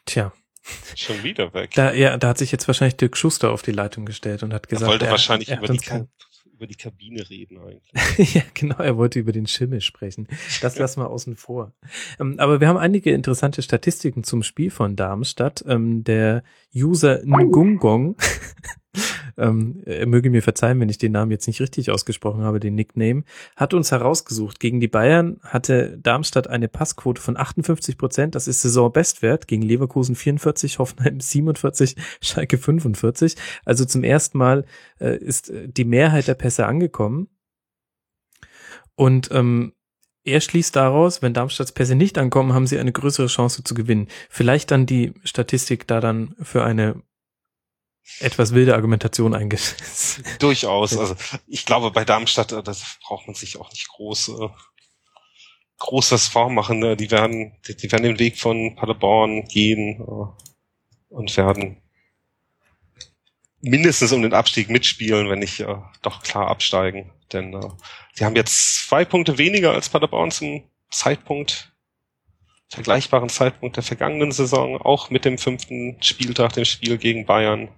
[0.04, 0.32] Tja,
[0.94, 1.72] Schon wieder weg.
[1.74, 4.66] da, ja, da hat sich jetzt wahrscheinlich Dirk Schuster auf die Leitung gestellt und hat
[4.66, 6.02] er gesagt, wollte er, wahrscheinlich er über hat die, uns
[6.62, 8.34] über die Kabine reden eigentlich.
[8.34, 10.28] ja, genau, er wollte über den Schimmel sprechen.
[10.60, 11.72] Das lassen wir außen vor.
[12.20, 15.64] Ähm, aber wir haben einige interessante Statistiken zum Spiel von Darmstadt.
[15.66, 18.16] Ähm, der User Ngungong,
[19.36, 22.74] ähm, er möge mir verzeihen, wenn ich den Namen jetzt nicht richtig ausgesprochen habe, den
[22.74, 23.24] Nickname,
[23.56, 24.60] hat uns herausgesucht.
[24.60, 28.34] Gegen die Bayern hatte Darmstadt eine Passquote von 58 Prozent.
[28.34, 29.48] Das ist Saisonbestwert.
[29.48, 33.36] Gegen Leverkusen 44, Hoffenheim 47, Schalke 45.
[33.64, 34.64] Also zum ersten Mal
[35.00, 37.28] äh, ist äh, die Mehrheit der Pässe angekommen.
[38.94, 39.72] Und ähm,
[40.24, 44.06] er schließt daraus, wenn Darmstadts Pässe nicht ankommen, haben sie eine größere Chance zu gewinnen.
[44.30, 47.02] Vielleicht dann die Statistik da dann für eine
[48.20, 50.22] etwas wilde Argumentation eingesetzt.
[50.38, 50.96] Durchaus.
[50.96, 51.16] Also
[51.46, 54.48] ich glaube, bei Darmstadt, äh, das braucht man sich auch nicht groß, äh,
[55.78, 56.78] groß was vormachen.
[56.78, 56.96] Ne?
[56.96, 61.82] Die werden, die, die werden den Weg von Paderborn gehen äh, und werden
[63.62, 67.12] mindestens um den Abstieg mitspielen, wenn nicht äh, doch klar absteigen.
[67.32, 67.68] Denn äh,
[68.12, 71.72] sie haben jetzt zwei Punkte weniger als Paderborn zum Zeitpunkt,
[72.68, 77.68] vergleichbaren Zeitpunkt der vergangenen Saison, auch mit dem fünften Spieltag, dem Spiel gegen Bayern.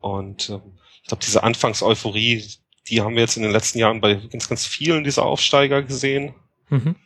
[0.00, 2.44] Und ähm, ich glaube, diese Anfangseuphorie,
[2.88, 6.34] die haben wir jetzt in den letzten Jahren bei ganz, ganz vielen dieser Aufsteiger gesehen.
[6.68, 6.96] Mhm.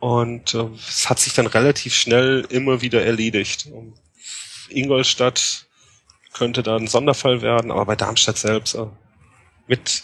[0.00, 3.66] Und äh, es hat sich dann relativ schnell immer wieder erledigt.
[3.66, 3.94] Und
[4.68, 5.66] Ingolstadt
[6.32, 8.86] könnte da ein Sonderfall werden, aber bei Darmstadt selbst äh,
[9.66, 10.02] mit,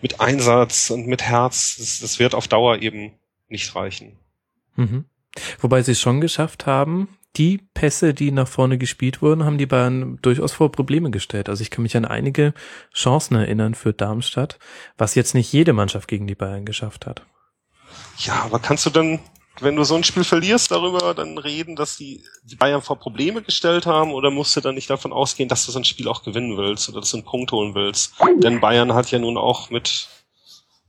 [0.00, 3.12] mit Einsatz und mit Herz, das, das wird auf Dauer eben
[3.48, 4.18] nicht reichen.
[4.76, 5.06] Mhm.
[5.60, 9.66] Wobei sie es schon geschafft haben, die Pässe, die nach vorne gespielt wurden, haben die
[9.66, 11.48] Bayern durchaus vor Probleme gestellt.
[11.48, 12.52] Also ich kann mich an einige
[12.92, 14.58] Chancen erinnern für Darmstadt,
[14.96, 17.22] was jetzt nicht jede Mannschaft gegen die Bayern geschafft hat.
[18.18, 19.20] Ja, aber kannst du dann,
[19.60, 23.40] wenn du so ein Spiel verlierst, darüber dann reden, dass die, die Bayern vor Probleme
[23.42, 26.24] gestellt haben oder musst du dann nicht davon ausgehen, dass du so ein Spiel auch
[26.24, 28.14] gewinnen willst oder dass du einen Punkt holen willst?
[28.42, 30.08] Denn Bayern hat ja nun auch mit,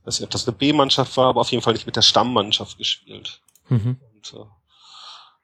[0.04, 2.76] weiß nicht, ob das eine B-Mannschaft war, aber auf jeden Fall nicht mit der Stammmannschaft
[2.76, 3.40] gespielt.
[3.68, 4.00] Mhm.
[4.14, 4.44] Und äh,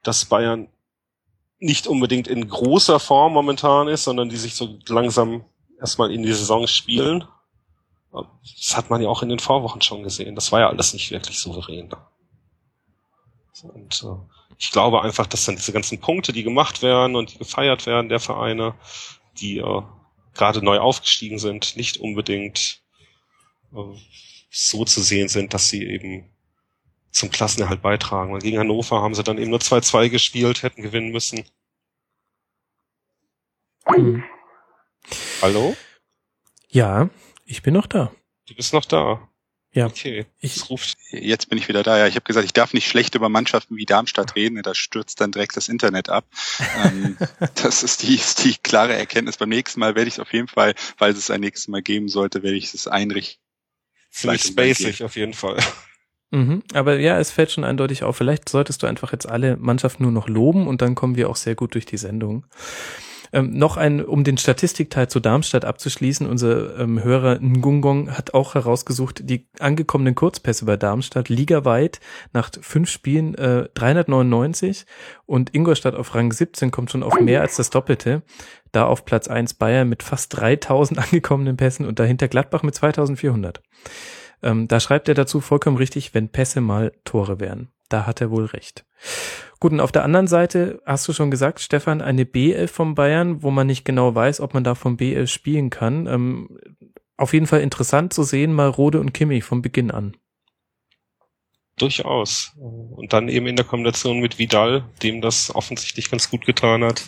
[0.02, 0.68] dass Bayern
[1.58, 5.44] nicht unbedingt in großer Form momentan ist, sondern die sich so langsam
[5.80, 7.24] erstmal in die Saison spielen.
[8.12, 10.34] Das hat man ja auch in den Vorwochen schon gesehen.
[10.34, 11.90] Das war ja alles nicht wirklich souverän.
[13.62, 17.38] Und äh, ich glaube einfach, dass dann diese ganzen Punkte, die gemacht werden und die
[17.38, 18.74] gefeiert werden der Vereine,
[19.38, 19.82] die äh,
[20.34, 22.82] gerade neu aufgestiegen sind, nicht unbedingt
[23.74, 23.98] äh,
[24.50, 26.30] so zu sehen sind, dass sie eben
[27.16, 28.32] zum Klassenerhalt beitragen.
[28.32, 31.44] Weil gegen Hannover haben sie dann eben nur 2-2 gespielt, hätten gewinnen müssen.
[33.88, 34.22] Mhm.
[35.40, 35.76] Hallo?
[36.68, 37.08] Ja,
[37.44, 38.12] ich bin noch da.
[38.46, 39.28] Du bist noch da.
[39.72, 39.86] Ja.
[39.86, 40.26] Okay.
[40.40, 40.96] Ich, Es ruft.
[41.10, 41.98] Jetzt bin ich wieder da.
[41.98, 44.62] Ja, ich habe gesagt, ich darf nicht schlecht über Mannschaften wie Darmstadt reden.
[44.62, 46.26] Da stürzt dann direkt das Internet ab.
[46.82, 47.16] ähm,
[47.54, 49.36] das ist die, ist die klare Erkenntnis.
[49.36, 52.08] Beim nächsten Mal werde ich es auf jeden Fall, falls es ein nächstes Mal geben
[52.08, 53.42] sollte, werde ich es einrichten.
[54.10, 55.58] Ziemlich bei spacig auf jeden Fall.
[56.30, 56.62] Mhm.
[56.74, 58.16] Aber ja, es fällt schon eindeutig auf.
[58.16, 61.36] Vielleicht solltest du einfach jetzt alle Mannschaften nur noch loben und dann kommen wir auch
[61.36, 62.46] sehr gut durch die Sendung.
[63.32, 68.54] Ähm, noch ein, um den Statistikteil zu Darmstadt abzuschließen, unser ähm, Hörer Ngungong hat auch
[68.54, 72.00] herausgesucht, die angekommenen Kurzpässe bei Darmstadt ligaweit
[72.32, 74.86] nach fünf Spielen äh, 399
[75.26, 78.22] und Ingolstadt auf Rang 17 kommt schon auf mehr als das Doppelte.
[78.72, 83.60] Da auf Platz 1 Bayern mit fast 3000 angekommenen Pässen und dahinter Gladbach mit 2400.
[84.42, 87.68] Ähm, da schreibt er dazu vollkommen richtig, wenn Pässe mal Tore wären.
[87.88, 88.84] Da hat er wohl recht.
[89.60, 93.42] Gut, und auf der anderen Seite hast du schon gesagt, Stefan, eine B11 vom Bayern,
[93.42, 96.06] wo man nicht genau weiß, ob man da vom B11 spielen kann.
[96.06, 96.58] Ähm,
[97.16, 100.16] auf jeden Fall interessant zu sehen, mal Rode und Kimmich vom Beginn an.
[101.78, 102.52] Durchaus.
[102.56, 107.04] Und dann eben in der Kombination mit Vidal, dem das offensichtlich ganz gut getan hat,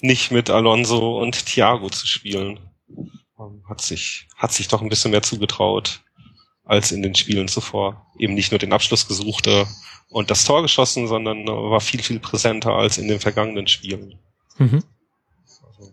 [0.00, 2.58] nicht mit Alonso und Thiago zu spielen.
[3.38, 6.02] Ähm, hat sich, hat sich doch ein bisschen mehr zugetraut
[6.68, 8.06] als in den Spielen zuvor.
[8.18, 9.66] Eben nicht nur den Abschluss gesuchte
[10.10, 14.18] und das Tor geschossen, sondern war viel, viel präsenter als in den vergangenen Spielen.
[14.58, 14.84] Mhm.
[15.66, 15.92] Also,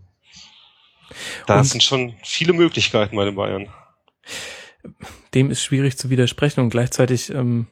[1.47, 3.69] da und sind schon viele Möglichkeiten bei den Bayern.
[5.33, 7.67] Dem ist schwierig zu widersprechen und gleichzeitig ähm,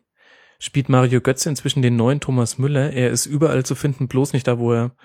[0.58, 2.94] spielt Mario Götze inzwischen den neuen Thomas Müller.
[2.94, 4.96] Er ist überall zu finden, bloß nicht da, wo er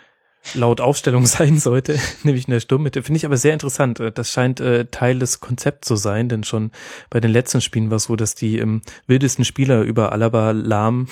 [0.54, 3.02] laut Aufstellung sein sollte, nämlich in der Sturmmitte.
[3.02, 4.00] Finde ich aber sehr interessant.
[4.14, 6.70] Das scheint äh, Teil des Konzepts zu sein, denn schon
[7.10, 11.08] bei den letzten Spielen war es so, dass die ähm, wildesten Spieler über Alaba, Lahm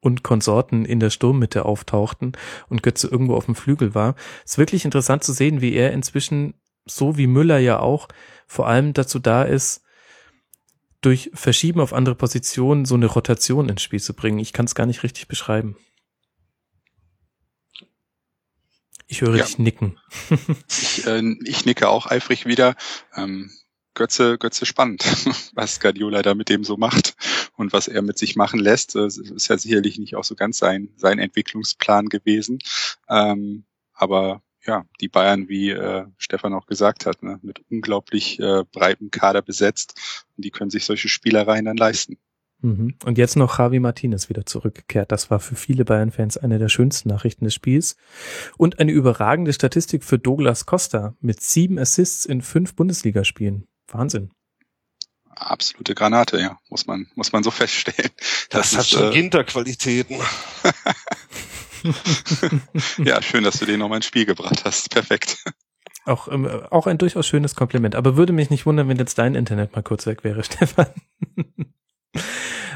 [0.00, 2.32] und Konsorten in der Sturmmitte auftauchten
[2.68, 4.14] und Götze irgendwo auf dem Flügel war.
[4.44, 6.54] Es ist wirklich interessant zu sehen, wie er inzwischen,
[6.86, 8.08] so wie Müller ja auch,
[8.46, 9.82] vor allem dazu da ist,
[11.00, 14.38] durch Verschieben auf andere Positionen so eine Rotation ins Spiel zu bringen.
[14.38, 15.76] Ich kann es gar nicht richtig beschreiben.
[19.08, 19.44] Ich höre ja.
[19.44, 19.98] dich nicken.
[20.68, 22.76] ich, äh, ich nicke auch eifrig wieder.
[23.16, 23.50] Ähm,
[23.94, 25.02] Götze, Götze spannend,
[25.54, 27.16] was Guardiola da mit dem so macht
[27.56, 28.94] und was er mit sich machen lässt.
[28.94, 32.60] Das ist ja sicherlich nicht auch so ganz sein, sein Entwicklungsplan gewesen.
[33.08, 33.64] Ähm,
[33.94, 39.10] aber ja, die Bayern, wie äh, Stefan auch gesagt hat, ne, mit unglaublich äh, breitem
[39.10, 42.18] Kader besetzt und die können sich solche Spielereien dann leisten.
[42.60, 42.94] Mhm.
[43.04, 45.12] Und jetzt noch Javi Martinez wieder zurückgekehrt.
[45.12, 47.96] Das war für viele Bayern-Fans eine der schönsten Nachrichten des Spiels.
[48.56, 53.66] Und eine überragende Statistik für Douglas Costa mit sieben Assists in fünf Bundesligaspielen.
[53.86, 54.30] Wahnsinn.
[55.30, 58.10] Absolute Granate, ja, muss man, muss man so feststellen.
[58.50, 60.18] Das, das hat ist, schon äh, Ginterqualitäten.
[63.04, 64.90] ja, schön, dass du den nochmal ins Spiel gebracht hast.
[64.90, 65.44] Perfekt.
[66.04, 67.94] Auch, ähm, auch ein durchaus schönes Kompliment.
[67.94, 70.88] Aber würde mich nicht wundern, wenn jetzt dein Internet mal kurz weg wäre, Stefan.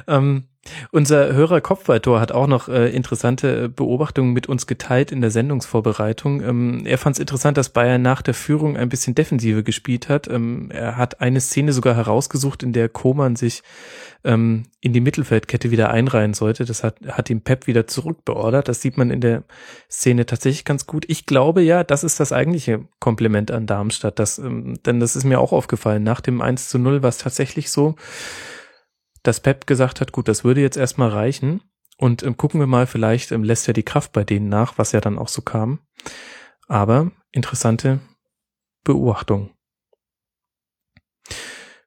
[0.07, 0.45] Ähm,
[0.93, 6.41] unser Hörer Kopfballtor hat auch noch äh, interessante Beobachtungen mit uns geteilt in der Sendungsvorbereitung.
[6.41, 10.29] Ähm, er fand es interessant, dass Bayern nach der Führung ein bisschen Defensive gespielt hat.
[10.29, 13.65] Ähm, er hat eine Szene sogar herausgesucht, in der Koman sich
[14.23, 16.65] ähm, in die Mittelfeldkette wieder einreihen sollte.
[16.65, 18.69] Das hat, hat ihm Pep wieder zurückbeordert.
[18.69, 19.43] Das sieht man in der
[19.91, 21.05] Szene tatsächlich ganz gut.
[21.09, 24.21] Ich glaube ja, das ist das eigentliche Kompliment an Darmstadt.
[24.21, 26.05] Das, ähm, denn das ist mir auch aufgefallen.
[26.05, 27.97] Nach dem 1 zu 0 war es tatsächlich so,
[29.23, 31.63] dass Pep gesagt hat, gut, das würde jetzt erstmal reichen.
[31.97, 34.93] Und ähm, gucken wir mal, vielleicht ähm, lässt er die Kraft bei denen nach, was
[34.93, 35.81] ja dann auch so kam.
[36.67, 38.01] Aber interessante
[38.85, 39.51] Beobachtung.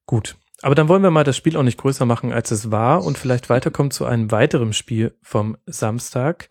[0.06, 0.38] Gut.
[0.62, 3.18] Aber dann wollen wir mal das Spiel auch nicht größer machen, als es war und
[3.18, 6.50] vielleicht weiterkommen zu einem weiteren Spiel vom Samstag.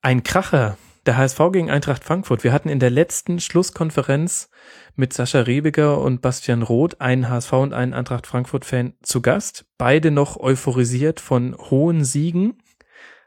[0.00, 2.44] Ein Kracher der HSV gegen Eintracht Frankfurt.
[2.44, 4.50] Wir hatten in der letzten Schlusskonferenz
[4.94, 9.64] mit Sascha Rebiger und Bastian Roth einen HSV und einen Eintracht Frankfurt-Fan zu Gast.
[9.78, 12.58] Beide noch euphorisiert von hohen Siegen,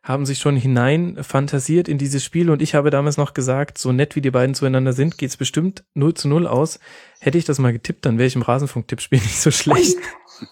[0.05, 3.91] haben sich schon hinein fantasiert in dieses Spiel und ich habe damals noch gesagt, so
[3.91, 6.79] nett wie die beiden zueinander sind, geht's bestimmt 0 zu 0 aus.
[7.19, 9.97] Hätte ich das mal getippt, dann wäre ich im Rasenfunk-Tippspiel nicht so schlecht.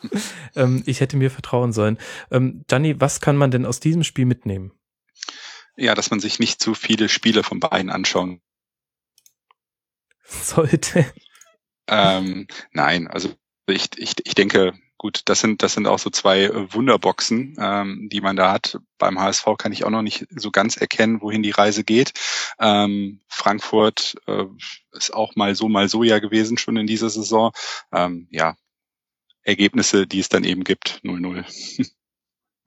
[0.56, 2.00] ähm, ich hätte mir vertrauen sollen.
[2.32, 4.72] Ähm, Gianni, was kann man denn aus diesem Spiel mitnehmen?
[5.76, 8.41] Ja, dass man sich nicht zu viele Spiele von beiden anschauen
[10.24, 11.12] sollte.
[11.88, 13.34] Ähm, nein, also
[13.68, 18.22] ich, ich, ich denke, gut, das sind, das sind auch so zwei Wunderboxen, ähm, die
[18.22, 18.80] man da hat.
[18.98, 22.14] Beim HSV kann ich auch noch nicht so ganz erkennen, wohin die Reise geht.
[22.60, 24.45] Ähm, Frankfurt äh,
[24.91, 27.52] ist auch mal so, mal so ja gewesen schon in dieser Saison.
[27.91, 28.56] Ähm, ja,
[29.44, 31.91] Ergebnisse, die es dann eben gibt, 0-0.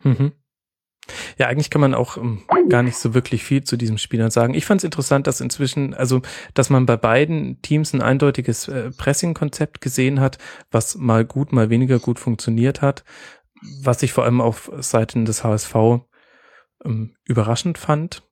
[0.02, 0.32] Mhm.
[1.38, 4.54] Ja, eigentlich kann man auch ähm, gar nicht so wirklich viel zu diesem Spieler sagen.
[4.54, 6.22] Ich fand es interessant, dass inzwischen, also,
[6.54, 10.38] dass man bei beiden Teams ein eindeutiges äh, Pressing-Konzept gesehen hat,
[10.70, 13.04] was mal gut, mal weniger gut funktioniert hat,
[13.82, 15.74] was ich vor allem auf Seiten des HSV
[16.84, 18.22] ähm, überraschend fand.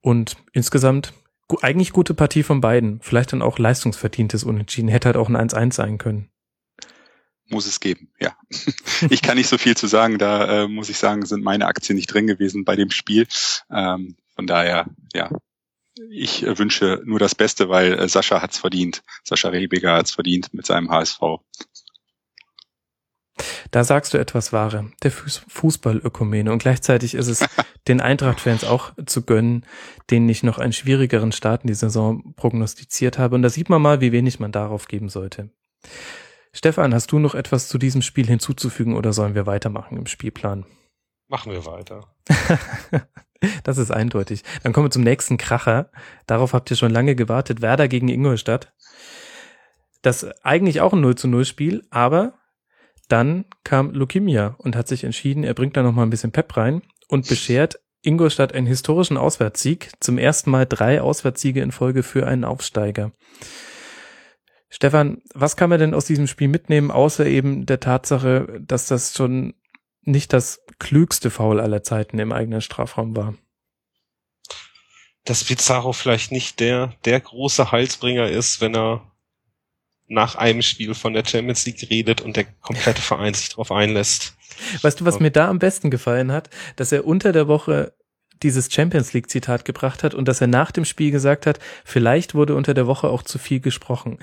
[0.00, 1.12] Und insgesamt
[1.46, 3.00] gu eigentlich gute Partie von beiden.
[3.02, 4.88] Vielleicht dann auch leistungsverdientes Unentschieden.
[4.88, 6.30] Hätte halt auch ein 1-1 sein können
[7.50, 8.36] muss es geben, ja.
[9.10, 11.96] ich kann nicht so viel zu sagen, da äh, muss ich sagen, sind meine Aktien
[11.96, 13.26] nicht drin gewesen bei dem Spiel.
[13.70, 15.30] Ähm, von daher, ja,
[16.08, 19.02] ich wünsche nur das Beste, weil äh, Sascha hat's verdient.
[19.24, 21.20] Sascha Rebiger hat's verdient mit seinem HSV.
[23.70, 26.52] Da sagst du etwas Wahre, der Fußballökumene.
[26.52, 27.44] Und gleichzeitig ist es
[27.88, 29.64] den Eintracht-Fans auch zu gönnen,
[30.10, 33.34] denen ich noch einen schwierigeren Start in die Saison prognostiziert habe.
[33.34, 35.50] Und da sieht man mal, wie wenig man darauf geben sollte.
[36.52, 40.66] Stefan, hast du noch etwas zu diesem Spiel hinzuzufügen oder sollen wir weitermachen im Spielplan?
[41.28, 42.12] Machen wir weiter.
[43.62, 44.42] das ist eindeutig.
[44.62, 45.90] Dann kommen wir zum nächsten Kracher.
[46.26, 47.62] Darauf habt ihr schon lange gewartet.
[47.62, 48.72] Werder gegen Ingolstadt.
[50.02, 52.34] Das eigentlich auch ein 0 zu 0 Spiel, aber
[53.08, 56.56] dann kam Lukimia und hat sich entschieden, er bringt da noch mal ein bisschen Pep
[56.56, 59.90] rein und beschert Ingolstadt einen historischen Auswärtssieg.
[60.00, 63.12] Zum ersten Mal drei Auswärtssiege in Folge für einen Aufsteiger.
[64.70, 69.14] Stefan, was kann man denn aus diesem Spiel mitnehmen, außer eben der Tatsache, dass das
[69.14, 69.54] schon
[70.02, 73.34] nicht das klügste Foul aller Zeiten im eigenen Strafraum war?
[75.24, 79.10] Dass Pizarro vielleicht nicht der, der große Heilsbringer ist, wenn er
[80.06, 84.36] nach einem Spiel von der Champions League redet und der komplette Verein sich darauf einlässt.
[84.82, 86.50] Weißt du, was mir da am besten gefallen hat?
[86.76, 87.94] Dass er unter der Woche
[88.42, 92.34] dieses Champions League Zitat gebracht hat und dass er nach dem Spiel gesagt hat, vielleicht
[92.34, 94.18] wurde unter der Woche auch zu viel gesprochen.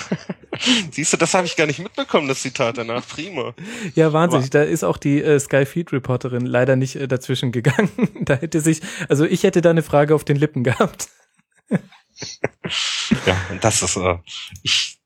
[0.90, 3.06] Siehst du, das habe ich gar nicht mitbekommen, das Zitat danach.
[3.06, 3.54] Prima.
[3.94, 4.50] Ja, wahnsinnig.
[4.50, 7.90] Da ist auch die äh, Sky Feed Reporterin leider nicht äh, dazwischen gegangen.
[8.20, 11.08] da hätte sich, also ich hätte da eine Frage auf den Lippen gehabt.
[11.70, 14.18] ja, und das ist, äh,
[14.62, 15.00] ich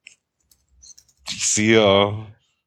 [1.31, 2.13] ich sehe, äh,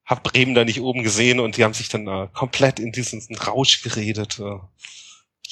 [0.05, 3.21] hab Bremen da nicht oben gesehen und die haben sich dann äh, komplett in diesen
[3.35, 4.39] Rausch geredet.
[4.39, 4.59] Äh,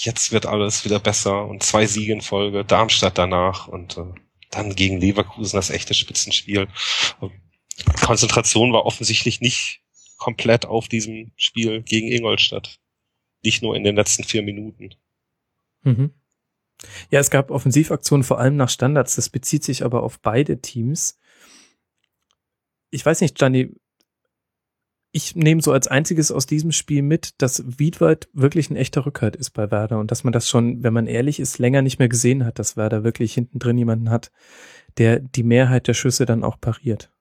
[0.04, 4.04] jetzt wird alles wieder besser und zwei Siege in Folge, Darmstadt danach und äh,
[4.52, 6.68] dann gegen Leverkusen das echte Spitzenspiel.
[8.06, 9.82] Konzentration war offensichtlich nicht
[10.18, 12.80] komplett auf diesem Spiel gegen Ingolstadt.
[13.44, 14.92] Nicht nur in den letzten vier Minuten.
[15.84, 16.14] Mhm.
[17.10, 19.16] Ja, es gab Offensivaktionen vor allem nach Standards.
[19.16, 21.18] Das bezieht sich aber auf beide Teams
[22.96, 23.76] ich weiß nicht, Gianni,
[25.16, 29.38] ich nehme so als einziges aus diesem Spiel mit, dass Wiedwald wirklich ein echter Rückhalt
[29.38, 32.10] ist bei Werder und dass man das schon, wenn man ehrlich ist, länger nicht mehr
[32.10, 34.34] gesehen hat, dass Werder wirklich hinten drin jemanden hat,
[34.98, 37.14] der die Mehrheit der Schüsse dann auch pariert.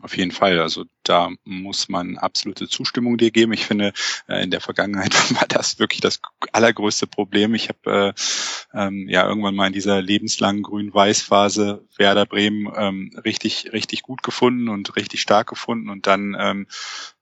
[0.00, 0.58] Auf jeden Fall.
[0.58, 3.52] Also da muss man absolute Zustimmung dir geben.
[3.52, 3.92] Ich finde,
[4.26, 6.20] äh, in der Vergangenheit war das wirklich das
[6.52, 7.54] allergrößte Problem.
[7.54, 13.72] Ich habe äh, ähm, ja irgendwann mal in dieser lebenslangen Grün-Weiß-Phase Werder Bremen ähm, richtig,
[13.74, 15.90] richtig gut gefunden und richtig stark gefunden.
[15.90, 16.66] Und dann ähm,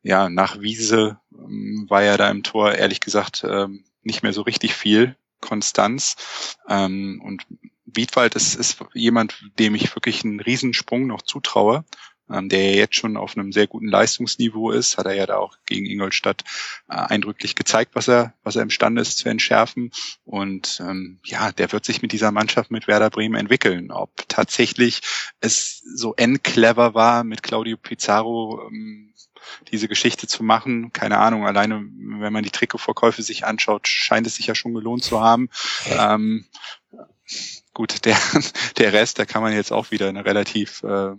[0.02, 4.42] ja nach Wiese ähm, war ja da im Tor ehrlich gesagt ähm, nicht mehr so
[4.42, 6.56] richtig viel Konstanz.
[6.68, 7.46] Ähm, und
[7.84, 11.84] Wiedwald ist, ist jemand, dem ich wirklich einen Riesensprung noch zutraue
[12.30, 15.56] der ja jetzt schon auf einem sehr guten Leistungsniveau ist, hat er ja da auch
[15.66, 16.44] gegen Ingolstadt
[16.88, 19.90] äh, eindrücklich gezeigt, was er, was er imstande ist zu entschärfen.
[20.24, 23.90] Und ähm, ja, der wird sich mit dieser Mannschaft mit Werder Bremen entwickeln.
[23.90, 25.00] Ob tatsächlich
[25.40, 29.12] es so clever war, mit Claudio Pizarro ähm,
[29.70, 30.92] diese Geschichte zu machen.
[30.92, 35.04] Keine Ahnung, alleine wenn man die Trikotverkäufe sich anschaut, scheint es sich ja schon gelohnt
[35.04, 35.48] zu haben.
[35.86, 36.46] Ähm,
[37.74, 38.16] gut, der,
[38.78, 41.12] der Rest, da kann man jetzt auch wieder eine relativ äh,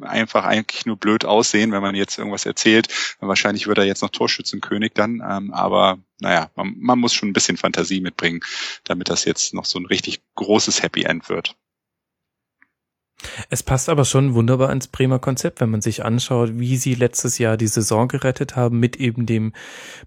[0.00, 2.88] einfach eigentlich nur blöd aussehen, wenn man jetzt irgendwas erzählt.
[3.20, 7.32] Wahrscheinlich wird er jetzt noch Torschützenkönig dann, ähm, aber naja, man, man muss schon ein
[7.32, 8.40] bisschen Fantasie mitbringen,
[8.84, 11.56] damit das jetzt noch so ein richtig großes Happy End wird.
[13.50, 17.38] Es passt aber schon wunderbar ins Bremer Konzept, wenn man sich anschaut, wie sie letztes
[17.38, 19.52] Jahr die Saison gerettet haben mit eben dem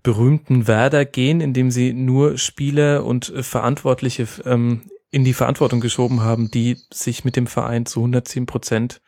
[0.03, 4.81] berühmten Werder-Gehen, in dem sie nur Spieler und Verantwortliche ähm,
[5.11, 9.01] in die Verantwortung geschoben haben, die sich mit dem Verein zu 110 Prozent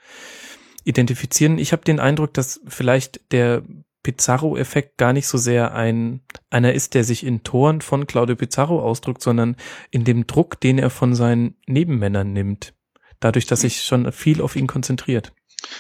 [0.88, 1.57] identifizieren.
[1.57, 3.64] Ich habe den Eindruck, dass vielleicht der
[4.03, 8.81] Pizarro-Effekt gar nicht so sehr ein einer ist, der sich in Toren von Claudio Pizarro
[8.81, 9.57] ausdrückt, sondern
[9.91, 12.73] in dem Druck, den er von seinen Nebenmännern nimmt.
[13.19, 15.34] Dadurch, dass sich schon viel auf ihn konzentriert.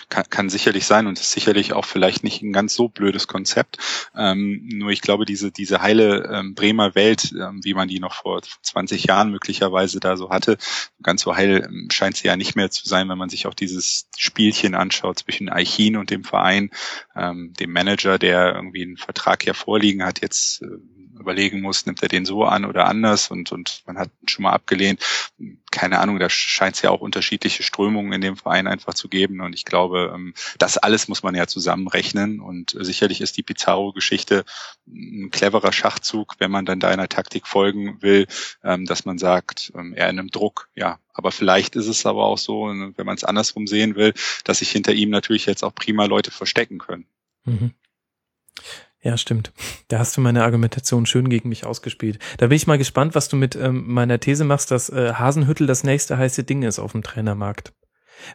[0.09, 3.77] Kann, kann sicherlich sein und ist sicherlich auch vielleicht nicht ein ganz so blödes Konzept.
[4.15, 8.13] Ähm, nur ich glaube, diese, diese heile ähm, Bremer Welt, ähm, wie man die noch
[8.13, 10.57] vor 20 Jahren möglicherweise da so hatte,
[11.01, 13.53] ganz so heil ähm, scheint sie ja nicht mehr zu sein, wenn man sich auch
[13.53, 16.71] dieses Spielchen anschaut zwischen Eichin und dem Verein,
[17.15, 20.67] ähm, dem Manager, der irgendwie einen Vertrag ja vorliegen hat, jetzt äh,
[21.19, 24.51] überlegen muss, nimmt er den so an oder anders und, und man hat schon mal
[24.51, 25.03] abgelehnt.
[25.71, 29.41] Keine Ahnung, da scheint es ja auch unterschiedliche Strömungen in dem Verein einfach zu geben
[29.41, 34.45] und ich glaube, ähm, das alles muss man ja zusammenrechnen und sicherlich ist die Pizarro-Geschichte
[34.87, 38.27] ein cleverer Schachzug, wenn man dann deiner Taktik folgen will,
[38.63, 42.25] ähm, dass man sagt, ähm, er in einem Druck, ja, aber vielleicht ist es aber
[42.25, 44.13] auch so, wenn man es andersrum sehen will,
[44.43, 47.07] dass sich hinter ihm natürlich jetzt auch prima Leute verstecken können.
[47.45, 47.73] Mhm.
[49.01, 49.53] Ja, stimmt.
[49.89, 52.19] Da hast du meine Argumentation schön gegen mich ausgespielt.
[52.37, 55.67] Da bin ich mal gespannt, was du mit ähm, meiner These machst, dass äh, Hasenhüttel
[55.67, 57.73] das nächste heiße Ding ist auf dem Trainermarkt.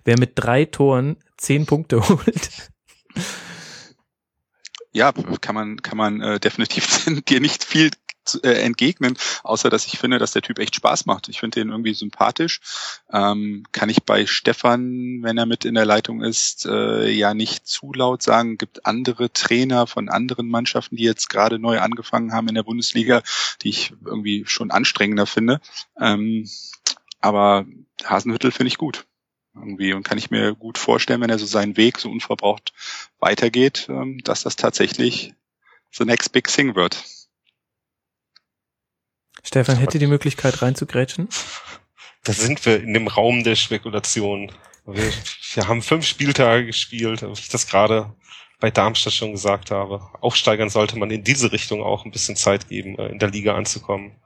[0.05, 2.71] Wer mit drei Toren zehn Punkte holt.
[4.93, 7.91] Ja, kann man, kann man äh, definitiv dir nicht viel
[8.25, 11.29] zu, äh, entgegnen, außer dass ich finde, dass der Typ echt Spaß macht.
[11.29, 12.61] Ich finde den irgendwie sympathisch.
[13.13, 17.67] Ähm, kann ich bei Stefan, wenn er mit in der Leitung ist, äh, ja nicht
[17.67, 18.59] zu laut sagen.
[18.59, 23.23] Gibt andere Trainer von anderen Mannschaften, die jetzt gerade neu angefangen haben in der Bundesliga,
[23.63, 25.61] die ich irgendwie schon anstrengender finde.
[25.99, 26.49] Ähm,
[27.21, 27.67] aber
[28.05, 29.07] Hasenhüttel finde ich gut.
[29.55, 32.73] Irgendwie und kann ich mir gut vorstellen, wenn er so seinen Weg so unverbraucht
[33.19, 35.35] weitergeht, ähm, dass das tatsächlich
[35.91, 37.05] the next big thing wird.
[39.43, 41.29] Stefan, hätte die Möglichkeit reinzugrätschen?
[42.25, 44.53] Da sind wir in dem Raum der Spekulation.
[44.87, 45.13] Wir,
[45.55, 48.15] wir haben fünf Spieltage gespielt, wie ich das gerade
[48.61, 50.09] bei Darmstadt schon gesagt habe.
[50.21, 53.57] Aufsteigern sollte man in diese Richtung auch ein bisschen Zeit geben, äh, in der Liga
[53.57, 54.23] anzukommen.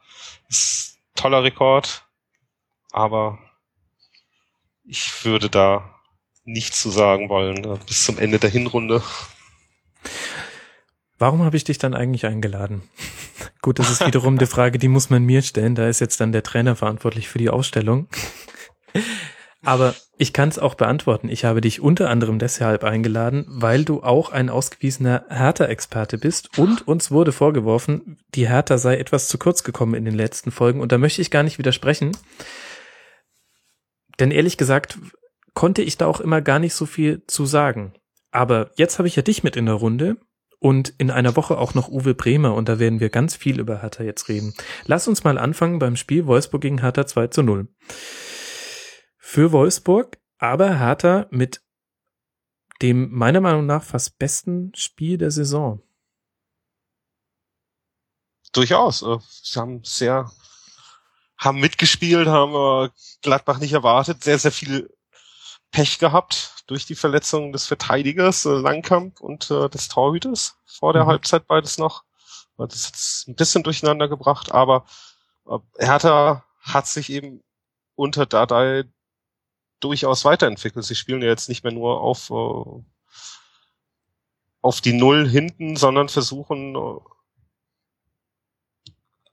[0.50, 2.06] Ist ein toller Rekord,
[2.92, 3.38] aber
[4.84, 5.98] ich würde da
[6.44, 9.02] nichts zu sagen wollen äh, bis zum Ende der Hinrunde.
[11.18, 12.82] Warum habe ich dich dann eigentlich eingeladen?
[13.66, 15.74] Gut, das ist wiederum die Frage, die muss man mir stellen.
[15.74, 18.06] Da ist jetzt dann der Trainer verantwortlich für die Ausstellung.
[19.64, 21.28] Aber ich kann es auch beantworten.
[21.28, 26.86] Ich habe dich unter anderem deshalb eingeladen, weil du auch ein ausgewiesener Hertha-Experte bist und
[26.86, 30.92] uns wurde vorgeworfen, die Hertha sei etwas zu kurz gekommen in den letzten Folgen und
[30.92, 32.16] da möchte ich gar nicht widersprechen.
[34.20, 34.96] Denn ehrlich gesagt
[35.54, 37.94] konnte ich da auch immer gar nicht so viel zu sagen.
[38.30, 40.18] Aber jetzt habe ich ja dich mit in der Runde
[40.58, 43.82] und in einer Woche auch noch Uwe Bremer und da werden wir ganz viel über
[43.82, 44.54] Hertha jetzt reden.
[44.84, 47.68] Lass uns mal anfangen beim Spiel Wolfsburg gegen Hertha 2 zu 0.
[49.18, 51.62] Für Wolfsburg, aber Hertha mit
[52.82, 55.82] dem meiner Meinung nach fast besten Spiel der Saison.
[58.52, 59.02] Durchaus.
[59.02, 60.30] Äh, sie haben sehr,
[61.38, 62.90] haben mitgespielt, haben
[63.22, 64.90] Gladbach nicht erwartet, sehr, sehr viel
[65.70, 71.04] Pech gehabt durch die Verletzung des Verteidigers äh, Langkamp und äh, des Torhüters vor der
[71.04, 71.08] mhm.
[71.08, 72.04] Halbzeit beides noch.
[72.58, 74.86] Das hat ein bisschen durcheinander gebracht, aber
[75.46, 77.42] äh, Hertha hat sich eben
[77.94, 78.84] unter Dadai
[79.80, 80.84] durchaus weiterentwickelt.
[80.84, 82.82] Sie spielen ja jetzt nicht mehr nur auf, äh,
[84.62, 86.98] auf die Null hinten, sondern versuchen äh,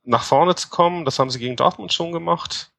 [0.04, 1.06] nach vorne zu kommen.
[1.06, 2.73] Das haben sie gegen Dortmund schon gemacht.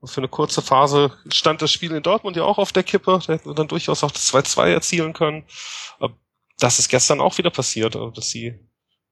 [0.00, 3.18] Und für eine kurze Phase stand das Spiel in Dortmund ja auch auf der Kippe.
[3.26, 5.44] Da hätten wir dann durchaus auch das 2-2 erzielen können.
[6.58, 8.58] Das ist gestern auch wieder passiert, dass sie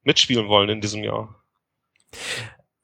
[0.02, 1.42] mitspielen wollen in diesem Jahr.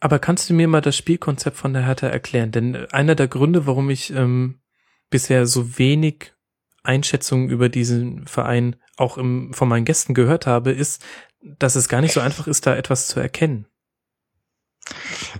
[0.00, 2.52] Aber kannst du mir mal das Spielkonzept von der Hertha erklären?
[2.52, 4.60] Denn einer der Gründe, warum ich ähm,
[5.10, 6.32] bisher so wenig
[6.82, 11.04] Einschätzungen über diesen Verein auch im, von meinen Gästen gehört habe, ist,
[11.42, 13.66] dass es gar nicht so einfach ist, da etwas zu erkennen.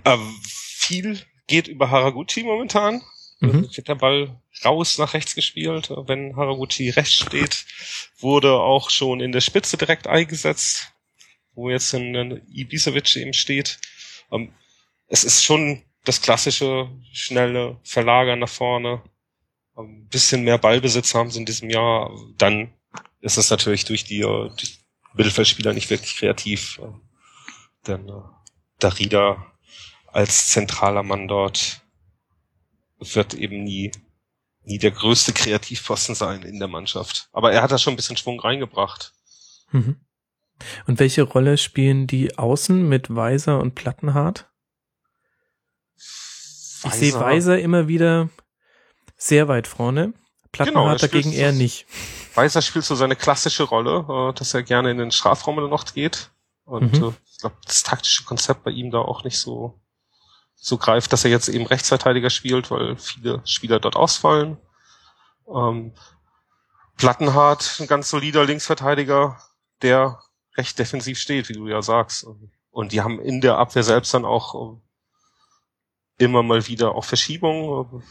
[0.05, 1.19] Ähm, viel
[1.51, 3.01] geht über Haraguchi momentan.
[3.41, 3.75] Mhm.
[3.75, 5.89] Wird der Ball raus nach rechts gespielt.
[5.89, 7.65] Wenn Haraguchi rechts steht,
[8.19, 10.93] wurde auch schon in der Spitze direkt eingesetzt,
[11.53, 13.79] wo jetzt ein Ibisevic eben steht.
[14.31, 14.53] Ähm,
[15.07, 19.01] es ist schon das klassische, schnelle Verlagern nach vorne.
[19.75, 22.11] Ein ähm, bisschen mehr Ballbesitz haben sie in diesem Jahr.
[22.37, 22.71] Dann
[23.19, 24.69] ist es natürlich durch die, die
[25.15, 26.79] Mittelfeldspieler nicht wirklich kreativ.
[26.81, 28.21] Äh, denn äh,
[28.79, 29.51] Darida
[30.11, 31.81] als zentraler Mann dort
[32.99, 33.91] wird eben nie,
[34.63, 37.29] nie der größte Kreativposten sein in der Mannschaft.
[37.31, 39.13] Aber er hat da schon ein bisschen Schwung reingebracht.
[39.71, 39.99] Mhm.
[40.85, 44.47] Und welche Rolle spielen die Außen mit Weiser und Plattenhardt?
[46.83, 48.29] Ich sehe Weiser immer wieder
[49.17, 50.13] sehr weit vorne.
[50.51, 51.85] Plattenhardt genau, dagegen eher nicht.
[52.35, 56.31] Weiser spielt so seine klassische Rolle, äh, dass er gerne in den Strafraum noch geht.
[56.65, 57.03] Und mhm.
[57.03, 59.80] Äh, ich glaube, das taktische Konzept bei ihm da auch nicht so
[60.63, 64.57] so greift, dass er jetzt eben Rechtsverteidiger spielt, weil viele Spieler dort ausfallen.
[65.47, 65.93] Ähm,
[66.97, 69.41] Plattenhardt, ein ganz solider Linksverteidiger,
[69.81, 70.21] der
[70.55, 72.27] recht defensiv steht, wie du ja sagst.
[72.69, 74.77] Und die haben in der Abwehr selbst dann auch
[76.19, 78.03] äh, immer mal wieder auch Verschiebungen.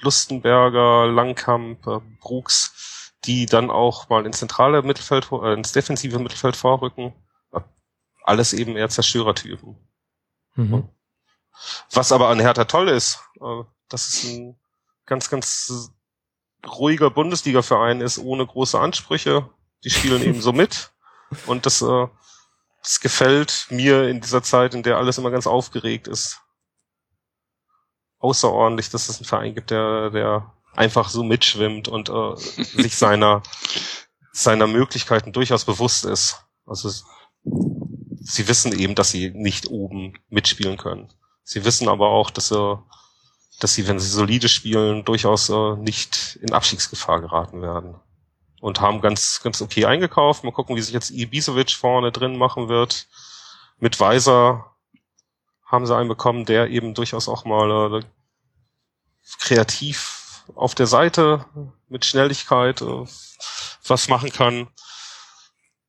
[0.00, 6.56] Lustenberger, Langkamp, äh, Brooks, die dann auch mal ins zentrale Mittelfeld, äh, ins defensive Mittelfeld
[6.56, 7.12] vorrücken.
[8.22, 9.76] Alles eben eher Zerstörertypen.
[10.54, 10.88] Mhm.
[11.92, 14.58] Was aber an Hertha toll ist, äh, dass es ein
[15.06, 15.92] ganz, ganz
[16.66, 19.48] ruhiger Bundesliga-Verein ist, ohne große Ansprüche.
[19.84, 20.92] Die spielen eben so mit.
[21.46, 22.06] Und das, äh,
[22.82, 26.40] das gefällt mir in dieser Zeit, in der alles immer ganz aufgeregt ist.
[28.18, 33.42] Außerordentlich, dass es einen Verein gibt, der, der einfach so mitschwimmt und äh, sich seiner,
[34.32, 36.44] seiner Möglichkeiten durchaus bewusst ist.
[36.66, 36.90] Also
[38.20, 41.12] sie wissen eben, dass sie nicht oben mitspielen können.
[41.50, 42.78] Sie wissen aber auch, dass sie,
[43.58, 47.94] dass sie, wenn sie solide spielen, durchaus äh, nicht in Abstiegsgefahr geraten werden.
[48.60, 50.44] Und haben ganz, ganz okay eingekauft.
[50.44, 53.08] Mal gucken, wie sich jetzt Ibisevic vorne drin machen wird.
[53.78, 54.76] Mit Weiser
[55.64, 58.04] haben sie einen bekommen, der eben durchaus auch mal äh,
[59.38, 61.46] kreativ auf der Seite
[61.88, 63.06] mit Schnelligkeit äh,
[63.86, 64.68] was machen kann.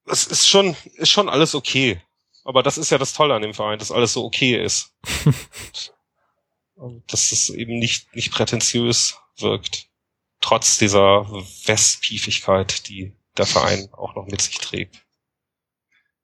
[0.05, 2.01] Es ist schon, ist schon alles okay.
[2.49, 4.95] Aber das ist ja das Tolle an dem Verein, dass alles so okay ist.
[7.05, 9.87] dass es eben nicht, nicht prätentiös wirkt.
[10.41, 11.29] Trotz dieser
[11.65, 15.05] Westpiefigkeit, die der Verein auch noch mit sich trägt.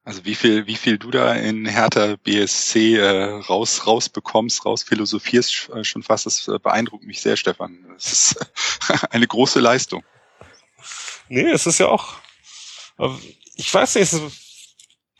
[0.03, 4.81] Also wie viel, wie viel du da in Hertha BSC äh, raus, raus bekommst, raus
[4.81, 7.85] philosophierst äh, schon fast, das äh, beeindruckt mich sehr, Stefan.
[7.93, 8.51] Das ist
[9.11, 10.03] eine große Leistung.
[11.29, 12.15] Nee, es ist ja auch,
[13.57, 14.11] ich weiß nicht,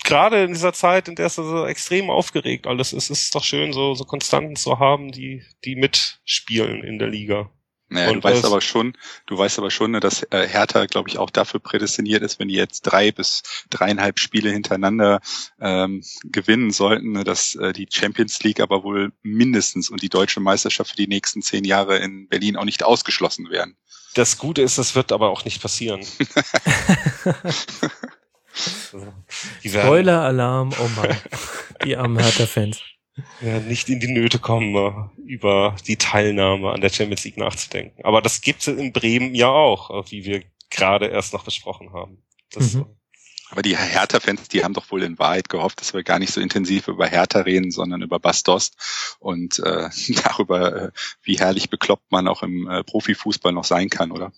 [0.06, 3.44] gerade in dieser Zeit, in der es so extrem aufgeregt alles ist, ist es doch
[3.44, 7.49] schön, so, so Konstanten zu haben, die, die mitspielen in der Liga.
[7.88, 11.07] Naja, und du weißt aber schon, du weißt aber schon, ne, dass äh, Hertha, glaube
[11.10, 15.19] ich, auch dafür prädestiniert ist, wenn die jetzt drei bis dreieinhalb Spiele hintereinander
[15.60, 20.40] ähm, gewinnen sollten, ne, dass äh, die Champions League aber wohl mindestens und die deutsche
[20.40, 23.77] Meisterschaft für die nächsten zehn Jahre in Berlin auch nicht ausgeschlossen werden.
[24.15, 26.03] Das Gute ist, das wird aber auch nicht passieren.
[29.65, 31.18] Spoiler-Alarm, oh Mann.
[31.84, 32.82] Die armen Hertha-Fans
[33.41, 38.03] ja, nicht in die Nöte kommen, äh, über die Teilnahme an der Champions League nachzudenken.
[38.03, 41.94] Aber das gibt es in Bremen ja auch, äh, wie wir gerade erst noch besprochen
[41.94, 42.23] haben.
[42.56, 42.86] Mhm.
[43.52, 46.41] Aber die Hertha-Fans, die haben doch wohl in Wahrheit gehofft, dass wir gar nicht so
[46.41, 48.72] intensiv über Hertha reden, sondern über Bastos
[49.19, 49.90] und äh,
[50.23, 50.91] darüber, äh,
[51.22, 54.34] wie herrlich bekloppt man auch im äh, Profifußball noch sein kann, oder?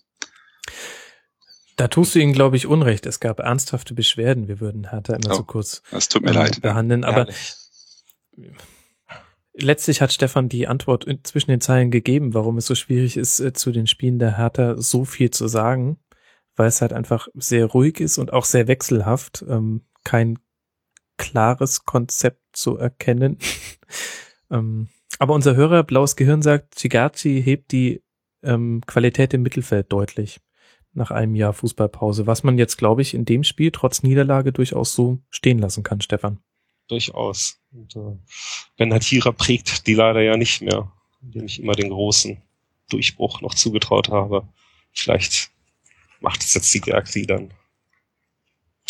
[1.78, 3.06] Da tust du ihnen, glaube ich, Unrecht.
[3.06, 4.48] Es gab ernsthafte Beschwerden.
[4.48, 6.60] Wir würden Hertha immer oh, so kurz das tut mir leid.
[6.60, 7.04] behandeln.
[7.04, 7.54] Aber Ehrlich
[9.60, 13.52] letztlich hat Stefan die Antwort zwischen den Zeilen gegeben, warum es so schwierig ist, äh,
[13.52, 15.98] zu den Spielen der Hertha so viel zu sagen,
[16.56, 20.38] weil es halt einfach sehr ruhig ist und auch sehr wechselhaft, ähm, kein
[21.16, 23.38] klares Konzept zu erkennen.
[24.50, 24.88] ähm,
[25.18, 28.02] aber unser Hörer Blaues Gehirn sagt, Chigachi hebt die
[28.42, 30.40] ähm, Qualität im Mittelfeld deutlich
[30.98, 34.94] nach einem Jahr Fußballpause, was man jetzt, glaube ich, in dem Spiel trotz Niederlage durchaus
[34.94, 36.38] so stehen lassen kann, Stefan
[36.88, 37.60] durchaus.
[37.72, 38.16] Und, äh,
[38.76, 42.42] Ben Hatira prägt die leider ja nicht mehr, dem ich immer den großen
[42.90, 44.48] Durchbruch noch zugetraut habe.
[44.92, 45.50] Vielleicht
[46.20, 47.52] macht es jetzt die Gerkli dann.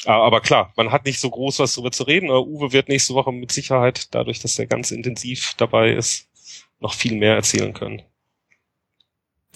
[0.04, 2.30] Ah, aber klar, man hat nicht so groß was darüber zu reden.
[2.30, 6.28] Aber Uwe wird nächste Woche mit Sicherheit, dadurch, dass er ganz intensiv dabei ist,
[6.78, 8.02] noch viel mehr erzählen können.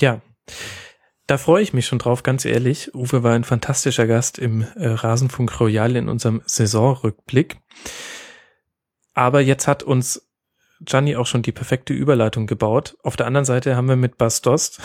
[0.00, 0.20] Ja,
[1.32, 2.94] da freue ich mich schon drauf, ganz ehrlich.
[2.94, 7.56] Uwe war ein fantastischer Gast im äh, Rasenfunk Royal in unserem Saisonrückblick.
[9.14, 10.28] Aber jetzt hat uns
[10.80, 12.98] Gianni auch schon die perfekte Überleitung gebaut.
[13.02, 14.78] Auf der anderen Seite haben wir mit Bastos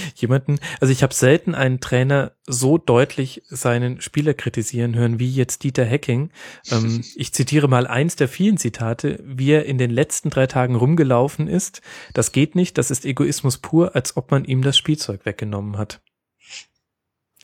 [0.14, 5.62] jemanden, also ich habe selten einen Trainer so deutlich seinen Spieler kritisieren hören wie jetzt
[5.64, 6.30] Dieter Hecking.
[6.70, 10.74] Ähm, ich zitiere mal eins der vielen Zitate, wie er in den letzten drei Tagen
[10.74, 11.82] rumgelaufen ist.
[12.12, 16.00] Das geht nicht, das ist Egoismus pur, als ob man ihm das Spielzeug weggenommen hat.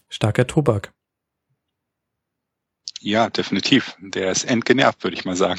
[0.08, 0.92] Starker Tobak.
[3.02, 3.96] Ja, definitiv.
[3.98, 5.58] Der ist endgenervt, würde ich mal sagen.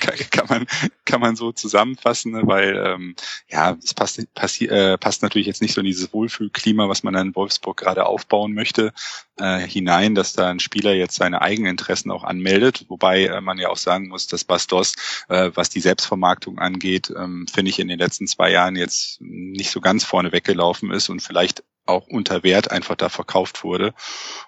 [0.30, 0.66] kann, man
[1.04, 2.42] kann man so zusammenfassen, ne?
[2.44, 3.16] weil ähm,
[3.48, 7.16] ja, es passt passi äh, passt natürlich jetzt nicht so in dieses Wohlfühlklima, was man
[7.16, 8.92] in Wolfsburg gerade aufbauen möchte,
[9.36, 12.84] äh, hinein, dass da ein Spieler jetzt seine eigenen Interessen auch anmeldet.
[12.88, 14.94] Wobei äh, man ja auch sagen muss, dass Bastos,
[15.28, 19.72] äh, was die Selbstvermarktung angeht, ähm, finde ich in den letzten zwei Jahren jetzt nicht
[19.72, 23.94] so ganz vorne weggelaufen ist und vielleicht auch unter Wert einfach da verkauft wurde.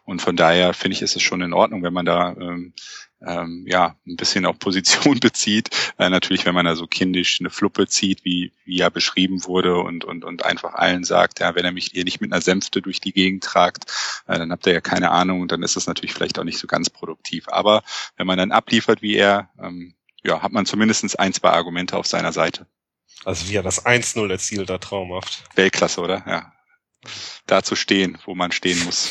[0.04, 2.72] Und von daher finde ich, ist es schon in Ordnung, wenn man da ähm,
[3.24, 5.70] ähm, ja ein bisschen auch Position bezieht.
[5.98, 9.78] Äh, natürlich, wenn man da so kindisch eine Fluppe zieht, wie, wie ja beschrieben wurde
[9.78, 12.82] und, und, und einfach allen sagt, ja, wenn er mich hier nicht mit einer Sänfte
[12.82, 13.90] durch die Gegend tragt,
[14.26, 16.58] äh, dann habt ihr ja keine Ahnung und dann ist das natürlich vielleicht auch nicht
[16.58, 17.48] so ganz produktiv.
[17.48, 17.82] Aber
[18.16, 22.06] wenn man dann abliefert wie er, ähm, ja, hat man zumindest ein, zwei Argumente auf
[22.06, 22.66] seiner Seite.
[23.24, 25.44] Also wie er das 1-0 erzielt, da traumhaft.
[25.54, 26.24] Weltklasse, oder?
[26.26, 26.55] Ja
[27.46, 29.10] da zu stehen, wo man stehen muss.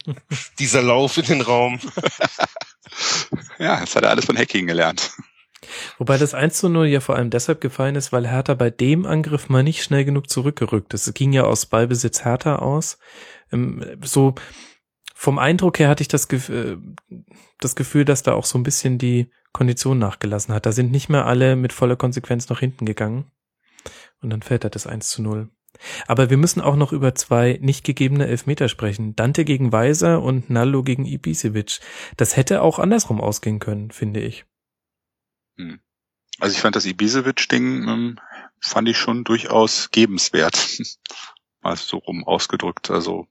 [0.58, 1.80] Dieser Lauf in den Raum.
[3.58, 5.12] ja, das hat er alles von Hacking gelernt.
[5.98, 9.06] Wobei das 1 zu 0 ja vor allem deshalb gefallen ist, weil Hertha bei dem
[9.06, 11.06] Angriff mal nicht schnell genug zurückgerückt ist.
[11.06, 12.98] Es ging ja aus Ballbesitz Hertha aus.
[13.52, 14.34] Ähm, so
[15.14, 16.76] vom Eindruck her hatte ich das, äh,
[17.58, 20.66] das Gefühl, dass da auch so ein bisschen die Kondition nachgelassen hat.
[20.66, 23.30] Da sind nicht mehr alle mit voller Konsequenz nach hinten gegangen.
[24.20, 25.50] Und dann fällt er das 1 zu 0.
[26.06, 29.14] Aber wir müssen auch noch über zwei nicht gegebene Elfmeter sprechen.
[29.14, 31.80] Dante gegen Weiser und Nallo gegen Ibisevic.
[32.16, 34.44] Das hätte auch andersrum ausgehen können, finde ich.
[35.56, 35.80] Hm.
[36.40, 38.20] Also ich fand das Ibisevic-Ding, ähm,
[38.60, 40.56] fand ich schon durchaus gebenswert.
[41.60, 42.90] Mal so rum ausgedrückt.
[42.90, 43.26] Also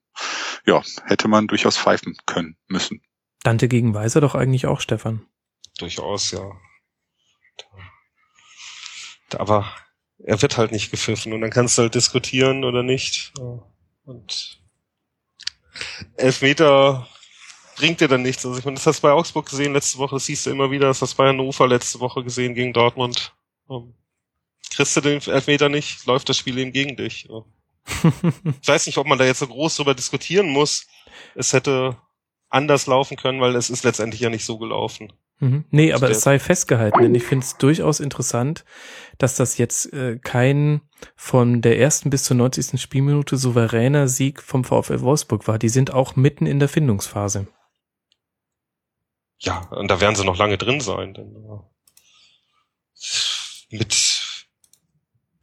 [0.65, 3.01] ja, hätte man durchaus pfeifen können, müssen.
[3.43, 5.25] Dante gegen Weiser doch eigentlich auch, Stefan.
[5.77, 6.51] Durchaus, ja.
[9.37, 9.73] Aber
[10.27, 13.31] er wird halt nicht gepfiffen und dann kannst du halt diskutieren oder nicht.
[14.03, 14.59] Und
[16.17, 17.07] Elfmeter
[17.77, 18.45] bringt dir dann nichts.
[18.45, 20.69] Also ich meine, das hast du bei Augsburg gesehen letzte Woche, das siehst du immer
[20.69, 23.33] wieder, das hast du bei Hannover letzte Woche gesehen gegen Dortmund.
[23.67, 23.95] Um,
[24.69, 27.29] kriegst du den Elfmeter nicht, läuft das Spiel eben gegen dich.
[28.61, 30.87] ich weiß nicht, ob man da jetzt so groß drüber diskutieren muss.
[31.35, 31.95] Es hätte
[32.49, 35.13] anders laufen können, weil es ist letztendlich ja nicht so gelaufen.
[35.39, 35.65] Mhm.
[35.69, 38.65] Nee, aber es sei festgehalten, denn ich finde es durchaus interessant,
[39.19, 40.81] dass das jetzt äh, kein
[41.15, 42.81] von der ersten bis zur 90.
[42.81, 45.59] Spielminute souveräner Sieg vom VfL Wolfsburg war.
[45.59, 47.47] Die sind auch mitten in der Findungsphase.
[49.39, 51.13] Ja, und da werden sie noch lange drin sein.
[51.13, 51.61] Denn, uh,
[53.69, 54.47] mit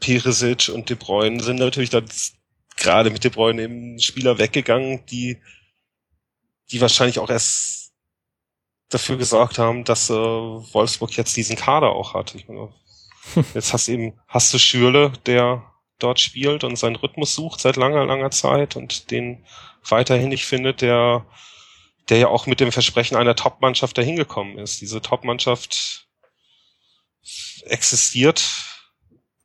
[0.01, 2.07] Perisic und De Bruyne sind natürlich dann
[2.77, 5.41] gerade mit De Bruyne eben Spieler weggegangen, die,
[6.73, 7.84] die wahrscheinlich auch erst
[8.95, 12.35] dafür gesorgt haben, dass äh, Wolfsburg jetzt diesen Kader auch hat.
[12.35, 12.73] Ich meine,
[13.55, 15.65] jetzt hast du eben, hast du Schürle, der
[15.99, 19.45] dort spielt und seinen Rhythmus sucht seit langer, langer Zeit und den
[19.89, 21.27] weiterhin nicht findet, der,
[22.09, 24.81] der ja auch mit dem Versprechen einer Top-Mannschaft dahin gekommen ist.
[24.81, 26.09] Diese Top-Mannschaft
[27.67, 28.45] existiert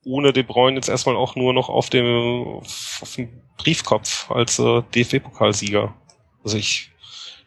[0.03, 2.61] ohne De Bruyne jetzt erstmal auch nur noch auf dem,
[3.01, 5.93] auf dem Briefkopf als äh, DFB-Pokalsieger.
[6.43, 6.88] Also ich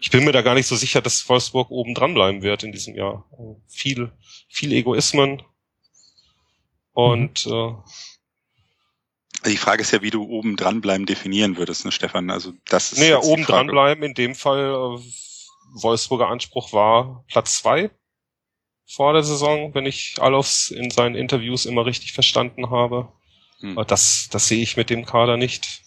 [0.02, 2.72] ich bin mir da gar nicht so sicher, dass Wolfsburg oben dran bleiben wird in
[2.72, 3.24] diesem Jahr.
[3.68, 4.10] Viel,
[4.48, 5.42] viel Egoismen
[6.92, 7.52] und mhm.
[7.52, 7.74] äh,
[9.48, 12.30] die Frage ist ja, wie du oben dranbleiben definieren würdest, ne, Stefan?
[12.30, 15.02] Also das ist nee, ja, oben dranbleiben in dem Fall äh,
[15.74, 17.90] Wolfsburger Anspruch war Platz zwei
[18.86, 23.12] vor der Saison, wenn ich Alofs in seinen Interviews immer richtig verstanden habe.
[23.60, 23.82] Hm.
[23.86, 25.81] Das, das sehe ich mit dem Kader nicht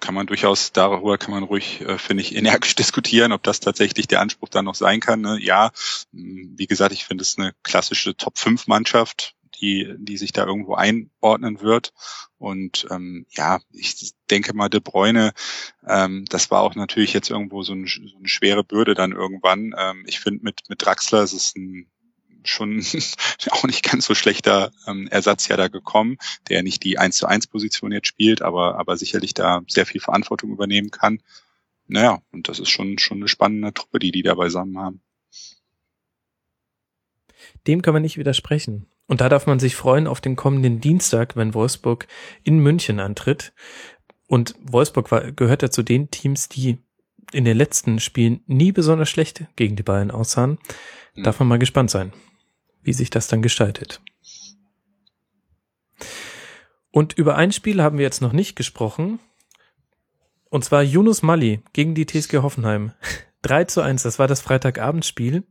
[0.00, 4.08] kann man durchaus, darüber kann man ruhig, äh, finde ich, energisch diskutieren, ob das tatsächlich
[4.08, 5.20] der Anspruch dann noch sein kann.
[5.20, 5.38] Ne?
[5.40, 5.72] Ja,
[6.12, 11.60] hm, wie gesagt, ich finde es eine klassische Top-5-Mannschaft, die, die sich da irgendwo einordnen
[11.60, 11.92] wird.
[12.38, 15.32] Und ähm, ja, ich denke mal, De Bruyne,
[15.86, 19.74] ähm, das war auch natürlich jetzt irgendwo so, ein, so eine schwere Bürde dann irgendwann.
[19.76, 21.90] Ähm, ich finde, mit, mit Draxler ist es ein
[22.44, 22.84] schon
[23.50, 26.18] auch nicht ganz so schlechter ähm, Ersatz ja da gekommen,
[26.48, 30.00] der nicht die 1 zu 1 Position jetzt spielt, aber, aber sicherlich da sehr viel
[30.00, 31.20] Verantwortung übernehmen kann.
[31.86, 35.00] Naja, und das ist schon, schon eine spannende Truppe, die die da beisammen haben.
[37.66, 38.86] Dem kann man nicht widersprechen.
[39.06, 42.06] Und da darf man sich freuen auf den kommenden Dienstag, wenn Wolfsburg
[42.44, 43.52] in München antritt.
[44.28, 46.78] Und Wolfsburg war, gehört ja zu den Teams, die
[47.32, 50.58] in den letzten Spielen nie besonders schlecht gegen die Bayern aussahen.
[51.16, 52.12] Darf man mal gespannt sein
[52.82, 54.00] wie sich das dann gestaltet.
[56.90, 59.20] Und über ein Spiel haben wir jetzt noch nicht gesprochen.
[60.48, 62.92] Und zwar Yunus Mali gegen die TSG Hoffenheim.
[63.42, 65.44] 3 zu 1, das war das Freitagabendspiel.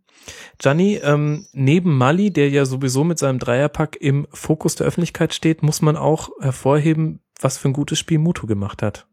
[0.59, 5.63] Gianni, ähm, neben Mali, der ja sowieso mit seinem Dreierpack im Fokus der Öffentlichkeit steht,
[5.63, 9.08] muss man auch hervorheben, was für ein gutes Spiel Mutu gemacht hat.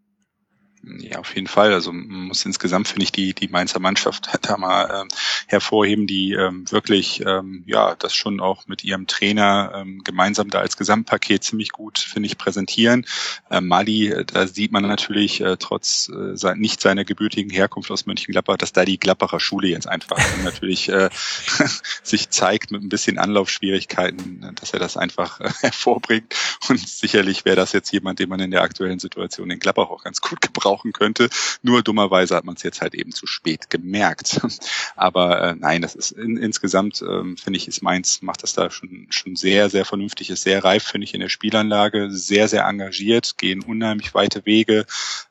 [0.83, 1.73] Ja, auf jeden Fall.
[1.73, 5.09] Also man muss insgesamt, finde ich, die, die Mainzer Mannschaft da mal ähm,
[5.49, 10.61] hervorheben, die ähm, wirklich ähm, ja das schon auch mit ihrem Trainer ähm, gemeinsam da
[10.61, 13.05] als Gesamtpaket ziemlich gut, finde ich, präsentieren.
[13.51, 18.07] Ähm, Mali, äh, da sieht man natürlich äh, trotz äh, nicht seiner gebürtigen Herkunft aus
[18.07, 21.11] Mönchengladbach, dass da die Gladbacher Schule jetzt einfach natürlich äh,
[22.05, 26.33] sich zeigt mit ein bisschen Anlaufschwierigkeiten, dass er das einfach äh, hervorbringt.
[26.69, 30.05] Und sicherlich wäre das jetzt jemand, den man in der aktuellen Situation in Gladbach auch
[30.05, 31.29] ganz gut gebraucht brauchen könnte.
[31.63, 34.41] Nur dummerweise hat man es jetzt halt eben zu spät gemerkt.
[34.97, 38.69] Aber äh, nein, das ist in, insgesamt, ähm, finde ich, ist Mainz, macht das da
[38.71, 42.65] schon, schon sehr, sehr vernünftig, ist sehr reif, finde ich, in der Spielanlage, sehr, sehr
[42.65, 44.87] engagiert, gehen unheimlich weite Wege,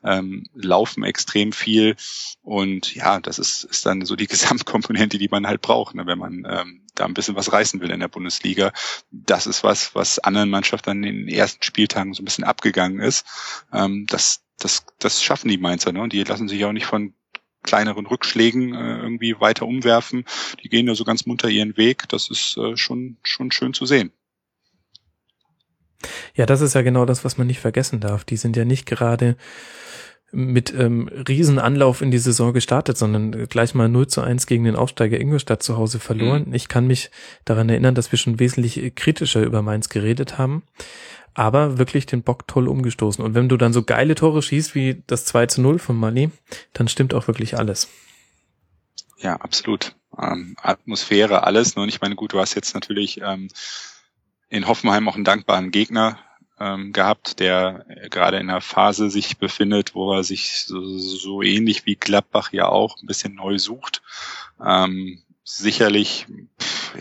[0.05, 1.97] ähm, laufen extrem viel.
[2.41, 6.19] Und ja, das ist, ist dann so die Gesamtkomponente, die man halt braucht, ne, wenn
[6.19, 8.71] man ähm, da ein bisschen was reißen will in der Bundesliga.
[9.11, 13.25] Das ist was, was anderen Mannschaften in den ersten Spieltagen so ein bisschen abgegangen ist.
[13.73, 16.01] Ähm, das, das, das schaffen die Mainzer, ne?
[16.01, 17.13] Und die lassen sich auch nicht von
[17.63, 20.25] kleineren Rückschlägen äh, irgendwie weiter umwerfen.
[20.63, 22.07] Die gehen da so ganz munter ihren Weg.
[22.09, 24.11] Das ist äh, schon, schon schön zu sehen.
[26.35, 28.23] Ja, das ist ja genau das, was man nicht vergessen darf.
[28.23, 29.35] Die sind ja nicht gerade
[30.35, 34.75] mit ähm, Riesenanlauf in die Saison gestartet, sondern gleich mal 0 zu 1 gegen den
[34.75, 36.45] Aufsteiger Ingolstadt zu Hause verloren.
[36.47, 36.53] Mhm.
[36.53, 37.09] Ich kann mich
[37.45, 40.63] daran erinnern, dass wir schon wesentlich kritischer über Mainz geredet haben,
[41.33, 43.23] aber wirklich den Bock toll umgestoßen.
[43.23, 46.29] Und wenn du dann so geile Tore schießt wie das 2 zu 0 von Mali,
[46.73, 47.87] dann stimmt auch wirklich alles.
[49.17, 49.95] Ja, absolut.
[50.21, 51.75] Ähm, Atmosphäre, alles.
[51.75, 53.49] Nur ich meine, gut, du hast jetzt natürlich ähm,
[54.49, 56.19] in Hoffenheim auch einen dankbaren Gegner
[56.59, 61.85] ähm, gehabt, der gerade in einer Phase sich befindet, wo er sich so, so ähnlich
[61.85, 64.01] wie Gladbach ja auch ein bisschen neu sucht.
[64.63, 66.25] Ähm, sicherlich,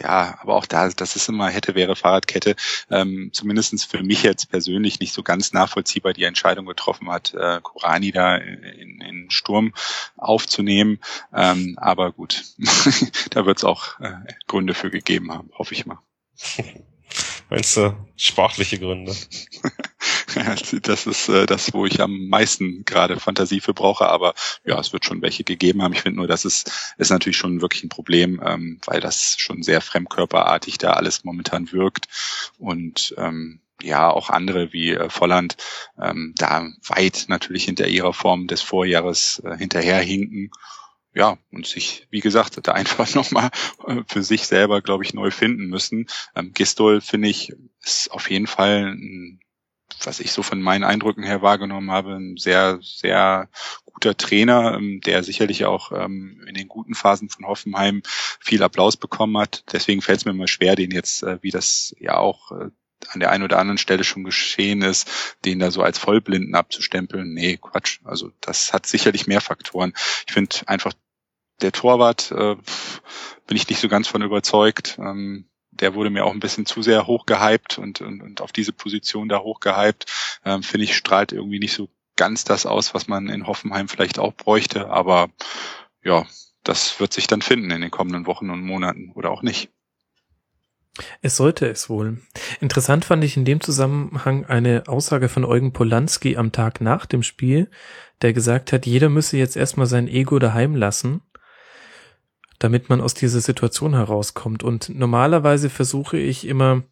[0.02, 2.56] ja, aber auch da, das ist immer hätte, wäre Fahrradkette,
[2.90, 7.60] ähm, zumindestens für mich jetzt persönlich nicht so ganz nachvollziehbar die Entscheidung getroffen hat, äh,
[7.62, 9.72] Kurani da in, in Sturm
[10.16, 11.00] aufzunehmen.
[11.32, 12.44] Ähm, aber gut,
[13.30, 14.12] da wird es auch äh,
[14.46, 15.98] Gründe für gegeben haben, hoffe ich mal.
[17.50, 19.14] Meinst du sportliche Gründe?
[20.82, 24.34] das ist äh, das, wo ich am meisten gerade Fantasie für brauche, aber
[24.64, 25.92] ja, es wird schon welche gegeben haben.
[25.92, 29.62] Ich finde nur, das ist, ist natürlich schon wirklich ein Problem, ähm, weil das schon
[29.62, 32.08] sehr fremdkörperartig da alles momentan wirkt
[32.58, 35.56] und ähm, ja, auch andere wie äh, Volland
[36.00, 40.50] ähm, da weit natürlich hinter ihrer Form des Vorjahres äh, hinterherhinken
[41.14, 43.50] ja, und sich, wie gesagt, da einfach nochmal
[43.86, 46.06] äh, für sich selber, glaube ich, neu finden müssen.
[46.34, 49.40] Ähm, Gistol, finde ich, ist auf jeden Fall ein,
[50.02, 53.48] was ich so von meinen Eindrücken her wahrgenommen habe, ein sehr, sehr
[53.84, 58.02] guter Trainer, ähm, der sicherlich auch ähm, in den guten Phasen von Hoffenheim
[58.40, 59.64] viel Applaus bekommen hat.
[59.72, 62.70] Deswegen fällt es mir immer schwer, den jetzt, äh, wie das ja auch äh,
[63.08, 67.32] an der einen oder anderen Stelle schon geschehen ist, den da so als Vollblinden abzustempeln.
[67.32, 68.00] Nee, Quatsch.
[68.04, 69.92] Also das hat sicherlich mehr Faktoren.
[70.26, 70.92] Ich finde einfach
[71.64, 72.56] der Torwart äh,
[73.46, 74.98] bin ich nicht so ganz von überzeugt.
[74.98, 78.72] Ähm, der wurde mir auch ein bisschen zu sehr hochgehypt und, und, und auf diese
[78.72, 80.06] Position da hochgehypt.
[80.44, 84.18] Ähm, Finde ich, strahlt irgendwie nicht so ganz das aus, was man in Hoffenheim vielleicht
[84.18, 84.90] auch bräuchte.
[84.90, 85.30] Aber
[86.04, 86.26] ja,
[86.62, 89.70] das wird sich dann finden in den kommenden Wochen und Monaten oder auch nicht.
[91.22, 92.20] Es sollte es wohl.
[92.60, 97.24] Interessant fand ich in dem Zusammenhang eine Aussage von Eugen Polanski am Tag nach dem
[97.24, 97.68] Spiel,
[98.22, 101.20] der gesagt hat, jeder müsse jetzt erstmal sein Ego daheim lassen
[102.64, 104.62] damit man aus dieser Situation herauskommt.
[104.62, 106.82] Und normalerweise versuche ich immer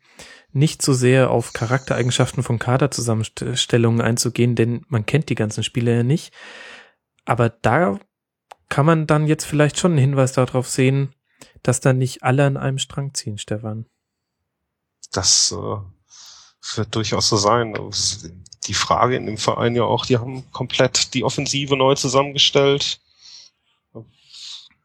[0.53, 6.03] nicht so sehr auf Charaktereigenschaften von Kaderzusammenstellungen einzugehen, denn man kennt die ganzen Spieler ja
[6.03, 6.35] nicht.
[7.25, 7.99] Aber da
[8.69, 11.15] kann man dann jetzt vielleicht schon einen Hinweis darauf sehen,
[11.63, 13.87] dass da nicht alle an einem Strang ziehen, Stefan.
[15.11, 17.75] Das äh, wird durchaus so sein.
[18.67, 23.01] Die Frage in dem Verein ja auch, die haben komplett die Offensive neu zusammengestellt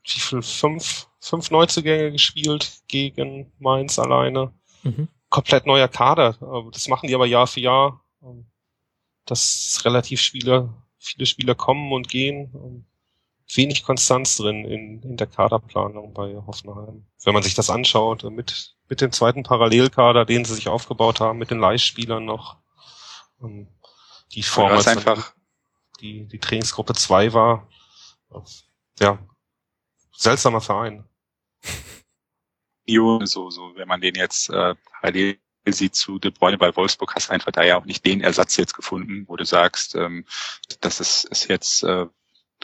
[0.07, 4.53] wie viel, fünf, fünf Neuzugänge gespielt gegen Mainz alleine.
[4.83, 5.09] Mhm.
[5.29, 6.37] Komplett neuer Kader.
[6.71, 8.01] Das machen die aber Jahr für Jahr.
[9.25, 12.85] Dass relativ viele, viele Spieler kommen und gehen.
[13.53, 17.05] Wenig Konstanz drin in, in der Kaderplanung bei Hoffenheim.
[17.23, 21.39] Wenn man sich das anschaut, mit, mit dem zweiten Parallelkader, den sie sich aufgebaut haben,
[21.39, 22.57] mit den Leihspielern noch.
[24.33, 25.33] Die Form, einfach
[25.99, 27.67] die, die Trainingsgruppe 2 war,
[28.99, 29.19] ja,
[30.17, 31.05] seltsamer Verein.
[32.87, 35.37] so, so, wenn man den jetzt äh, parallel
[35.67, 38.55] sieht zu De Bruyne bei Wolfsburg, hast du einfach da ja auch nicht den Ersatz
[38.57, 40.25] jetzt gefunden, wo du sagst, ähm,
[40.81, 42.07] das ist, ist jetzt äh,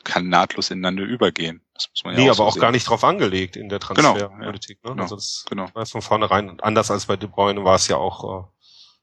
[0.03, 1.61] kann nahtlos ineinander übergehen.
[1.73, 2.61] Das muss man ja nee, aber so auch sehen.
[2.61, 4.81] gar nicht drauf angelegt in der genau, Transferpolitik.
[4.81, 4.95] Genau, ja, ne?
[4.95, 5.69] genau, also das genau.
[5.73, 8.47] war von vornherein, anders als bei De Bruyne war es ja auch äh,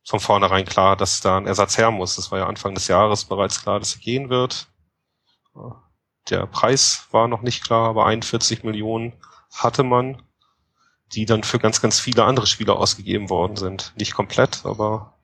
[0.05, 2.17] von vornherein klar, dass da ein Ersatz her muss.
[2.17, 4.69] Das war ja Anfang des Jahres bereits klar, dass er gehen wird.
[6.31, 9.13] Der Preis war noch nicht klar, aber 41 Millionen
[9.53, 10.23] hatte man,
[11.13, 13.93] die dann für ganz, ganz viele andere Spieler ausgegeben worden sind.
[13.97, 15.15] Nicht komplett, aber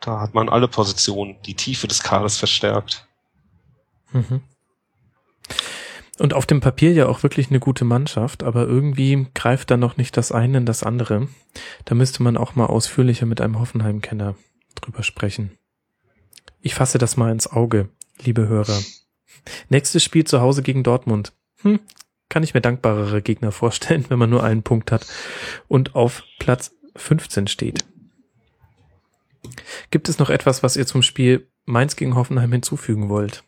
[0.00, 3.06] da hat man alle Positionen, die Tiefe des Kaders verstärkt.
[4.12, 4.42] Mhm.
[6.18, 9.96] Und auf dem Papier ja auch wirklich eine gute Mannschaft, aber irgendwie greift da noch
[9.96, 11.28] nicht das eine in das andere.
[11.84, 14.34] Da müsste man auch mal ausführlicher mit einem Hoffenheim-Kenner
[14.74, 15.56] drüber sprechen.
[16.60, 17.88] Ich fasse das mal ins Auge,
[18.20, 18.78] liebe Hörer.
[19.68, 21.32] Nächstes Spiel zu Hause gegen Dortmund.
[21.62, 21.80] Hm,
[22.28, 25.06] kann ich mir dankbarere Gegner vorstellen, wenn man nur einen Punkt hat
[25.66, 27.84] und auf Platz 15 steht.
[29.90, 33.44] Gibt es noch etwas, was ihr zum Spiel Mainz gegen Hoffenheim hinzufügen wollt?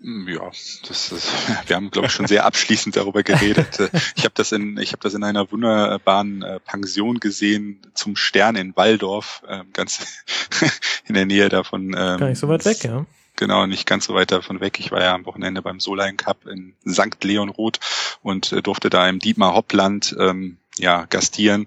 [0.00, 0.50] Hm, ja,
[0.86, 1.32] das ist,
[1.66, 3.78] wir haben glaube ich schon sehr abschließend darüber geredet.
[4.16, 8.56] Ich habe das in ich habe das in einer wunderbaren äh, Pension gesehen zum Stern
[8.56, 10.22] in Waldorf, ähm, ganz
[11.06, 11.94] in der Nähe davon.
[11.96, 13.06] Ähm, Gar nicht so weit weg, ja.
[13.36, 14.78] Genau, nicht ganz so weit davon weg.
[14.78, 17.22] Ich war ja am Wochenende beim Solein Cup in St.
[17.22, 17.80] Leonroth
[18.22, 21.66] und äh, durfte da im Dietmar Hoppland ähm, ja, gastieren.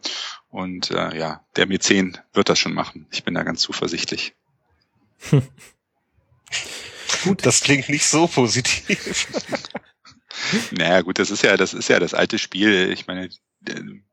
[0.50, 3.06] Und äh, ja, der Mäzen wird das schon machen.
[3.12, 4.34] Ich bin da ganz zuversichtlich.
[7.24, 7.46] Gut.
[7.46, 9.28] Das klingt nicht so positiv.
[10.72, 12.92] naja, gut, das ist ja, das ist ja das alte Spiel.
[12.92, 13.30] Ich meine,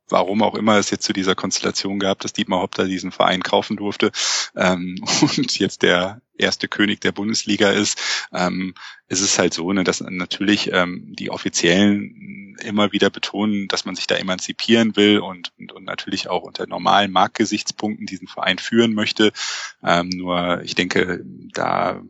[0.09, 3.76] warum auch immer es jetzt zu dieser Konstellation gab, dass Dietmar Hopter diesen Verein kaufen
[3.76, 4.12] durfte
[4.56, 7.98] ähm, und jetzt der erste König der Bundesliga ist,
[8.32, 8.74] ähm,
[9.09, 13.94] ist es halt so, ne, dass natürlich ähm, die Offiziellen immer wieder betonen, dass man
[13.94, 18.94] sich da emanzipieren will und, und, und natürlich auch unter normalen Marktgesichtspunkten diesen Verein führen
[18.94, 19.32] möchte.
[19.82, 22.02] Ähm, nur ich denke, da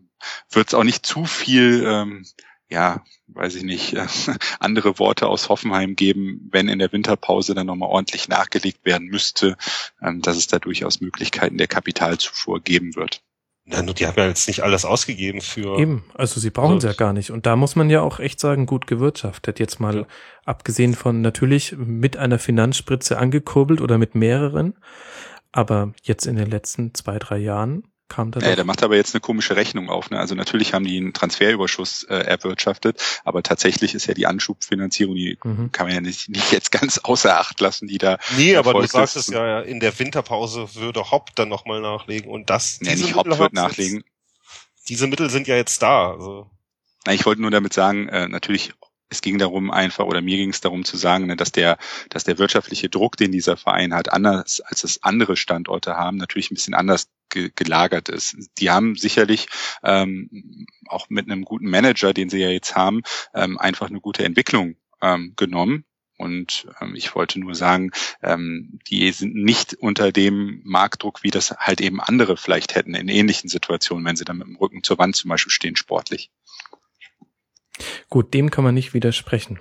[0.50, 2.24] wird es auch nicht zu viel ähm,
[2.70, 4.06] ja, weiß ich nicht, äh,
[4.60, 9.56] andere Worte aus Hoffenheim geben, wenn in der Winterpause dann nochmal ordentlich nachgelegt werden müsste,
[10.02, 13.22] ähm, dass es da durchaus Möglichkeiten der Kapitalzufuhr geben wird.
[13.66, 15.78] Na, nur die haben ja jetzt nicht alles ausgegeben für.
[15.78, 17.30] Eben, also sie brauchen es ja gar nicht.
[17.30, 19.58] Und da muss man ja auch echt sagen, gut gewirtschaftet.
[19.58, 20.06] Jetzt mal ja.
[20.44, 24.74] abgesehen von natürlich mit einer Finanzspritze angekurbelt oder mit mehreren.
[25.50, 27.84] Aber jetzt in den letzten zwei, drei Jahren
[28.14, 28.40] kam da.
[28.40, 30.10] Ja, der macht aber jetzt eine komische Rechnung auf.
[30.10, 30.18] Ne?
[30.18, 35.38] Also natürlich haben die einen Transferüberschuss äh, erwirtschaftet, aber tatsächlich ist ja die Anschubfinanzierung, die
[35.42, 35.72] mhm.
[35.72, 38.18] kann man ja nicht, nicht jetzt ganz außer Acht lassen, die da.
[38.36, 42.50] Nee, aber du sagst es ja, in der Winterpause würde Hopp dann nochmal nachlegen und
[42.50, 42.80] das.
[42.80, 43.98] Nee, nicht Hopp wird nachlegen.
[43.98, 46.12] Jetzt, diese Mittel sind ja jetzt da.
[46.12, 46.50] Also.
[47.06, 48.72] Na, ich wollte nur damit sagen, äh, natürlich
[49.10, 51.78] es ging darum einfach oder mir ging es darum zu sagen, ne, dass der,
[52.10, 56.50] dass der wirtschaftliche Druck, den dieser Verein hat, anders als es andere Standorte haben, natürlich
[56.50, 58.36] ein bisschen anders ge gelagert ist.
[58.58, 59.46] Die haben sicherlich
[59.82, 63.02] ähm, auch mit einem guten Manager, den sie ja jetzt haben,
[63.34, 65.84] ähm, einfach eine gute Entwicklung ähm, genommen.
[66.16, 67.90] Und ähm, ich wollte nur sagen,
[68.22, 73.08] ähm, die sind nicht unter dem Marktdruck, wie das halt eben andere vielleicht hätten in
[73.08, 76.30] ähnlichen Situationen, wenn sie dann mit dem Rücken zur Wand zum Beispiel stehen, sportlich.
[78.08, 79.58] Gut, dem kann man nicht widersprechen.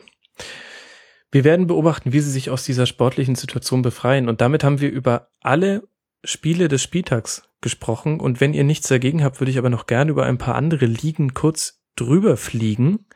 [1.32, 4.30] Wir werden beobachten, wie sie sich aus dieser sportlichen Situation befreien.
[4.30, 5.88] Und damit haben wir über alle
[6.24, 8.20] Spiele des Spieltags gesprochen.
[8.20, 10.86] Und wenn ihr nichts dagegen habt, würde ich aber noch gerne über ein paar andere
[10.86, 13.08] Ligen kurz drüber fliegen.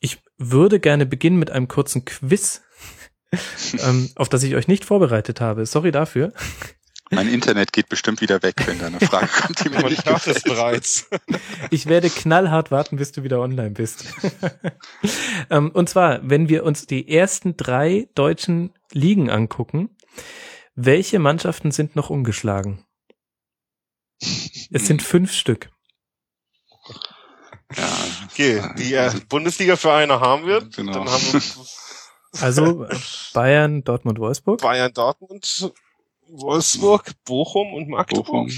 [0.00, 2.62] Ich würde gerne beginnen mit einem kurzen Quiz,
[3.78, 5.64] ähm, auf das ich euch nicht vorbereitet habe.
[5.64, 6.32] Sorry dafür.
[7.12, 10.44] Mein Internet geht bestimmt wieder weg, wenn da eine Frage kommt, die mir nicht gefällt.
[10.44, 11.08] bereits.
[11.70, 14.06] Ich werde knallhart warten, bis du wieder online bist.
[15.50, 19.90] Ähm, und zwar, wenn wir uns die ersten drei deutschen Ligen angucken,
[20.74, 22.84] welche Mannschaften sind noch ungeschlagen?
[24.70, 25.70] Es sind fünf Stück.
[27.76, 27.88] Ja.
[28.30, 30.60] Okay, die äh, Bundesliga-Vereine haben wir.
[30.60, 30.92] Genau.
[30.92, 31.42] Dann haben wir
[32.40, 32.86] also
[33.34, 34.62] Bayern, Dortmund, Wolfsburg.
[34.62, 35.72] Bayern, Dortmund,
[36.32, 38.26] Wolfsburg, Bochum und Magdeburg.
[38.26, 38.50] Bochum.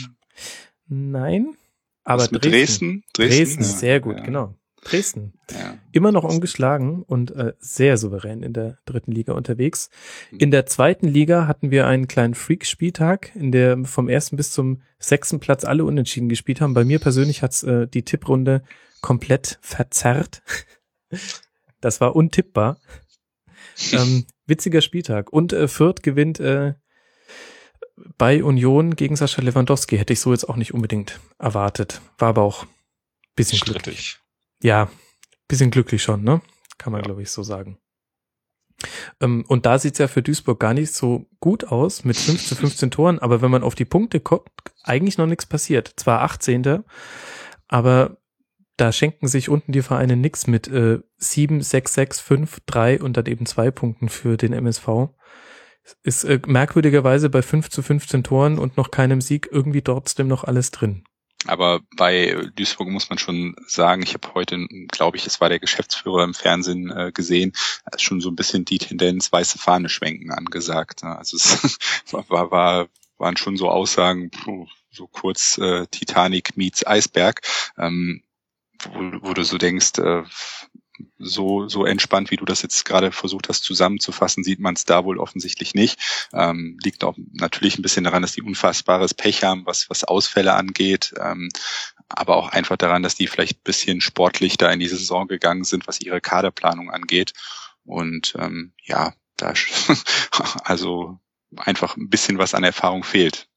[0.87, 1.57] Nein,
[2.05, 2.41] aber Dresden.
[2.41, 3.05] Dresden.
[3.13, 4.23] Dresden, Dresden ja, sehr gut, ja.
[4.23, 4.55] genau.
[4.85, 5.33] Dresden.
[5.51, 5.79] Ja.
[5.93, 9.89] Immer noch ungeschlagen und äh, sehr souverän in der dritten Liga unterwegs.
[10.31, 14.83] In der zweiten Liga hatten wir einen kleinen Freak-Spieltag, in der vom ersten bis zum
[14.99, 16.75] sechsten Platz alle unentschieden gespielt haben.
[16.75, 18.63] Bei mir persönlich hat's äh, die Tipprunde
[19.01, 20.43] komplett verzerrt.
[21.81, 22.79] Das war untippbar.
[23.93, 25.33] ähm, witziger Spieltag.
[25.33, 26.75] Und äh, Fürth gewinnt äh,
[28.19, 29.99] bei Union gegen Sascha Lewandowski.
[29.99, 32.01] Hätte ich so jetzt auch nicht unbedingt erwartet.
[32.19, 32.67] War aber auch
[33.37, 33.83] bisschen Strittig.
[33.83, 34.19] glücklich.
[34.63, 34.91] Ja,
[35.49, 36.41] bisschen glücklich schon, ne?
[36.79, 37.07] Kann man, ja.
[37.07, 37.79] glaube ich, so sagen.
[39.21, 42.55] Ähm, und da sieht's ja für Duisburg gar nicht so gut aus mit 5 zu
[42.57, 45.93] 15 Toren, aber wenn man auf die Punkte guckt, eigentlich noch nichts passiert.
[45.97, 46.85] Zwar 18.
[47.69, 48.19] Aber
[48.77, 53.17] da schenken sich unten die Vereine nix mit äh, 7, 6, 6, 5, 3 und
[53.17, 55.11] dann eben zwei Punkten für den MSV.
[56.03, 60.45] Ist äh, merkwürdigerweise bei 5 zu 15 Toren und noch keinem Sieg irgendwie trotzdem noch
[60.45, 61.05] alles drin.
[61.47, 65.59] Aber bei Duisburg muss man schon sagen, ich habe heute, glaube ich, es war der
[65.59, 67.53] Geschäftsführer im Fernsehen äh, gesehen,
[67.99, 71.03] schon so ein bisschen die Tendenz weiße Fahne schwenken angesagt.
[71.03, 71.17] Ne?
[71.17, 71.79] Also es
[72.13, 72.89] war, war,
[73.19, 74.31] waren schon so Aussagen,
[74.91, 77.43] so kurz äh, Titanic meets Eisberg,
[77.77, 78.23] ähm,
[78.93, 80.23] wo, wo du so denkst, äh,
[81.19, 85.05] so, so entspannt, wie du das jetzt gerade versucht hast zusammenzufassen, sieht man es da
[85.05, 86.29] wohl offensichtlich nicht.
[86.33, 90.55] Ähm, liegt auch natürlich ein bisschen daran, dass die unfassbares Pech haben, was, was Ausfälle
[90.55, 91.49] angeht, ähm,
[92.09, 95.65] aber auch einfach daran, dass die vielleicht ein bisschen sportlich da in diese Saison gegangen
[95.65, 97.33] sind, was ihre Kaderplanung angeht.
[97.85, 99.53] Und ähm, ja, da
[100.65, 101.19] also
[101.57, 103.49] einfach ein bisschen was an Erfahrung fehlt.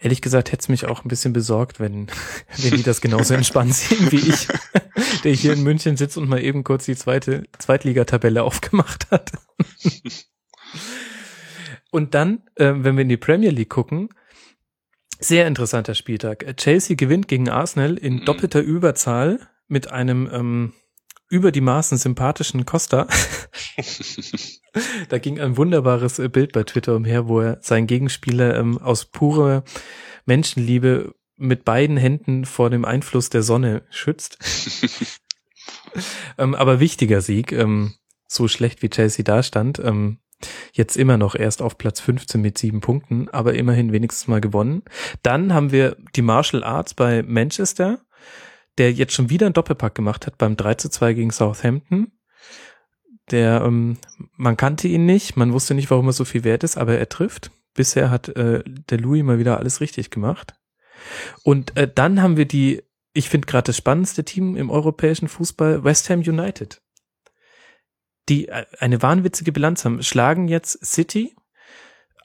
[0.00, 2.06] Ehrlich gesagt hätte es mich auch ein bisschen besorgt, wenn,
[2.56, 4.48] wenn die das genauso entspannt sehen wie ich,
[5.24, 9.32] der hier in München sitzt und mal eben kurz die zweite Zweitligatabelle aufgemacht hat.
[11.90, 14.10] Und dann, äh, wenn wir in die Premier League gucken,
[15.20, 16.44] sehr interessanter Spieltag.
[16.56, 18.24] Chelsea gewinnt gegen Arsenal in mhm.
[18.24, 20.72] doppelter Überzahl mit einem ähm,
[21.28, 23.06] über die Maßen sympathischen Costa.
[25.08, 29.06] da ging ein wunderbares äh, Bild bei Twitter umher, wo er seinen Gegenspieler ähm, aus
[29.06, 29.64] purer
[30.24, 34.38] Menschenliebe mit beiden Händen vor dem Einfluss der Sonne schützt.
[36.38, 37.94] ähm, aber wichtiger Sieg, ähm,
[38.26, 39.78] so schlecht wie Chelsea da stand.
[39.78, 40.18] Ähm,
[40.72, 44.82] jetzt immer noch erst auf Platz 15 mit sieben Punkten, aber immerhin wenigstens mal gewonnen.
[45.22, 48.00] Dann haben wir die Martial Arts bei Manchester,
[48.76, 52.12] der jetzt schon wieder einen Doppelpack gemacht hat beim 3 zu 2 gegen Southampton.
[53.30, 53.98] Der, ähm,
[54.36, 57.08] man kannte ihn nicht, man wusste nicht, warum er so viel wert ist, aber er
[57.08, 57.50] trifft.
[57.74, 60.54] Bisher hat äh, der Louis mal wieder alles richtig gemacht.
[61.42, 65.84] Und äh, dann haben wir die, ich finde gerade das spannendste Team im europäischen Fußball,
[65.84, 66.80] West Ham United.
[68.28, 71.34] Die äh, eine wahnwitzige Bilanz haben, schlagen jetzt City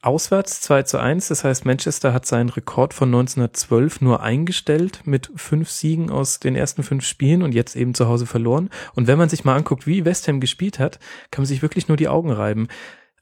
[0.03, 1.29] auswärts 2 zu 1.
[1.29, 6.55] Das heißt, Manchester hat seinen Rekord von 1912 nur eingestellt mit fünf Siegen aus den
[6.55, 8.69] ersten fünf Spielen und jetzt eben zu Hause verloren.
[8.93, 10.99] Und wenn man sich mal anguckt, wie West Ham gespielt hat,
[11.31, 12.67] kann man sich wirklich nur die Augen reiben.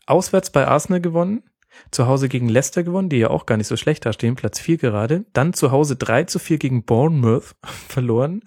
[0.07, 1.44] Auswärts bei Arsenal gewonnen,
[1.91, 4.77] zu Hause gegen Leicester gewonnen, die ja auch gar nicht so schlecht dastehen, Platz 4
[4.77, 5.26] gerade.
[5.34, 7.56] Dann zu Hause 3 zu 4 gegen Bournemouth
[7.88, 8.41] verloren.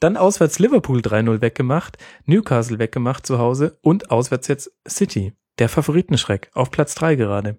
[0.00, 6.50] Dann auswärts Liverpool 3-0 weggemacht, Newcastle weggemacht zu Hause und auswärts jetzt City der Favoritenschreck
[6.54, 7.58] auf Platz drei gerade.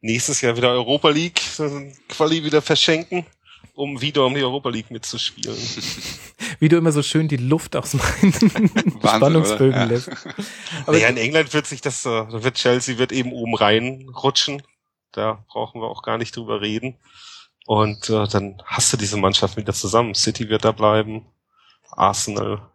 [0.00, 1.42] Nächstes Jahr wieder Europa League,
[2.08, 3.26] Quali wieder verschenken,
[3.80, 5.56] um wieder um die Europa League mitzuspielen.
[6.60, 8.32] Wie du immer so schön die Luft aus meinen
[9.00, 9.84] Spannungsbögen ja.
[9.84, 10.10] lässt.
[10.86, 14.62] Aber naja, in England wird sich das, äh, wird Chelsea wird eben oben reinrutschen.
[15.12, 16.96] Da brauchen wir auch gar nicht drüber reden.
[17.66, 20.14] Und äh, dann hast du diese Mannschaft wieder zusammen.
[20.14, 21.26] City wird da bleiben,
[21.90, 22.69] Arsenal,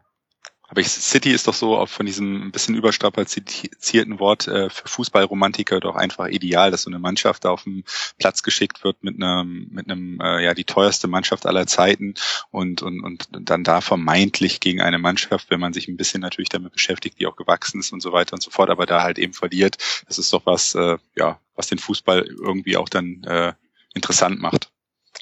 [0.68, 5.80] aber ich, City ist doch so von diesem ein bisschen überstrapazierten Wort äh, für Fußballromantiker
[5.80, 7.84] doch einfach ideal, dass so eine Mannschaft da auf den
[8.18, 12.16] Platz geschickt wird mit einem, mit einem, äh, ja, die teuerste Mannschaft aller Zeiten
[12.52, 16.50] und, und, und dann da vermeintlich gegen eine Mannschaft, wenn man sich ein bisschen natürlich
[16.50, 19.20] damit beschäftigt, die auch gewachsen ist und so weiter und so fort, aber da halt
[19.20, 19.78] eben verliert.
[20.08, 23.54] Das ist doch was, äh, ja, was den Fußball irgendwie auch dann äh,
[23.94, 24.72] interessant macht.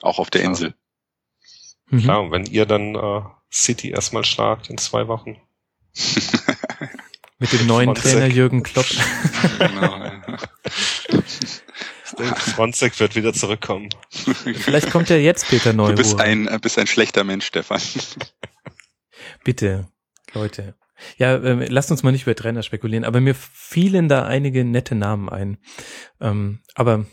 [0.01, 0.73] Auch auf der Insel.
[1.87, 2.01] Mhm.
[2.01, 3.21] Klar, und wenn ihr dann äh,
[3.53, 5.37] City erstmal schlagt in zwei Wochen.
[7.39, 8.13] Mit dem neuen Fronzek.
[8.13, 8.87] Trainer Jürgen Klopp.
[9.59, 10.21] genau, ja.
[12.35, 13.89] Fronzek wird wieder zurückkommen.
[14.09, 15.95] Vielleicht kommt ja jetzt Peter Neuruhr.
[15.95, 17.81] Du bist ein, äh, bist ein schlechter Mensch, Stefan.
[19.43, 19.87] Bitte,
[20.33, 20.75] Leute.
[21.17, 24.95] Ja, äh, lasst uns mal nicht über Trainer spekulieren, aber mir fielen da einige nette
[24.95, 25.57] Namen ein.
[26.21, 27.05] Ähm, aber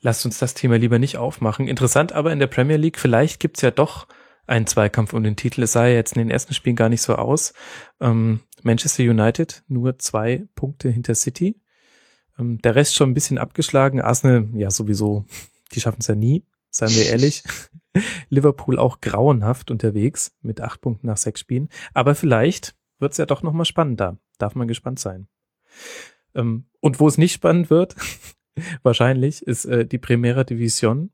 [0.00, 1.68] lasst uns das Thema lieber nicht aufmachen.
[1.68, 4.06] Interessant aber in der Premier League, vielleicht gibt's ja doch
[4.50, 5.62] einen Zweikampf um den Titel.
[5.62, 7.54] Es sah ja jetzt in den ersten Spielen gar nicht so aus.
[8.00, 11.60] Ähm, Manchester United nur zwei Punkte hinter City.
[12.38, 14.00] Ähm, der Rest schon ein bisschen abgeschlagen.
[14.00, 15.24] Arsenal, ja sowieso,
[15.72, 17.44] die schaffen es ja nie, seien wir ehrlich.
[18.28, 21.68] Liverpool auch grauenhaft unterwegs mit acht Punkten nach sechs Spielen.
[21.94, 24.18] Aber vielleicht wird es ja doch nochmal spannender.
[24.38, 25.28] Darf man gespannt sein.
[26.34, 27.94] Ähm, und wo es nicht spannend wird,
[28.82, 31.10] wahrscheinlich, ist äh, die Primera Division.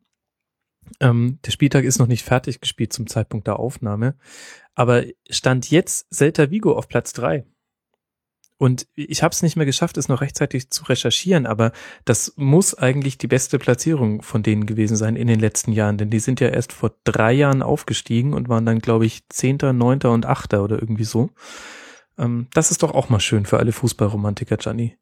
[1.01, 4.17] Ähm, der Spieltag ist noch nicht fertig gespielt zum Zeitpunkt der Aufnahme,
[4.75, 7.45] aber stand jetzt Celta Vigo auf Platz drei.
[8.59, 11.73] Und ich habe es nicht mehr geschafft, es noch rechtzeitig zu recherchieren, aber
[12.07, 16.09] das muss eigentlich die beste Platzierung von denen gewesen sein in den letzten Jahren, denn
[16.09, 20.11] die sind ja erst vor drei Jahren aufgestiegen und waren dann, glaube ich, Zehnter, Neunter
[20.13, 21.31] und Achter oder irgendwie so.
[22.17, 24.97] Ähm, das ist doch auch mal schön für alle Fußballromantiker, Gianni.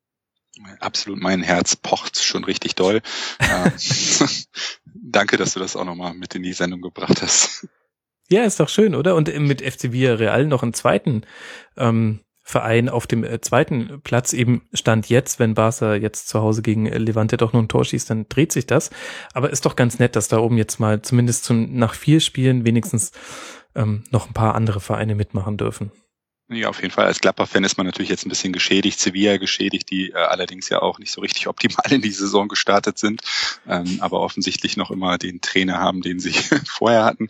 [0.81, 3.03] Absolut, mein Herz pocht schon richtig doll.
[4.95, 7.69] Danke, dass du das auch nochmal mit in die Sendung gebracht hast.
[8.31, 9.17] Ja, ist doch schön, oder?
[9.17, 11.27] Und mit FC Villarreal noch einen zweiten
[11.77, 16.61] ähm, Verein auf dem äh, zweiten Platz eben stand jetzt, wenn Barca jetzt zu Hause
[16.63, 18.91] gegen Levante doch noch ein Tor schießt, dann dreht sich das.
[19.33, 22.65] Aber ist doch ganz nett, dass da oben jetzt mal zumindest zum, nach vier Spielen
[22.65, 23.13] wenigstens
[23.75, 25.91] ähm, noch ein paar andere Vereine mitmachen dürfen.
[26.49, 27.07] Ja, auf jeden Fall.
[27.07, 30.83] Als Gladbach-Fan ist man natürlich jetzt ein bisschen geschädigt, Sevilla geschädigt, die äh, allerdings ja
[30.83, 33.23] auch nicht so richtig optimal in die Saison gestartet sind,
[33.67, 36.33] ähm, aber offensichtlich noch immer den Trainer haben, den sie
[36.67, 37.29] vorher hatten.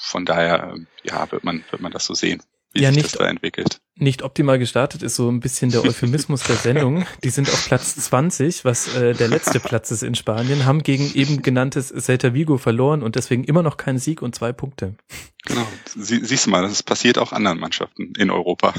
[0.00, 2.42] Von daher, äh, ja, wird man, wird man das so sehen
[2.74, 3.80] wie ja, sich nicht, das da entwickelt.
[3.96, 7.06] Nicht optimal gestartet ist so ein bisschen der Euphemismus der Sendung.
[7.22, 11.12] Die sind auf Platz 20, was äh, der letzte Platz ist in Spanien, haben gegen
[11.14, 14.96] eben genanntes Celta Vigo verloren und deswegen immer noch keinen Sieg und zwei Punkte.
[15.44, 18.74] Genau, Sie, siehst du mal, das passiert auch anderen Mannschaften in Europa.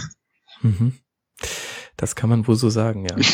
[0.62, 0.98] Mhm.
[1.96, 3.16] Das kann man wohl so sagen, ja.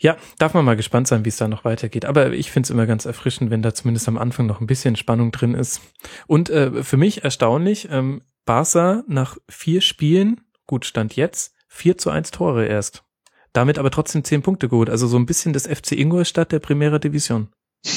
[0.00, 2.04] Ja, darf man mal gespannt sein, wie es da noch weitergeht.
[2.04, 4.94] Aber ich finde es immer ganz erfrischend, wenn da zumindest am Anfang noch ein bisschen
[4.94, 5.80] Spannung drin ist.
[6.28, 12.08] Und äh, für mich erstaunlich, ähm, Barca nach vier Spielen, gut, stand jetzt, vier zu
[12.08, 13.04] eins Tore erst.
[13.52, 14.88] Damit aber trotzdem zehn Punkte geholt.
[14.88, 17.48] Also so ein bisschen das FC Ingolstadt der Primera Division.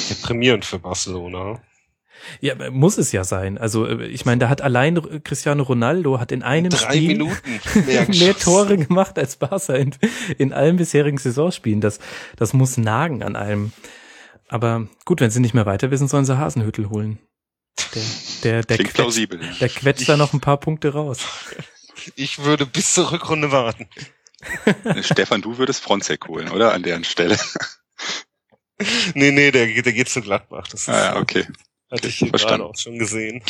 [0.10, 1.61] Deprimierend für Barcelona.
[2.41, 3.57] Ja, muss es ja sein.
[3.57, 7.61] Also äh, ich meine, da hat allein Cristiano Ronaldo hat in einem Drei Spiel Minuten
[7.86, 9.95] mehr, mehr, Tore gemacht als Barca in,
[10.38, 11.80] in allen bisherigen Saisonspielen.
[11.80, 11.99] Das,
[12.36, 13.72] das muss nagen an allem.
[14.49, 17.19] Aber gut, wenn sie nicht mehr weiter wissen, sollen sie Hasenhüttel holen.
[17.93, 18.02] Der,
[18.43, 19.39] der, der, Klingt quetscht, plausibel.
[19.60, 21.19] der quetscht da noch ein paar Punkte raus.
[22.15, 23.88] Ich würde bis zur Rückrunde warten.
[25.02, 26.73] Stefan, du würdest Fronzek holen, oder?
[26.73, 27.38] An deren Stelle.
[29.14, 30.68] Nee, nee, der, geht- der geht zu Gladbach.
[30.68, 31.45] Das ist, Ah, ja, okay.
[31.91, 32.65] hatte ich okay, hier gerade verstanden.
[32.65, 33.43] auch schon gesehen.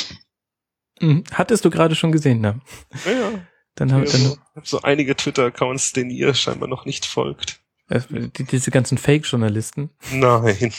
[1.00, 1.24] Mhm.
[1.32, 2.60] Hattest du gerade schon gesehen, ne?
[3.06, 3.32] Ja, ja.
[3.76, 7.62] Dann haben Ich dann, so, hab so einige Twitter-Accounts, denen ihr scheinbar noch nicht folgt.
[8.10, 9.90] die, diese ganzen Fake-Journalisten.
[10.12, 10.74] Nein.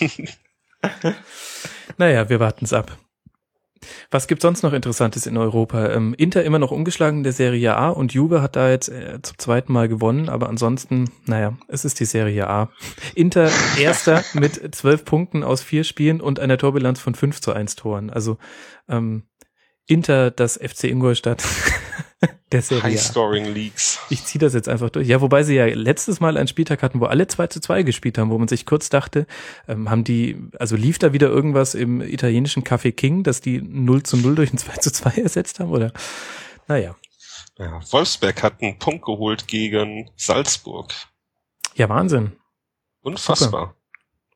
[1.97, 2.99] Naja, wir warten's ab.
[4.11, 5.91] Was gibt sonst noch Interessantes in Europa?
[5.91, 9.21] Ähm, Inter immer noch ungeschlagen in der Serie A und Juve hat da jetzt äh,
[9.23, 12.71] zum zweiten Mal gewonnen, aber ansonsten, naja, es ist die Serie A.
[13.15, 17.77] Inter erster mit zwölf Punkten aus vier Spielen und einer Torbilanz von 5 zu 1
[17.77, 18.11] Toren.
[18.11, 18.39] Also
[18.89, 19.25] ähm,
[19.87, 21.43] Inter das FC Ingolstadt
[22.53, 22.87] der Serie A.
[22.87, 24.01] High-Scoring-Leagues.
[24.11, 25.09] Ich ziehe das jetzt einfach durch.
[25.09, 28.19] Ja, wobei sie ja letztes Mal einen Spieltag hatten, wo alle 2 zu 2 gespielt
[28.19, 29.27] haben, wo man sich kurz dachte,
[29.69, 34.03] ähm, haben die, also lief da wieder irgendwas im italienischen Café King, dass die 0
[34.03, 35.93] zu 0 durch ein 2 zu 2 ersetzt haben, oder?
[36.69, 36.97] Naja.
[37.59, 40.93] Ja, Wolfsberg hat einen Punkt geholt gegen Salzburg.
[41.75, 42.33] Ja, Wahnsinn.
[43.03, 43.75] Unfassbar.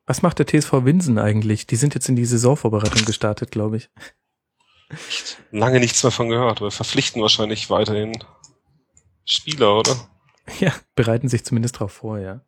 [0.05, 1.67] Was macht der TSV Winsen eigentlich?
[1.67, 3.89] Die sind jetzt in die Saisonvorbereitung gestartet, glaube ich.
[5.51, 6.61] Lange nichts mehr von gehört.
[6.61, 8.23] Wir verpflichten wahrscheinlich weiterhin
[9.25, 9.95] Spieler, oder?
[10.59, 12.41] Ja, bereiten sich zumindest drauf vor, ja.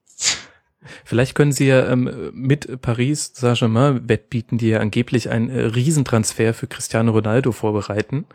[1.04, 6.54] Vielleicht können sie ja ähm, mit Paris Saint-Germain wettbieten, die ja angeblich einen äh, Riesentransfer
[6.54, 8.26] für Cristiano Ronaldo vorbereiten.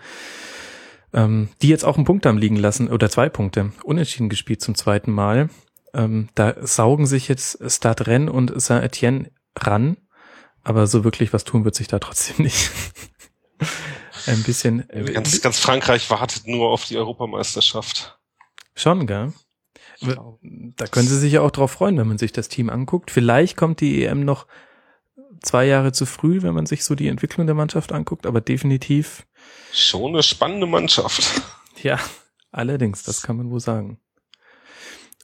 [1.15, 4.75] Ähm, die jetzt auch einen Punkt haben liegen lassen, oder zwei Punkte, unentschieden gespielt zum
[4.75, 5.49] zweiten Mal.
[5.95, 9.97] Ähm, da saugen sich jetzt Stade Rennes und Saint-Etienne ran,
[10.63, 12.71] aber so wirklich was tun wird sich da trotzdem nicht.
[14.27, 14.89] Ein bisschen.
[14.91, 18.19] Äh, Ganz, ganz Frankreich wartet nur auf die Europameisterschaft.
[18.75, 19.33] Schon, gell?
[20.01, 23.11] Da können Sie sich ja auch drauf freuen, wenn man sich das Team anguckt.
[23.11, 24.47] Vielleicht kommt die EM noch
[25.41, 29.25] zwei Jahre zu früh, wenn man sich so die Entwicklung der Mannschaft anguckt, aber definitiv,
[29.73, 31.43] Schon eine spannende Mannschaft.
[31.83, 31.99] ja,
[32.53, 33.99] allerdings, das kann man wohl sagen.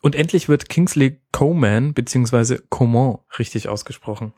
[0.02, 4.32] Und endlich wird Kingsley Coman beziehungsweise Coman richtig ausgesprochen.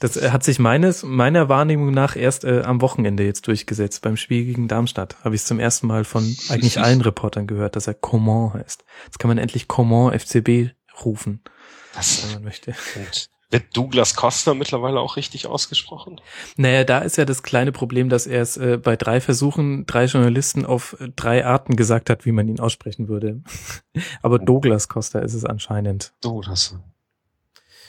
[0.00, 4.02] Das äh, hat sich meines, meiner Wahrnehmung nach erst äh, am Wochenende jetzt durchgesetzt.
[4.02, 7.76] Beim Spiel gegen Darmstadt habe ich es zum ersten Mal von eigentlich allen Reportern gehört,
[7.76, 8.84] dass er Coman heißt.
[9.04, 10.74] Jetzt kann man endlich Coman FCB
[11.04, 11.42] rufen,
[11.94, 12.74] Das, wenn man möchte.
[12.96, 16.20] und wird Douglas Costa mittlerweile auch richtig ausgesprochen?
[16.56, 20.06] Naja, da ist ja das kleine Problem, dass er es äh, bei drei Versuchen, drei
[20.06, 23.42] Journalisten auf äh, drei Arten gesagt hat, wie man ihn aussprechen würde.
[24.22, 26.14] Aber Douglas Costa ist es anscheinend.
[26.20, 26.76] Douglas.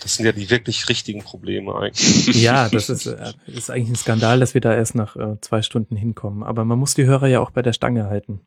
[0.01, 2.35] Das sind ja die wirklich richtigen Probleme eigentlich.
[2.41, 5.61] Ja, das ist, äh, ist eigentlich ein Skandal, dass wir da erst nach äh, zwei
[5.61, 6.43] Stunden hinkommen.
[6.43, 8.41] Aber man muss die Hörer ja auch bei der Stange halten.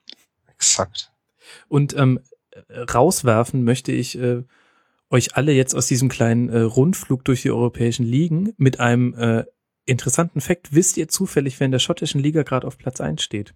[0.48, 1.12] Exakt.
[1.68, 2.20] Und ähm,
[2.50, 4.42] äh, rauswerfen möchte ich äh,
[5.10, 9.44] euch alle jetzt aus diesem kleinen äh, Rundflug durch die europäischen Ligen mit einem äh,
[9.84, 10.74] interessanten Fakt.
[10.74, 13.54] Wisst ihr zufällig, wer in der schottischen Liga gerade auf Platz 1 steht?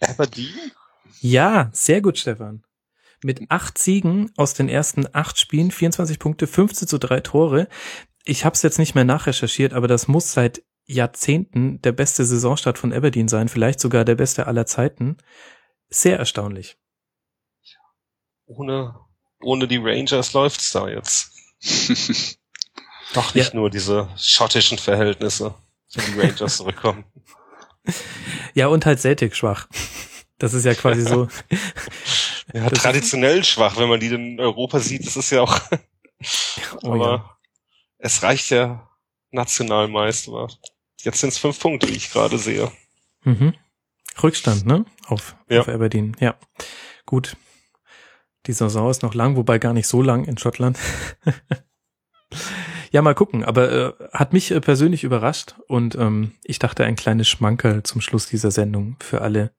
[0.00, 0.72] Aberdeen?
[1.20, 2.64] Ja, sehr gut, Stefan.
[3.22, 7.68] Mit acht Siegen aus den ersten acht Spielen, 24 Punkte, 15 zu drei Tore.
[8.24, 12.78] Ich habe es jetzt nicht mehr nachrecherchiert, aber das muss seit Jahrzehnten der beste Saisonstart
[12.78, 15.16] von Aberdeen sein, vielleicht sogar der beste aller Zeiten.
[15.88, 16.76] Sehr erstaunlich.
[18.46, 18.96] Ohne,
[19.40, 21.30] ohne die Rangers läuft's da jetzt.
[23.14, 23.54] Doch nicht Ja.
[23.54, 25.54] nur diese schottischen Verhältnisse,
[25.94, 27.04] wenn die Rangers zurückkommen.
[28.54, 29.68] Ja, und halt Celtic schwach.
[30.38, 31.28] Das ist ja quasi so.
[32.54, 35.58] Ja, Das traditionell schwach, wenn man die in Europa sieht, das ist ja auch.
[36.82, 37.38] Oh aber ja.
[37.98, 38.88] es reicht ja
[39.32, 40.28] national meist.
[40.28, 40.48] Aber
[41.00, 42.70] jetzt sind es fünf Punkte, wie ich gerade sehe.
[43.24, 43.54] Mhm.
[44.22, 44.84] Rückstand, ne?
[45.06, 45.60] Auf, Ja.
[45.62, 46.16] auf Aberdeen.
[46.20, 46.36] Ja.
[47.06, 47.36] Gut.
[48.46, 50.78] Die Saison ist noch lang, wobei gar nicht so lang in Schottland.
[52.92, 53.44] ja, mal gucken.
[53.44, 58.00] Aber äh, hat mich äh, persönlich überrascht und ähm, ich dachte ein kleines Schmankerl zum
[58.00, 59.54] Schluss dieser Sendung für alle,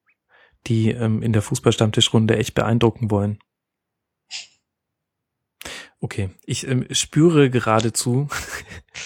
[0.67, 3.39] die ähm, in der Fußballstammtischrunde echt beeindrucken wollen.
[5.99, 8.27] Okay, ich ähm, spüre geradezu,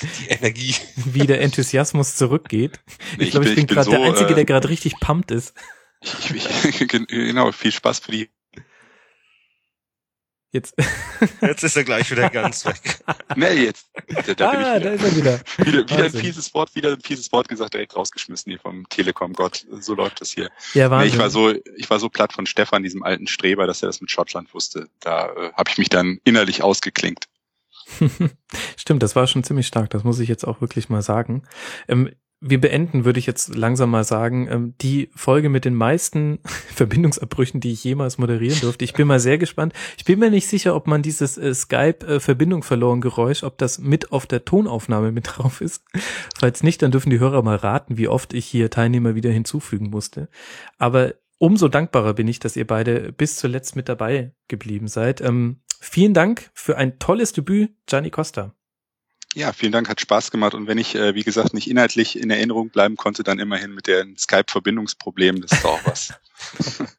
[0.01, 0.75] Die Energie.
[0.95, 2.79] wie der Enthusiasmus zurückgeht.
[3.17, 5.29] Nee, Ich glaube, ich bin, bin gerade der so, Einzige, äh, der gerade richtig pumped
[5.29, 5.53] ist.
[6.01, 6.33] Ich,
[6.65, 8.29] ich, genau, viel Spaß für die.
[10.57, 10.75] Jetzt.
[11.41, 12.99] Jetzt ist er gleich wieder ganz weg.
[13.35, 13.87] Nee, jetzt.
[14.37, 14.93] Da, ah, da wieder.
[14.93, 15.39] ist er wieder.
[15.57, 19.67] Wieder, wieder ein fieses Wort, wieder ein fieses Wort gesagt, direkt rausgeschmissen hier vom Telekom-Gott.
[19.79, 20.49] So läuft das hier.
[20.73, 21.13] Ja, Nee, Wahnsinn.
[21.13, 24.01] ich war so, ich war so platt von Stefan, diesem alten Streber, dass er das
[24.01, 24.87] mit Schottland wusste.
[24.99, 27.27] Da äh, habe ich mich dann innerlich ausgeklinkt.
[28.77, 31.43] Stimmt, das war schon ziemlich stark, das muss ich jetzt auch wirklich mal sagen.
[31.87, 36.39] Ähm, wir beenden, würde ich jetzt langsam mal sagen, ähm, die Folge mit den meisten
[36.75, 38.85] Verbindungsabbrüchen, die ich jemals moderieren durfte.
[38.85, 39.73] Ich bin mal sehr gespannt.
[39.97, 44.11] Ich bin mir nicht sicher, ob man dieses äh, Skype-Verbindung verloren Geräusch, ob das mit
[44.11, 45.83] auf der Tonaufnahme mit drauf ist.
[46.37, 49.89] Falls nicht, dann dürfen die Hörer mal raten, wie oft ich hier Teilnehmer wieder hinzufügen
[49.89, 50.29] musste.
[50.77, 55.21] Aber umso dankbarer bin ich, dass ihr beide bis zuletzt mit dabei geblieben seid.
[55.21, 58.56] Ähm, vielen Dank für ein tolles Debüt, Gianni Costa.
[59.37, 60.55] Ja, vielen Dank, hat Spaß gemacht.
[60.55, 63.85] Und wenn ich, äh, wie gesagt, nicht inhaltlich in Erinnerung bleiben konnte, dann immerhin mit
[63.85, 65.43] den Skype-Verbindungsproblemen.
[65.43, 66.11] Das ist auch was.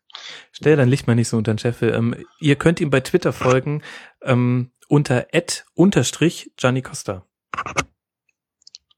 [0.52, 1.92] Stell dein Licht mal nicht so unter den Scheffel.
[1.92, 3.82] Ähm, ihr könnt ihm bei Twitter folgen
[4.22, 5.26] ähm, unter
[5.74, 7.26] unterstrich Gianni Costa.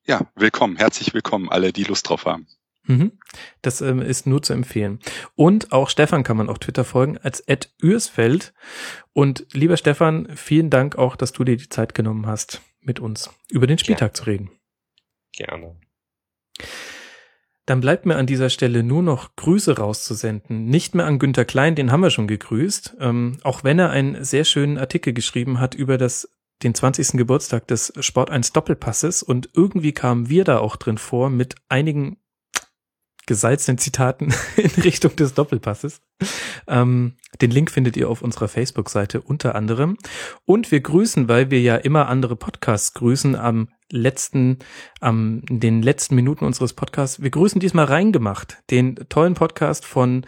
[0.04, 2.46] Ja, willkommen, herzlich willkommen, alle, die Lust drauf haben.
[2.84, 3.12] Mhm.
[3.62, 5.00] Das ähm, ist nur zu empfehlen.
[5.34, 8.52] Und auch Stefan kann man auf Twitter folgen als Ed Ürsfeld.
[9.14, 13.30] Und lieber Stefan, vielen Dank auch, dass du dir die Zeit genommen hast, mit uns
[13.50, 14.14] über den Spieltag ja.
[14.14, 14.50] zu reden.
[15.32, 15.76] Gerne.
[17.66, 20.64] Dann bleibt mir an dieser Stelle nur noch Grüße rauszusenden.
[20.64, 22.96] Nicht mehr an Günter Klein, den haben wir schon gegrüßt.
[22.98, 26.28] Ähm, auch wenn er einen sehr schönen Artikel geschrieben hat über das
[26.62, 27.12] den 20.
[27.12, 32.18] Geburtstag des Sport 1 Doppelpasses und irgendwie kamen wir da auch drin vor mit einigen
[33.30, 36.02] gesalzenen Zitaten in Richtung des Doppelpasses.
[36.66, 39.96] Ähm, den Link findet ihr auf unserer Facebook-Seite unter anderem.
[40.46, 44.58] Und wir grüßen, weil wir ja immer andere Podcasts grüßen am letzten,
[44.98, 47.22] am den letzten Minuten unseres Podcasts.
[47.22, 50.26] Wir grüßen diesmal reingemacht, den tollen Podcast von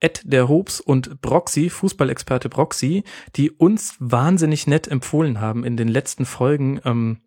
[0.00, 3.04] Ed der Hobs und Broxy, Fußballexperte Broxy,
[3.34, 6.82] die uns wahnsinnig nett empfohlen haben in den letzten Folgen.
[6.84, 7.22] Ähm,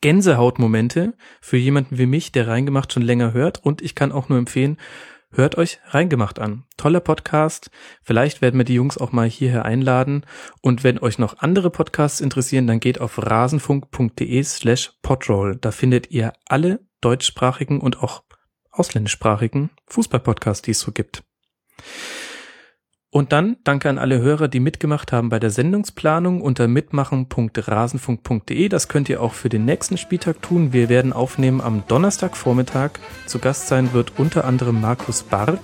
[0.00, 3.64] Gänsehautmomente für jemanden wie mich, der Reingemacht schon länger hört.
[3.64, 4.78] Und ich kann auch nur empfehlen,
[5.30, 6.64] hört euch Reingemacht an.
[6.76, 7.70] Toller Podcast.
[8.02, 10.24] Vielleicht werden wir die Jungs auch mal hierher einladen.
[10.62, 15.56] Und wenn euch noch andere Podcasts interessieren, dann geht auf rasenfunk.de slash podroll.
[15.60, 18.24] Da findet ihr alle deutschsprachigen und auch
[18.70, 21.22] ausländischsprachigen Fußballpodcasts, die es so gibt.
[23.14, 28.68] Und dann danke an alle Hörer, die mitgemacht haben bei der Sendungsplanung unter mitmachen.rasenfunk.de.
[28.68, 30.72] Das könnt ihr auch für den nächsten Spieltag tun.
[30.72, 32.90] Wir werden aufnehmen am Donnerstagvormittag.
[33.26, 35.60] Zu Gast sein wird unter anderem Markus Bark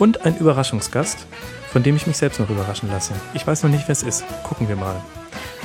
[0.00, 1.28] und ein Überraschungsgast,
[1.72, 3.12] von dem ich mich selbst noch überraschen lasse.
[3.34, 4.24] Ich weiß noch nicht, wer es ist.
[4.42, 4.96] Gucken wir mal.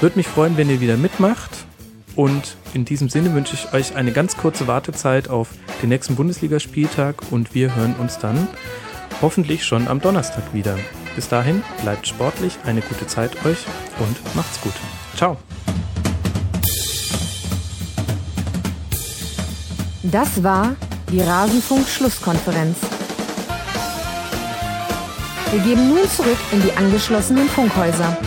[0.02, 1.66] Würde mich freuen, wenn ihr wieder mitmacht.
[2.16, 5.50] Und in diesem Sinne wünsche ich euch eine ganz kurze Wartezeit auf
[5.82, 8.48] den nächsten Bundesligaspieltag und wir hören uns dann
[9.24, 10.78] hoffentlich schon am Donnerstag wieder.
[11.16, 13.60] Bis dahin, bleibt sportlich, eine gute Zeit euch
[14.00, 14.74] und macht's gut.
[15.16, 15.38] Ciao.
[20.04, 20.76] Das war
[21.12, 22.78] die Rasenfunk-Schlusskonferenz.
[25.52, 28.18] Wir geben nun zurück in die angeschlossenen Funkhäuser.